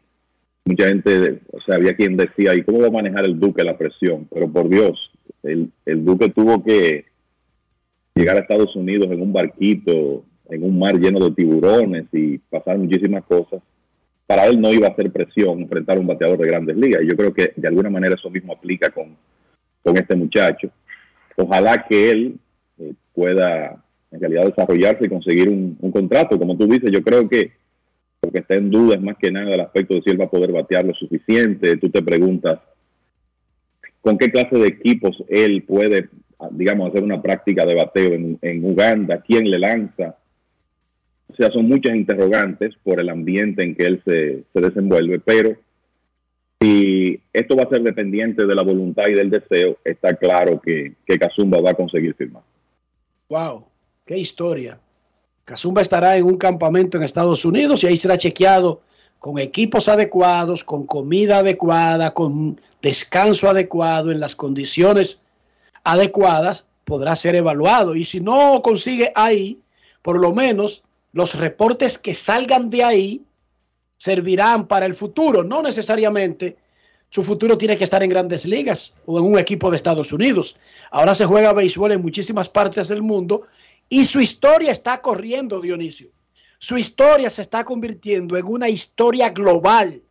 [0.65, 3.77] mucha gente, o sea, había quien decía, ¿y cómo va a manejar el Duque la
[3.77, 4.27] presión?
[4.33, 5.11] Pero por Dios,
[5.43, 7.05] el, el Duque tuvo que
[8.15, 12.79] llegar a Estados Unidos en un barquito, en un mar lleno de tiburones y pasar
[12.79, 13.61] muchísimas cosas,
[14.27, 17.03] para él no iba a ser presión enfrentar a un bateador de grandes ligas.
[17.03, 19.17] Y yo creo que de alguna manera eso mismo aplica con,
[19.83, 20.71] con este muchacho.
[21.37, 22.37] Ojalá que él
[22.79, 23.83] eh, pueda
[24.13, 26.39] en realidad desarrollarse y conseguir un, un, contrato.
[26.39, 27.51] Como tú dices, yo creo que
[28.23, 30.27] lo que está en duda es más que nada el aspecto de si él va
[30.27, 31.77] a poder batear lo suficiente.
[31.79, 32.61] Tú te preguntas
[34.01, 36.09] con qué clase de equipos él puede
[36.51, 40.17] digamos, hacer una práctica de bateo en, Uganda, quién le lanza.
[41.29, 45.57] O sea, son muchas interrogantes por el ambiente en que él se, se desenvuelve, pero
[46.61, 50.95] si esto va a ser dependiente de la voluntad y del deseo, está claro que,
[51.05, 52.43] que Kazumba va a conseguir firmar.
[53.29, 53.65] Wow,
[54.05, 54.79] qué historia.
[55.45, 58.83] Kazumba estará en un campamento en Estados Unidos y ahí será chequeado
[59.19, 65.24] con equipos adecuados, con comida adecuada, con descanso adecuado, en las condiciones
[65.85, 67.95] adecuadas, podrá ser evaluado.
[67.95, 69.59] Y si no consigue ahí,
[70.03, 70.83] por lo menos
[71.13, 73.23] los reportes que salgan de ahí
[73.97, 75.45] servirán para el futuro.
[75.45, 76.57] No necesariamente
[77.09, 80.57] su futuro tiene que estar en grandes ligas o en un equipo de Estados Unidos.
[80.91, 83.43] Ahora se juega béisbol en muchísimas partes del mundo
[83.89, 86.09] y su historia está corriendo, Dionisio.
[86.59, 90.03] Su historia se está convirtiendo en una historia global.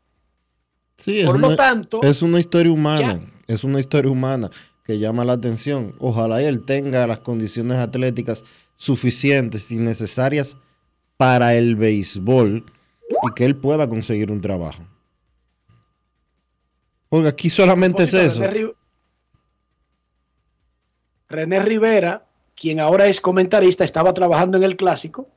[0.97, 4.49] Sí, es Por lo una- tanto, es una historia humana, es una historia humana
[4.83, 5.95] que llama la atención.
[5.99, 8.43] Ojalá y él tenga las condiciones atléticas
[8.75, 10.57] suficientes y necesarias
[11.17, 12.65] para el béisbol
[13.09, 14.83] y que él pueda conseguir un trabajo.
[17.09, 18.41] Porque aquí solamente es eso.
[18.41, 18.75] René, Ri-
[21.29, 25.27] René Rivera, quien ahora es comentarista, estaba trabajando en el clásico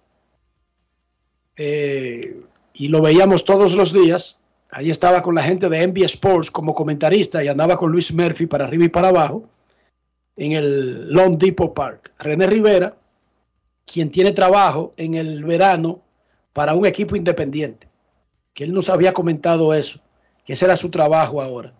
[1.56, 2.40] eh,
[2.74, 4.38] y lo veíamos todos los días.
[4.76, 8.44] Ahí estaba con la gente de NBA Sports como comentarista y andaba con Luis Murphy
[8.44, 9.48] para arriba y para abajo
[10.36, 12.12] en el Long Depot Park.
[12.18, 12.94] René Rivera,
[13.86, 16.02] quien tiene trabajo en el verano
[16.52, 17.88] para un equipo independiente,
[18.52, 19.98] que él nos había comentado eso,
[20.44, 21.72] que ese era su trabajo ahora.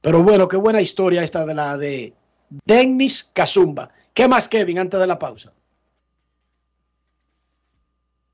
[0.00, 2.12] Pero bueno, qué buena historia esta de la de
[2.66, 3.88] Dennis Kazumba.
[4.12, 5.52] ¿Qué más, Kevin, antes de la pausa?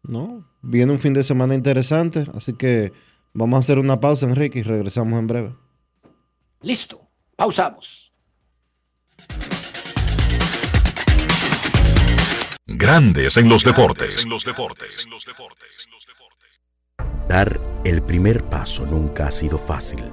[0.03, 0.47] ¿no?
[0.62, 2.93] Viene un fin de semana interesante, así que
[3.32, 5.55] vamos a hacer una pausa, Enrique, y regresamos en breve.
[6.62, 8.12] Listo, pausamos.
[12.66, 14.27] Grandes en los deportes.
[17.28, 20.05] Dar el primer paso nunca ha sido fácil,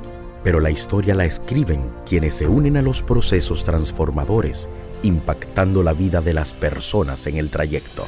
[0.44, 4.69] pero la historia la escriben quienes se unen a los procesos transformadores,
[5.03, 8.06] impactando la vida de las personas en el trayecto.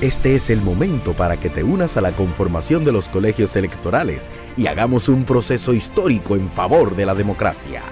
[0.00, 4.30] Este es el momento para que te unas a la conformación de los colegios electorales
[4.56, 7.82] y hagamos un proceso histórico en favor de la democracia.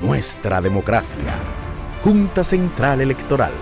[0.00, 1.34] Nuestra democracia.
[2.02, 3.52] Junta Central Electoral.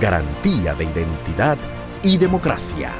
[0.00, 1.58] Garantía de identidad
[2.02, 2.92] y democracia.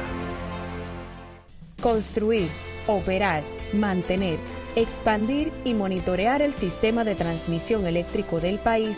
[1.81, 2.49] Construir,
[2.85, 3.43] operar,
[3.73, 4.37] mantener,
[4.75, 8.97] expandir y monitorear el sistema de transmisión eléctrico del país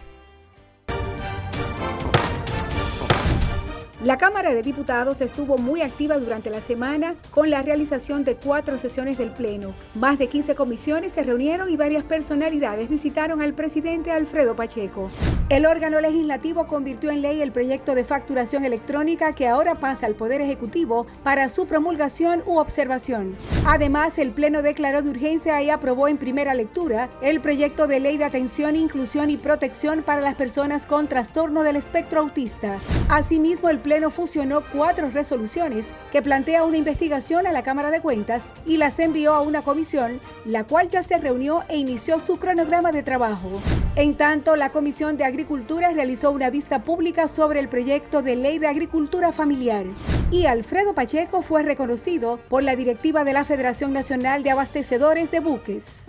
[4.03, 8.79] La Cámara de Diputados estuvo muy activa durante la semana con la realización de cuatro
[8.79, 9.75] sesiones del Pleno.
[9.93, 15.11] Más de 15 comisiones se reunieron y varias personalidades visitaron al presidente Alfredo Pacheco.
[15.49, 20.15] El órgano legislativo convirtió en ley el proyecto de facturación electrónica que ahora pasa al
[20.15, 23.35] Poder Ejecutivo para su promulgación u observación.
[23.67, 28.17] Además, el Pleno declaró de urgencia y aprobó en primera lectura el proyecto de ley
[28.17, 32.79] de atención, inclusión y protección para las personas con trastorno del espectro autista.
[33.07, 38.53] Asimismo, el Pleno fusionó cuatro resoluciones que plantea una investigación a la Cámara de Cuentas
[38.65, 42.91] y las envió a una comisión, la cual ya se reunió e inició su cronograma
[42.91, 43.49] de trabajo.
[43.97, 48.59] En tanto, la Comisión de Agricultura realizó una vista pública sobre el proyecto de ley
[48.59, 49.85] de agricultura familiar.
[50.31, 55.41] Y Alfredo Pacheco fue reconocido por la directiva de la Federación Nacional de Abastecedores de
[55.41, 56.07] Buques.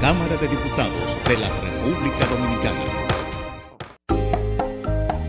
[0.00, 3.13] Cámara de Diputados de la República Dominicana.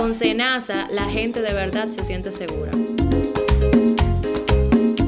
[0.00, 2.72] Con Senasa, la gente de verdad se siente segura.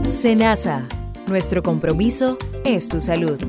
[0.07, 0.87] Senasa,
[1.27, 2.37] nuestro compromiso
[2.67, 3.41] es tu salud.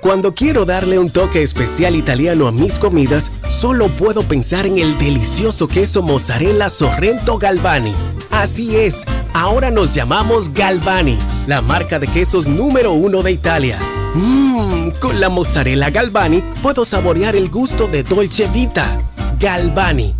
[0.00, 4.96] Cuando quiero darle un toque especial italiano a mis comidas, solo puedo pensar en el
[4.98, 7.92] delicioso queso mozzarella Sorrento Galvani.
[8.30, 9.02] Así es,
[9.34, 13.80] ahora nos llamamos Galvani, la marca de quesos número uno de Italia.
[14.14, 19.02] Mmm, con la mozzarella Galvani puedo saborear el gusto de Dolce Vita.
[19.40, 20.19] Galvani.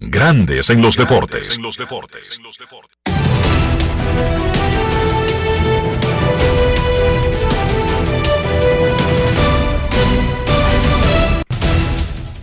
[0.00, 1.58] Grandes en los deportes.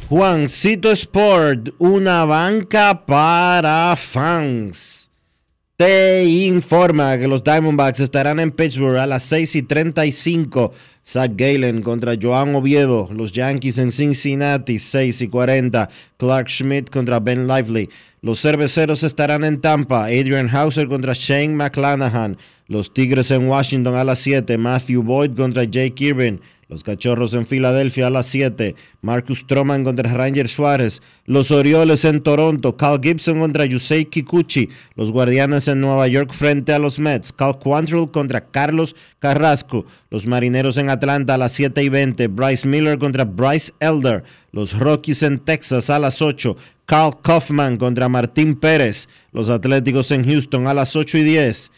[0.09, 5.04] Juancito Sport, una banca para fans.
[5.77, 10.71] Te informa que los Diamondbacks estarán en Pittsburgh a las 6 y 35.
[11.05, 13.09] Zach Galen contra Joan Oviedo.
[13.11, 15.89] Los Yankees en Cincinnati, 6 y 40.
[16.15, 17.89] Clark Schmidt contra Ben Lively.
[18.21, 20.05] Los cerveceros estarán en Tampa.
[20.05, 22.37] Adrian Hauser contra Shane McClanahan.
[22.69, 24.57] Los Tigres en Washington a las 7.
[24.57, 26.39] Matthew Boyd contra Jake Irvin.
[26.67, 28.75] Los Cachorros en Filadelfia a las 7.
[29.01, 31.03] Marcus Stroman contra Ranger Suárez.
[31.25, 32.75] Los Orioles en Toronto.
[32.75, 34.69] Cal Gibson contra Yusei Kikuchi.
[34.95, 37.31] Los Guardianes en Nueva York frente a los Mets.
[37.31, 39.85] Cal Quantrill contra Carlos Carrasco.
[40.09, 42.27] Los Marineros en Atlanta a las 7 y 20.
[42.29, 44.23] Bryce Miller contra Bryce Elder.
[44.51, 46.57] Los Rockies en Texas a las 8.
[46.87, 49.07] Carl Kaufman contra Martín Pérez.
[49.31, 51.71] Los Atléticos en Houston a las 8 y 10.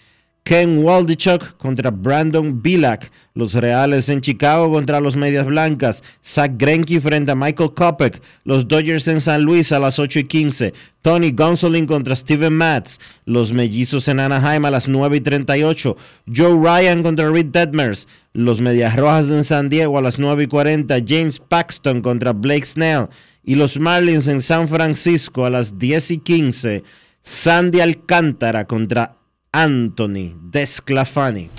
[0.47, 3.11] Ken Waldichuk contra Brandon Bilak.
[3.33, 6.01] Los Reales en Chicago contra los Medias Blancas.
[6.23, 8.21] Zach Greinke frente a Michael Kopech.
[8.45, 10.73] Los Dodgers en San Luis a las 8 y 15.
[11.01, 12.97] Tony Gonsolin contra Steven Matz.
[13.25, 15.97] Los Mellizos en Anaheim a las 9 y 38.
[16.33, 18.07] Joe Ryan contra Reed Detmers.
[18.31, 20.95] Los Medias Rojas en San Diego a las 9 y 40.
[21.05, 23.09] James Paxton contra Blake Snell.
[23.43, 26.83] Y los Marlins en San Francisco a las 10 y 15.
[27.21, 29.16] Sandy Alcántara contra
[29.59, 31.49] Anthony Desclafani.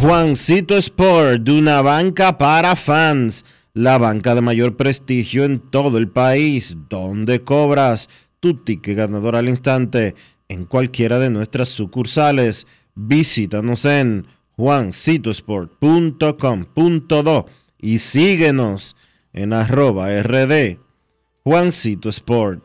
[0.00, 3.44] Juancito Sport, de una banca para fans,
[3.74, 8.08] la banca de mayor prestigio en todo el país, donde cobras
[8.40, 10.16] tu ticket ganador al instante
[10.48, 12.66] en cualquiera de nuestras sucursales.
[12.96, 17.46] Visítanos en juancitosport.com.do
[17.78, 18.96] y síguenos
[19.32, 20.78] en arroba rd
[21.44, 22.64] Juancito Sport.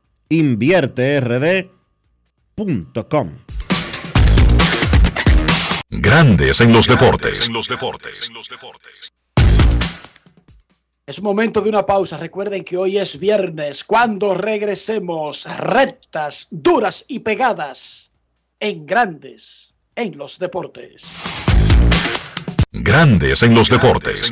[0.31, 3.29] invierterd.com.
[5.89, 7.49] Grandes en los deportes.
[11.05, 12.17] Es momento de una pausa.
[12.17, 13.83] Recuerden que hoy es viernes.
[13.83, 18.13] Cuando regresemos, rectas, duras y pegadas
[18.61, 21.03] en Grandes en los deportes.
[22.71, 24.31] Grandes en los deportes.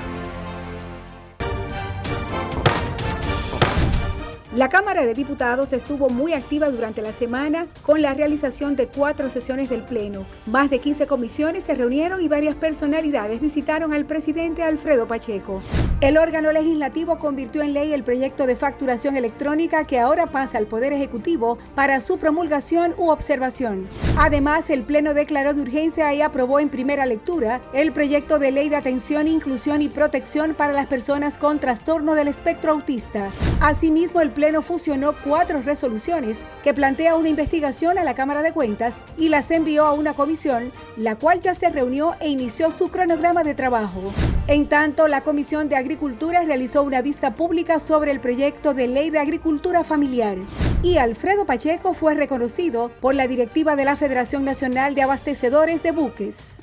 [4.61, 9.27] La Cámara de Diputados estuvo muy activa durante la semana con la realización de cuatro
[9.31, 10.27] sesiones del Pleno.
[10.45, 15.63] Más de 15 comisiones se reunieron y varias personalidades visitaron al presidente Alfredo Pacheco.
[15.99, 20.67] El órgano legislativo convirtió en ley el proyecto de facturación electrónica que ahora pasa al
[20.67, 23.87] Poder Ejecutivo para su promulgación u observación.
[24.15, 28.69] Además, el Pleno declaró de urgencia y aprobó en primera lectura el proyecto de ley
[28.69, 33.31] de atención, inclusión y protección para las personas con trastorno del espectro autista.
[33.59, 38.51] Asimismo, el Pleno Pleno fusionó cuatro resoluciones que plantea una investigación a la Cámara de
[38.51, 42.89] Cuentas y las envió a una comisión, la cual ya se reunió e inició su
[42.89, 44.11] cronograma de trabajo.
[44.47, 49.09] En tanto, la Comisión de Agricultura realizó una vista pública sobre el proyecto de ley
[49.09, 50.35] de agricultura familiar
[50.83, 55.91] y Alfredo Pacheco fue reconocido por la directiva de la Federación Nacional de Abastecedores de
[55.91, 56.59] Buques.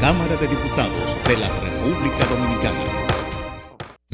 [0.00, 3.11] Cámara de Diputados de la República Dominicana.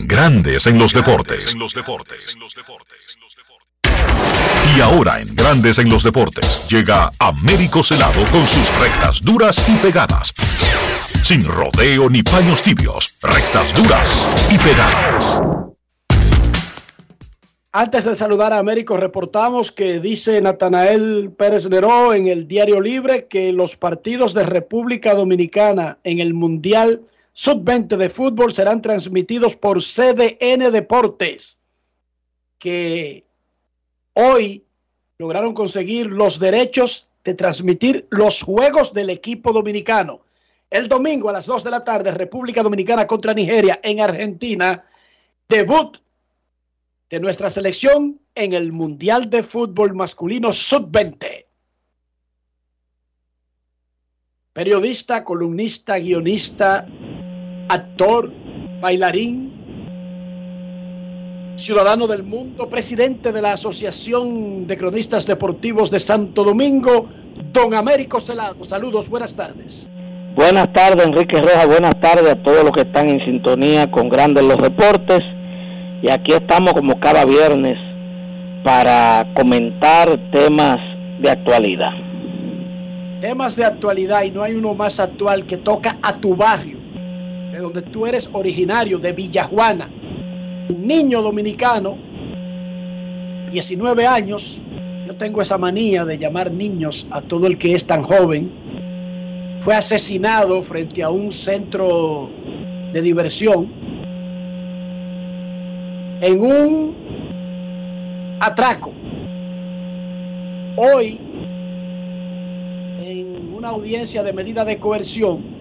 [0.00, 1.56] Grandes en los deportes.
[4.76, 9.74] Y ahora en Grandes en los deportes llega Américo Celado con sus rectas duras y
[9.78, 10.32] pegadas.
[11.24, 15.42] Sin rodeo ni paños tibios, rectas duras y pegadas.
[17.72, 23.26] Antes de saludar a Américo, reportamos que dice Natanael Pérez Neró en el Diario Libre
[23.26, 27.02] que los partidos de República Dominicana en el Mundial
[27.40, 31.60] Sub-20 de fútbol serán transmitidos por CDN Deportes,
[32.58, 33.24] que
[34.14, 34.64] hoy
[35.18, 40.22] lograron conseguir los derechos de transmitir los juegos del equipo dominicano.
[40.68, 44.84] El domingo a las 2 de la tarde, República Dominicana contra Nigeria en Argentina,
[45.48, 45.96] debut
[47.08, 51.44] de nuestra selección en el Mundial de Fútbol Masculino Sub-20.
[54.52, 56.84] Periodista, columnista, guionista,
[57.68, 58.32] actor,
[58.80, 59.52] bailarín,
[61.56, 67.06] ciudadano del mundo, presidente de la Asociación de Cronistas Deportivos de Santo Domingo,
[67.52, 68.62] don Américo Celado.
[68.62, 69.88] Saludos, buenas tardes.
[70.36, 71.66] Buenas tardes, Enrique Rojas.
[71.66, 75.20] Buenas tardes a todos los que están en sintonía con Grandes los Deportes.
[76.00, 77.76] Y aquí estamos como cada viernes
[78.62, 80.76] para comentar temas
[81.20, 81.90] de actualidad.
[83.20, 86.78] Temas de actualidad y no hay uno más actual que toca a tu barrio,
[87.52, 89.90] de donde tú eres originario, de Villajuana.
[90.70, 91.96] Un niño dominicano,
[93.50, 94.62] 19 años,
[95.06, 98.50] yo tengo esa manía de llamar niños a todo el que es tan joven,
[99.60, 102.30] fue asesinado frente a un centro
[102.92, 103.72] de diversión
[106.20, 106.94] en un
[108.40, 108.92] atraco.
[110.76, 111.20] Hoy,
[113.02, 115.57] en una audiencia de medida de coerción,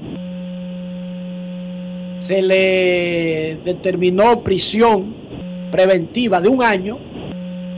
[2.27, 5.15] se le determinó prisión
[5.71, 6.97] preventiva de un año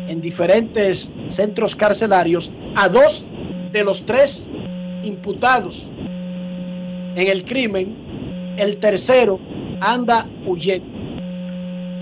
[0.07, 3.27] en diferentes centros carcelarios a dos
[3.71, 4.49] de los tres
[5.03, 8.55] imputados en el crimen.
[8.57, 9.39] El tercero
[9.81, 10.97] anda huyendo.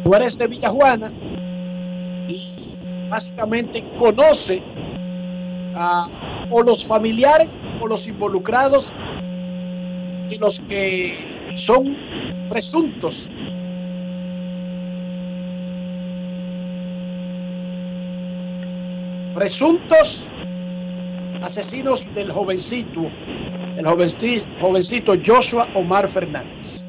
[0.05, 1.11] Tú eres de Villajuana
[2.29, 2.47] y
[3.09, 4.63] básicamente conoce
[5.75, 6.07] a
[6.49, 8.95] o los familiares o los involucrados
[10.29, 11.97] y los que son
[12.49, 13.35] presuntos
[19.33, 20.27] presuntos
[21.41, 23.11] asesinos del jovencito,
[23.77, 26.83] el jovencito, Joshua Omar Fernández.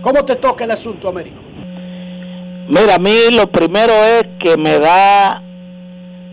[0.00, 1.36] ¿Cómo te toca el asunto, Américo?
[2.68, 5.42] Mira, a mí lo primero es que me da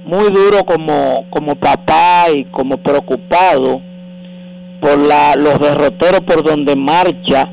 [0.06, 3.82] muy duro como, como papá y como preocupado
[4.80, 7.49] por la, los derroteros por donde marcha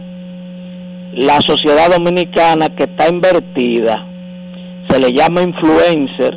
[1.15, 4.07] la sociedad dominicana que está invertida.
[4.89, 6.37] Se le llama influencer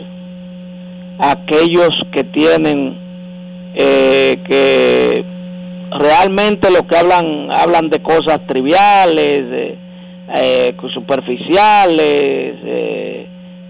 [1.19, 2.97] a aquellos que tienen
[3.75, 5.25] eh, que
[5.97, 9.77] realmente lo que hablan hablan de cosas triviales, eh,
[10.35, 12.55] eh, superficiales,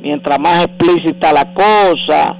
[0.05, 2.37] mientras más explícita la cosa,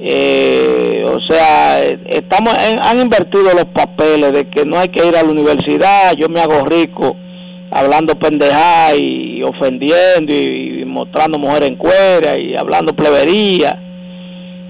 [0.00, 5.22] eh, o sea, estamos han invertido los papeles de que no hay que ir a
[5.22, 7.16] la universidad, yo me hago rico
[7.70, 13.80] hablando pendejada y ofendiendo y, y mostrando mujeres en cuera y hablando plebería.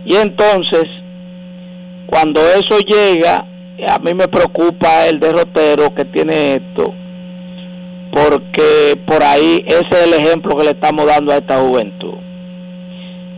[0.05, 0.85] Y entonces,
[2.05, 3.47] cuando eso llega,
[3.89, 6.93] a mí me preocupa el derrotero que tiene esto,
[8.13, 12.26] porque por ahí ese es el ejemplo que le estamos dando a esta juventud.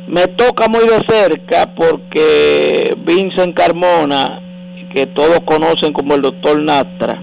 [0.08, 4.40] Me toca muy de cerca porque Vincent Carmona,
[4.94, 7.22] que todos conocen como el doctor Nastra,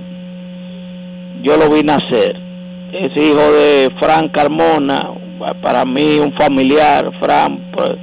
[1.42, 2.40] yo lo vi nacer.
[2.94, 5.02] Es hijo de Fran Carmona,
[5.64, 7.94] para mí un familiar, Fran, pues,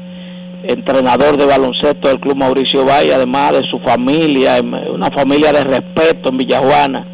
[0.65, 4.61] entrenador de baloncesto del Club Mauricio Valle, además de su familia,
[4.93, 7.07] una familia de respeto en Villajuana,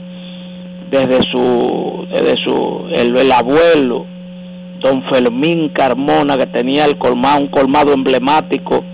[0.90, 4.07] desde su, desde su, el abuelo,
[4.80, 8.84] don Fermín Carmona, que tenía el colmado, un colmado emblemático,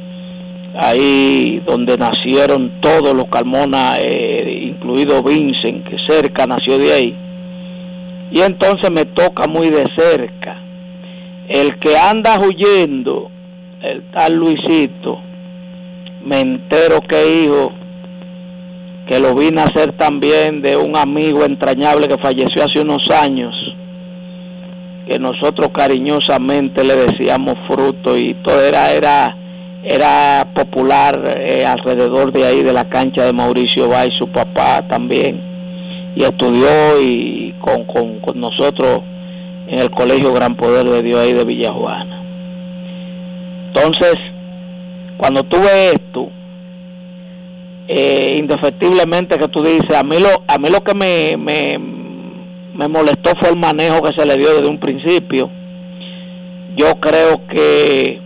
[0.76, 7.16] ahí donde nacieron todos los Carmona, eh, incluido Vincent, que cerca nació de ahí.
[8.30, 10.60] y entonces me toca muy de cerca.
[11.46, 13.30] El que anda huyendo,
[13.82, 15.20] el tal Luisito,
[16.24, 17.72] me entero que hijo,
[19.06, 23.54] que lo vine a hacer también de un amigo entrañable que falleció hace unos años,
[25.08, 29.36] que nosotros cariñosamente le decíamos fruto y todo era, era,
[29.82, 35.40] era popular eh, alrededor de ahí de la cancha de Mauricio Bay, su papá también,
[36.16, 39.02] y estudió y con, con, con nosotros
[39.66, 42.22] en el colegio Gran Poder de Dios ahí de Villajuana.
[43.68, 44.14] Entonces,
[45.16, 46.28] cuando tú ves esto,
[47.88, 51.78] eh, indefectiblemente que tú dices, a mí lo, a mí lo que me, me,
[52.74, 55.50] me molestó fue el manejo que se le dio desde un principio.
[56.76, 58.20] Yo creo que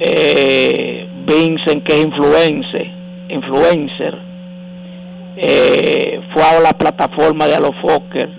[0.00, 2.90] eh, Vincent, que es influencer,
[3.28, 4.18] influencer
[5.36, 8.30] eh, fue a la plataforma de Alofoker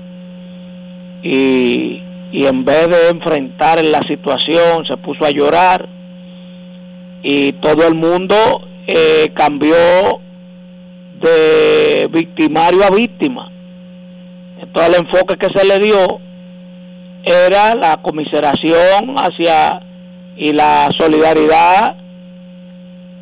[1.22, 2.02] y,
[2.32, 5.88] y en vez de enfrentar la situación se puso a llorar
[7.24, 8.36] y todo el mundo
[8.86, 9.76] eh, cambió
[11.22, 13.53] de victimario a víctima.
[14.74, 16.20] Entonces el enfoque que se le dio
[17.24, 19.80] era la comiseración hacia
[20.36, 21.96] y la solidaridad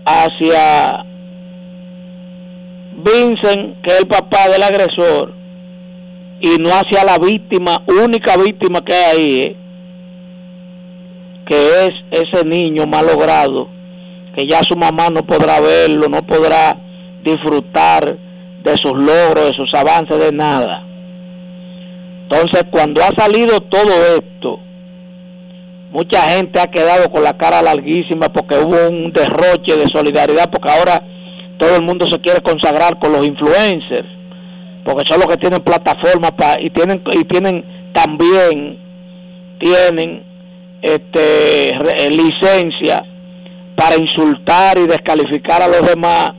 [0.06, 1.04] hacia
[2.94, 5.34] Vincent, que es el papá del agresor,
[6.40, 9.56] y no hacia la víctima, única víctima que hay ahí, eh,
[11.48, 13.68] que es ese niño malogrado,
[14.38, 16.78] que ya su mamá no podrá verlo, no podrá
[17.26, 18.18] disfrutar
[18.64, 20.86] de sus logros, de sus avances, de nada.
[22.32, 24.58] Entonces, cuando ha salido todo esto,
[25.92, 30.72] mucha gente ha quedado con la cara larguísima porque hubo un derroche de solidaridad, porque
[30.72, 31.04] ahora
[31.58, 34.08] todo el mundo se quiere consagrar con los influencers,
[34.86, 36.32] porque son los que tienen plataformas
[36.62, 38.80] y tienen y tienen también
[39.60, 40.24] tienen
[40.82, 43.04] este re- licencia
[43.76, 46.32] para insultar y descalificar a los demás,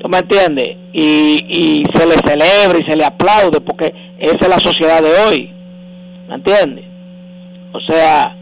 [0.00, 0.76] ¿tú me entiendes?
[0.98, 5.10] Y, y se le celebra y se le aplaude porque esa es la sociedad de
[5.10, 5.52] hoy,
[6.26, 6.86] ¿me entiendes?
[7.72, 8.34] O sea,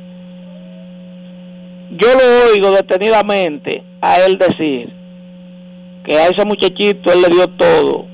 [1.91, 4.93] yo lo oigo detenidamente a él decir
[6.05, 8.07] que a ese muchachito él le dio todo,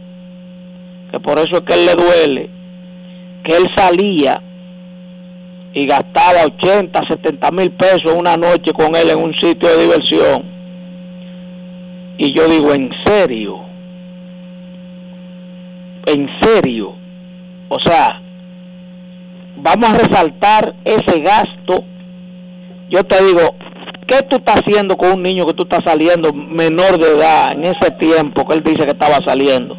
[1.10, 2.50] que por eso es que él le duele,
[3.44, 4.40] que él salía
[5.72, 10.42] y gastaba 80, 70 mil pesos una noche con él en un sitio de diversión.
[12.18, 13.69] Y yo digo, ¿en serio?
[16.06, 16.94] ¿En serio?
[17.68, 18.20] O sea,
[19.56, 21.84] vamos a resaltar ese gasto.
[22.88, 23.54] Yo te digo,
[24.06, 27.64] ¿qué tú estás haciendo con un niño que tú estás saliendo menor de edad en
[27.64, 29.76] ese tiempo que él dice que estaba saliendo?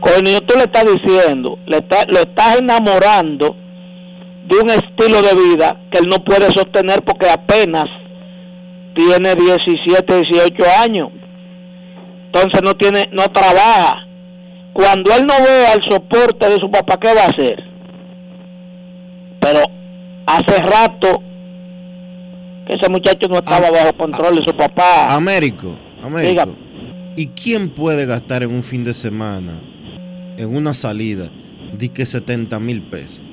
[0.00, 3.56] Con el niño tú le estás diciendo, le está- lo estás enamorando
[4.46, 7.86] de un estilo de vida que él no puede sostener porque apenas
[8.94, 11.08] tiene 17, 18 años.
[12.26, 14.06] Entonces no tiene, no trabaja.
[14.78, 17.64] Cuando él no vea el soporte de su papá, ¿qué va a hacer?
[19.40, 19.62] Pero
[20.24, 21.20] hace rato
[22.64, 25.12] que ese muchacho no estaba bajo control de su papá.
[25.12, 26.54] Américo, Américo.
[27.16, 29.58] ¿Y quién puede gastar en un fin de semana,
[30.36, 31.28] en una salida,
[31.76, 33.24] di que 70 mil pesos?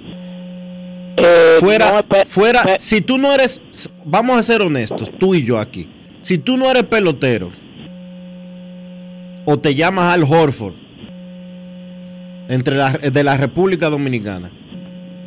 [1.60, 3.62] fuera, fuera, si tú no eres,
[4.04, 5.88] vamos a ser honestos, tú y yo aquí,
[6.22, 7.52] si tú no eres pelotero,
[9.46, 10.85] o te llamas Al Horford,
[12.50, 14.52] entre la, de la República Dominicana,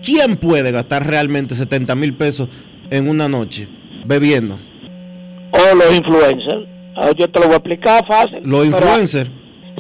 [0.05, 2.49] ¿quién puede gastar realmente 70 mil pesos
[2.91, 3.69] en una noche
[4.07, 4.59] bebiendo?
[5.51, 6.67] O los influencers.
[7.17, 8.41] Yo te lo voy a explicar fácil.
[8.43, 9.31] Los influencers.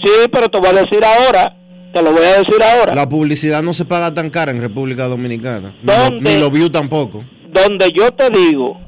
[0.05, 1.55] sí, pero te voy a decir ahora.
[1.93, 2.94] Te lo voy a decir ahora.
[2.94, 5.74] La publicidad no se paga tan cara en República Dominicana.
[5.82, 6.35] Ni, lo, ¿Dónde?
[6.35, 7.24] ni los views tampoco.
[7.51, 8.78] donde yo te digo,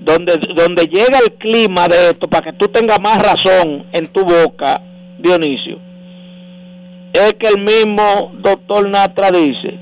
[0.00, 4.22] donde, donde llega el clima de esto, para que tú tengas más razón en tu
[4.24, 4.80] boca,
[5.18, 5.78] Dionisio,
[7.18, 9.78] es que el mismo doctor Natra dice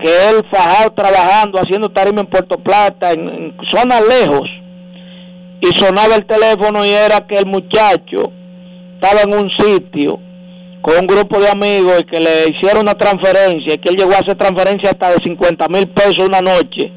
[0.00, 4.48] que él fajado trabajando, haciendo tarima en Puerto Plata, en, en zonas lejos,
[5.60, 8.32] y sonaba el teléfono y era que el muchacho
[8.94, 10.20] estaba en un sitio
[10.82, 14.12] con un grupo de amigos y que le hicieron una transferencia y que él llegó
[14.12, 16.92] a hacer transferencia hasta de 50 mil pesos una noche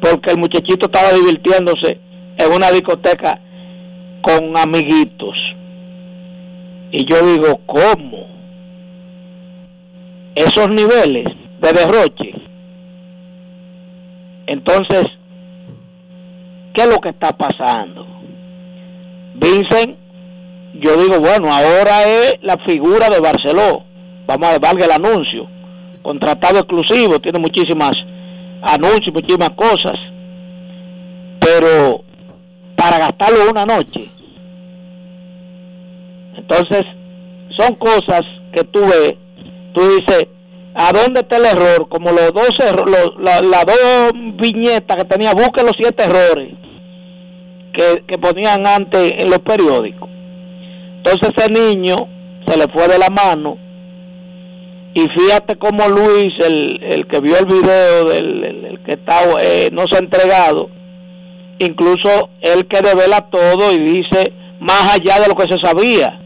[0.00, 1.98] porque el muchachito estaba divirtiéndose
[2.36, 3.40] en una discoteca
[4.20, 5.36] con amiguitos.
[6.92, 8.37] Y yo digo, ¿cómo?
[10.38, 11.24] Esos niveles
[11.60, 12.32] de derroche.
[14.46, 15.06] Entonces,
[16.72, 18.06] ¿qué es lo que está pasando?
[19.34, 19.96] Vincent,
[20.74, 23.82] yo digo, bueno, ahora es la figura de Barceló.
[24.28, 25.48] Vamos a valga el anuncio.
[26.02, 27.92] contratado exclusivo, tiene muchísimas
[28.62, 29.98] anuncios, muchísimas cosas,
[31.40, 32.02] pero
[32.76, 34.06] para gastarlo una noche.
[36.36, 36.84] Entonces,
[37.56, 39.16] son cosas que tú ves,
[39.78, 40.26] tú dices,
[40.74, 41.88] ¿a dónde está el error?
[41.88, 42.48] Como los dos
[42.86, 46.54] los- la- las dos viñetas que tenía, busque los siete errores
[47.72, 50.08] que, que ponían antes en los periódicos.
[50.96, 51.96] Entonces ese niño
[52.46, 53.56] se le fue de la mano
[54.94, 59.68] y fíjate cómo Luis, el, el que vio el video del el- que está, eh,
[59.72, 60.70] no se ha entregado,
[61.58, 66.18] incluso él que devela todo y dice más allá de lo que se sabía.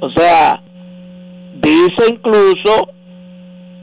[0.00, 0.60] O sea,
[1.64, 2.88] dice incluso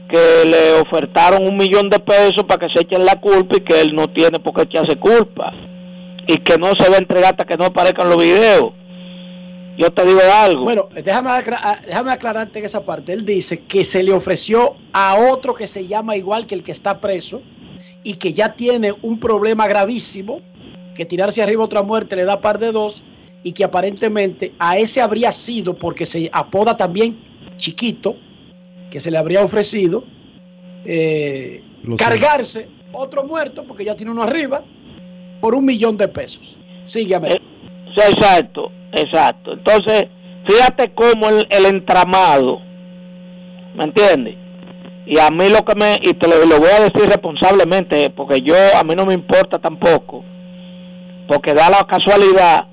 [0.08, 3.80] que le ofertaron un millón de pesos para que se echen la culpa y que
[3.80, 5.52] él no tiene por qué echarse culpa
[6.26, 8.72] y que no se va a entregar hasta que no aparezcan los videos.
[9.78, 10.64] Yo te digo algo.
[10.64, 13.14] Bueno, déjame, acla- ah, déjame aclararte en esa parte.
[13.14, 16.72] Él dice que se le ofreció a otro que se llama igual que el que
[16.72, 17.40] está preso
[18.04, 20.40] y que ya tiene un problema gravísimo,
[20.94, 23.02] que tirarse arriba otra muerte le da par de dos
[23.44, 27.16] y que aparentemente a ese habría sido, porque se apoda también
[27.62, 28.16] chiquito,
[28.90, 30.04] que se le habría ofrecido
[30.84, 31.62] eh,
[31.96, 34.62] cargarse otro muerto, porque ya tiene uno arriba,
[35.40, 36.56] por un millón de pesos.
[36.84, 37.30] Sígueme.
[37.30, 39.52] Sí, exacto, exacto.
[39.52, 40.04] Entonces,
[40.46, 42.60] fíjate cómo el, el entramado,
[43.76, 44.36] ¿me entiendes?
[45.06, 48.40] Y a mí lo que me, y te lo, lo voy a decir responsablemente, porque
[48.40, 50.24] yo, a mí no me importa tampoco,
[51.28, 52.66] porque da la casualidad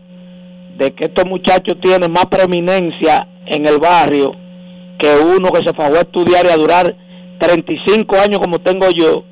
[0.77, 4.48] de que estos muchachos tienen más preeminencia en el barrio
[4.99, 6.95] que uno que se fue a estudiar y a durar
[7.39, 9.23] 35 años como tengo yo,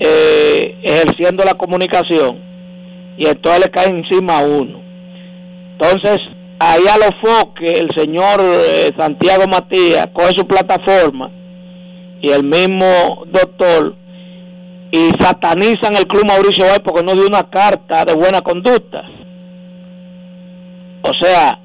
[0.00, 2.38] eh, ejerciendo la comunicación,
[3.16, 4.82] y entonces le cae encima a uno.
[5.72, 6.18] Entonces,
[6.58, 11.30] ahí a los foques, el señor eh, Santiago Matías coge su plataforma
[12.20, 13.96] y el mismo doctor
[14.92, 19.02] y satanizan el Club Mauricio Bay porque no dio una carta de buena conducta.
[21.02, 21.58] O sea,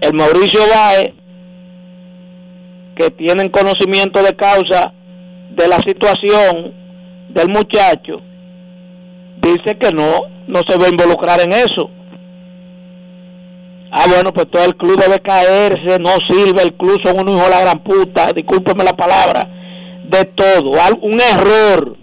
[0.00, 1.14] el Mauricio Bay,
[2.96, 4.92] que tienen conocimiento de causa
[5.50, 6.74] de la situación
[7.28, 8.22] del muchacho,
[9.36, 11.90] dice que no, no se va a involucrar en eso.
[13.90, 17.44] Ah, bueno, pues todo el club debe caerse, no sirve, el club son unos hijos
[17.44, 19.48] de la gran puta, discúlpeme la palabra,
[20.04, 20.70] de todo,
[21.02, 21.96] un error,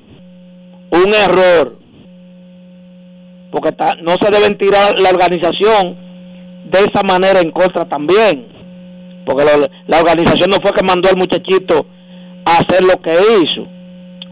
[0.91, 1.77] un error,
[3.51, 5.97] porque no se deben tirar la organización
[6.65, 8.52] de esa manera en contra también,
[9.25, 9.45] porque
[9.87, 11.85] la organización no fue que mandó al muchachito
[12.45, 13.67] a hacer lo que hizo,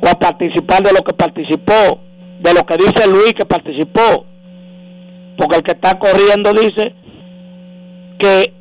[0.01, 1.99] o a participar de lo que participó,
[2.39, 4.25] de lo que dice Luis que participó,
[5.37, 6.93] porque el que está corriendo dice
[8.17, 8.53] que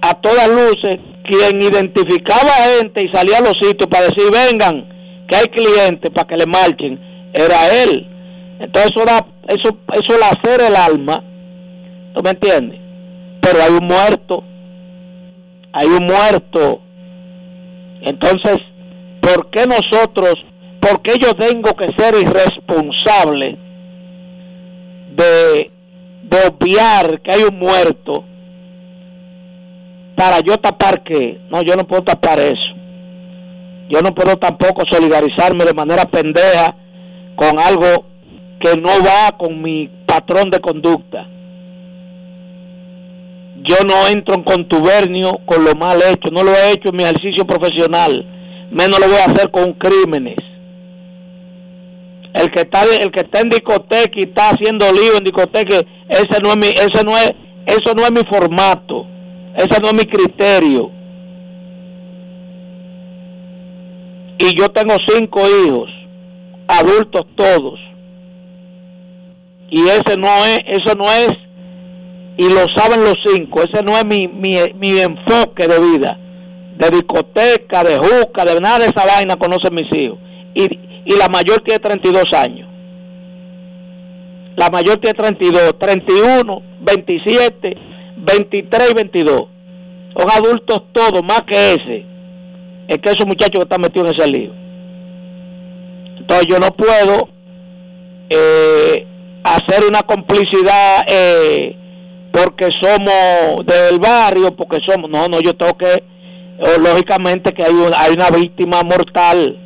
[0.00, 4.86] a todas luces quien identificaba a gente y salía a los sitios para decir vengan
[5.26, 7.00] que hay clientes para que le marchen
[7.32, 8.06] era él.
[8.60, 11.22] Entonces eso era eso eso era hacer el alma
[12.14, 12.80] ¿tú me entiendes?
[13.40, 14.42] pero hay un muerto
[15.74, 16.80] hay un muerto.
[18.00, 18.58] Entonces
[19.20, 20.34] ¿por qué nosotros
[20.80, 23.58] por qué yo tengo que ser irresponsable
[25.16, 25.70] de
[26.22, 28.24] de obviar que hay un muerto
[30.14, 32.74] para yo tapar que no yo no puedo tapar eso.
[33.88, 36.74] Yo no puedo tampoco solidarizarme de manera pendeja
[37.36, 38.06] con algo
[38.60, 41.28] que no va con mi patrón de conducta
[43.66, 47.02] yo no entro en contubernio con lo mal hecho no lo he hecho en mi
[47.02, 48.24] ejercicio profesional
[48.70, 50.36] menos lo voy a hacer con crímenes.
[52.34, 55.76] El que está el que está en discoteca y está haciendo lío en discoteca
[56.08, 57.32] ese no es mi ese no es
[57.66, 59.06] eso no es mi formato
[59.56, 60.90] ese no es mi criterio.
[64.38, 65.88] Y yo tengo cinco hijos
[66.66, 67.78] adultos todos.
[69.70, 71.28] Y ese no es eso no es
[72.36, 73.62] y lo saben los cinco.
[73.62, 76.18] Ese no es mi, mi, mi enfoque de vida.
[76.76, 80.18] De discoteca de juca de nada de esa vaina conocen mis hijos.
[80.54, 80.64] Y,
[81.04, 82.68] y la mayor tiene 32 años.
[84.56, 87.76] La mayor tiene 32 31 27
[88.16, 89.54] 23 y 22
[90.16, 92.06] son adultos todos más que ese.
[92.88, 94.52] Es que esos muchachos que están metidos en ese lío.
[96.18, 97.28] Entonces yo no puedo
[98.30, 99.06] eh,
[99.42, 101.76] hacer una complicidad eh,
[102.34, 106.02] porque somos del barrio porque somos no no yo tengo que
[106.80, 109.56] lógicamente que hay, un- hay una víctima mortal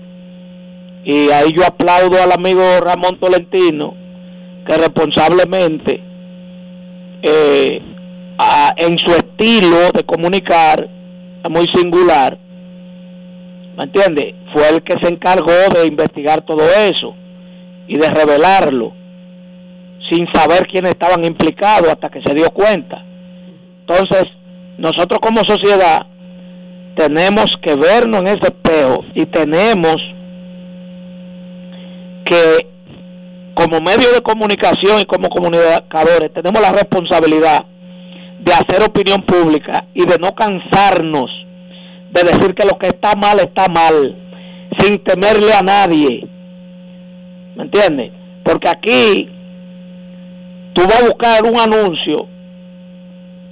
[1.04, 3.94] y ahí yo aplaudo al amigo Ramón Tolentino
[4.66, 6.02] que responsablemente
[7.22, 7.80] eh,
[8.76, 10.88] en su estilo de comunicar
[11.50, 12.38] muy singular
[13.76, 14.34] ¿me entiendes?
[14.52, 17.14] Fue el que se encargó de investigar todo eso
[17.86, 18.92] y de revelarlo
[20.10, 23.04] sin saber quiénes estaban implicados hasta que se dio cuenta.
[23.80, 24.24] Entonces,
[24.78, 26.06] nosotros como sociedad
[26.96, 29.96] tenemos que vernos en ese espejo y tenemos
[32.24, 32.66] que
[33.54, 37.64] como medio de comunicación y como comunicadores tenemos la responsabilidad
[38.38, 41.30] de hacer opinión pública y de no cansarnos
[42.10, 44.16] de decir que lo que está mal está mal,
[44.78, 46.26] sin temerle a nadie.
[47.56, 48.12] ¿Me entiendes?
[48.44, 49.28] Porque aquí
[50.78, 52.28] tú vas a buscar un anuncio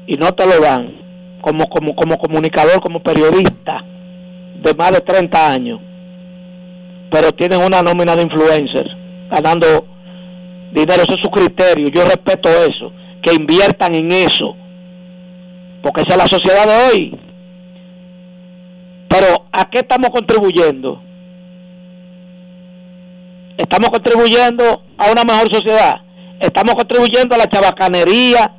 [0.07, 0.95] y no te lo dan
[1.41, 3.85] como, como, como comunicador, como periodista
[4.63, 5.81] de más de 30 años,
[7.11, 8.91] pero tienen una nómina de influencers
[9.29, 9.87] ganando
[10.73, 12.93] dinero, eso es su criterio, yo respeto eso,
[13.23, 14.55] que inviertan en eso,
[15.83, 17.21] porque esa es la sociedad de hoy.
[19.09, 21.03] Pero ¿a qué estamos contribuyendo?
[23.57, 26.06] Estamos contribuyendo a una mejor sociedad.
[26.41, 28.53] Estamos contribuyendo a la chabacanería,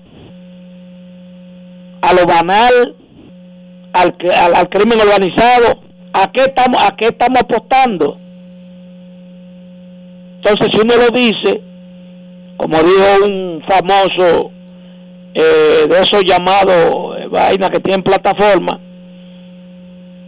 [2.01, 2.95] a lo banal,
[3.93, 5.81] al, al, al crimen organizado.
[6.13, 8.17] ¿A qué estamos, a qué estamos apostando?
[10.37, 11.61] Entonces, si uno lo dice,
[12.57, 14.51] como dijo un famoso
[15.33, 18.79] eh, de esos llamados eh, vainas que tienen plataforma,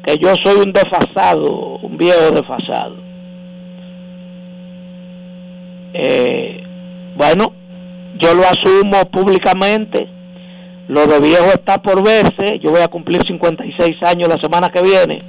[0.05, 2.95] que yo soy un desfasado, un viejo desfasado.
[5.93, 6.63] Eh,
[7.19, 7.51] bueno,
[8.17, 10.07] yo lo asumo públicamente,
[10.87, 14.81] lo de viejo está por verse, yo voy a cumplir 56 años la semana que
[14.81, 15.21] viene,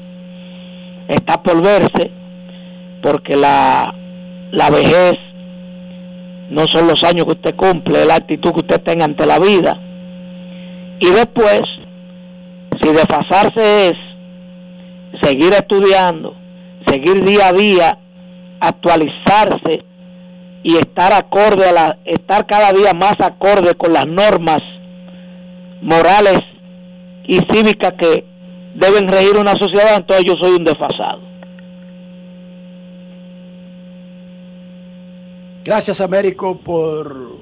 [1.09, 2.13] está por verse,
[3.03, 3.93] porque la,
[4.53, 5.15] la vejez
[6.51, 9.41] no son los años que usted cumple, es la actitud que usted tenga ante la
[9.41, 9.77] vida.
[11.01, 11.63] Y después,
[12.81, 13.95] si desfasarse es
[15.23, 16.37] seguir estudiando,
[16.87, 17.99] seguir día a día,
[18.61, 19.90] actualizarse
[20.63, 24.61] y estar acorde a la, estar cada día más acorde con las normas
[25.81, 26.39] morales
[27.25, 28.25] y cívicas que
[28.75, 31.21] deben regir una sociedad, entonces yo soy un desfasado.
[35.65, 37.39] Gracias, Américo, por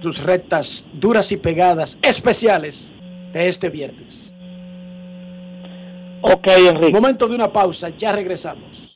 [0.00, 2.92] tus rectas duras y pegadas especiales
[3.32, 4.32] de este viernes.
[6.22, 6.92] Ok, Enrique.
[6.92, 8.95] Momento de una pausa, ya regresamos.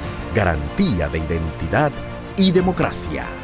[0.33, 1.91] Garantía de identidad
[2.37, 3.40] y democracia.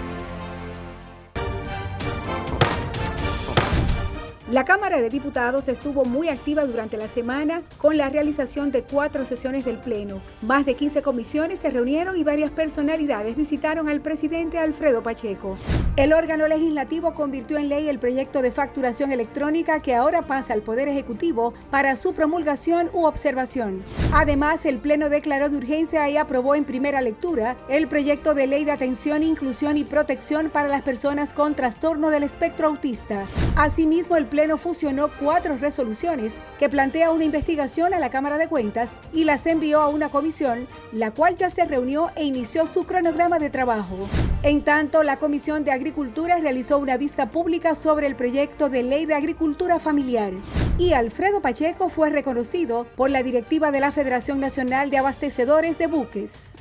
[4.50, 9.26] La Cámara de Diputados estuvo muy activa durante la semana con la realización de cuatro
[9.26, 10.22] sesiones del Pleno.
[10.42, 15.58] Más de 15 comisiones se reunieron y varias personalidades visitaron al presidente Alfredo Pacheco.
[15.98, 20.62] El órgano legislativo convirtió en ley el proyecto de facturación electrónica que ahora pasa al
[20.62, 23.84] Poder Ejecutivo para su promulgación u observación.
[24.14, 28.64] Además, el Pleno declaró de urgencia y aprobó en primera lectura el proyecto de ley
[28.64, 33.26] de atención, inclusión y protección para las personas con trastorno del espectro autista.
[33.58, 39.00] Asimismo, el Pleno fusionó cuatro resoluciones que plantea una investigación a la Cámara de Cuentas
[39.12, 43.40] y las envió a una comisión, la cual ya se reunió e inició su cronograma
[43.40, 43.98] de trabajo.
[44.44, 49.08] En tanto, la Comisión de Agricultura realizó una vista pública sobre el proyecto de ley
[49.08, 50.32] de agricultura familiar.
[50.78, 55.88] Y Alfredo Pacheco fue reconocido por la directiva de la Federación Nacional de Abastecedores de
[55.88, 56.54] Buques.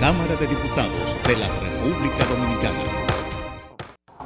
[0.00, 3.01] Cámara de Diputados de la República Dominicana.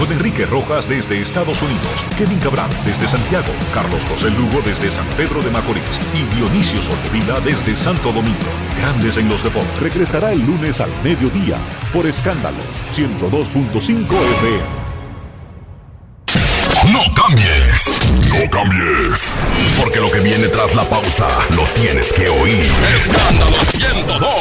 [0.00, 1.84] Con Enrique Rojas desde Estados Unidos,
[2.16, 7.38] Kevin Cabral desde Santiago, Carlos José Lugo desde San Pedro de Macorís y Dionisio Solterida
[7.40, 8.38] desde Santo Domingo.
[8.78, 9.78] Grandes en los deportes.
[9.78, 11.58] Regresará el lunes al mediodía
[11.92, 14.06] por Escándalos 102.5
[14.38, 14.80] FM.
[16.90, 17.92] No cambies,
[18.32, 19.30] no cambies,
[19.78, 22.72] porque lo que viene tras la pausa lo tienes que oír.
[22.96, 24.40] Escándalo 102.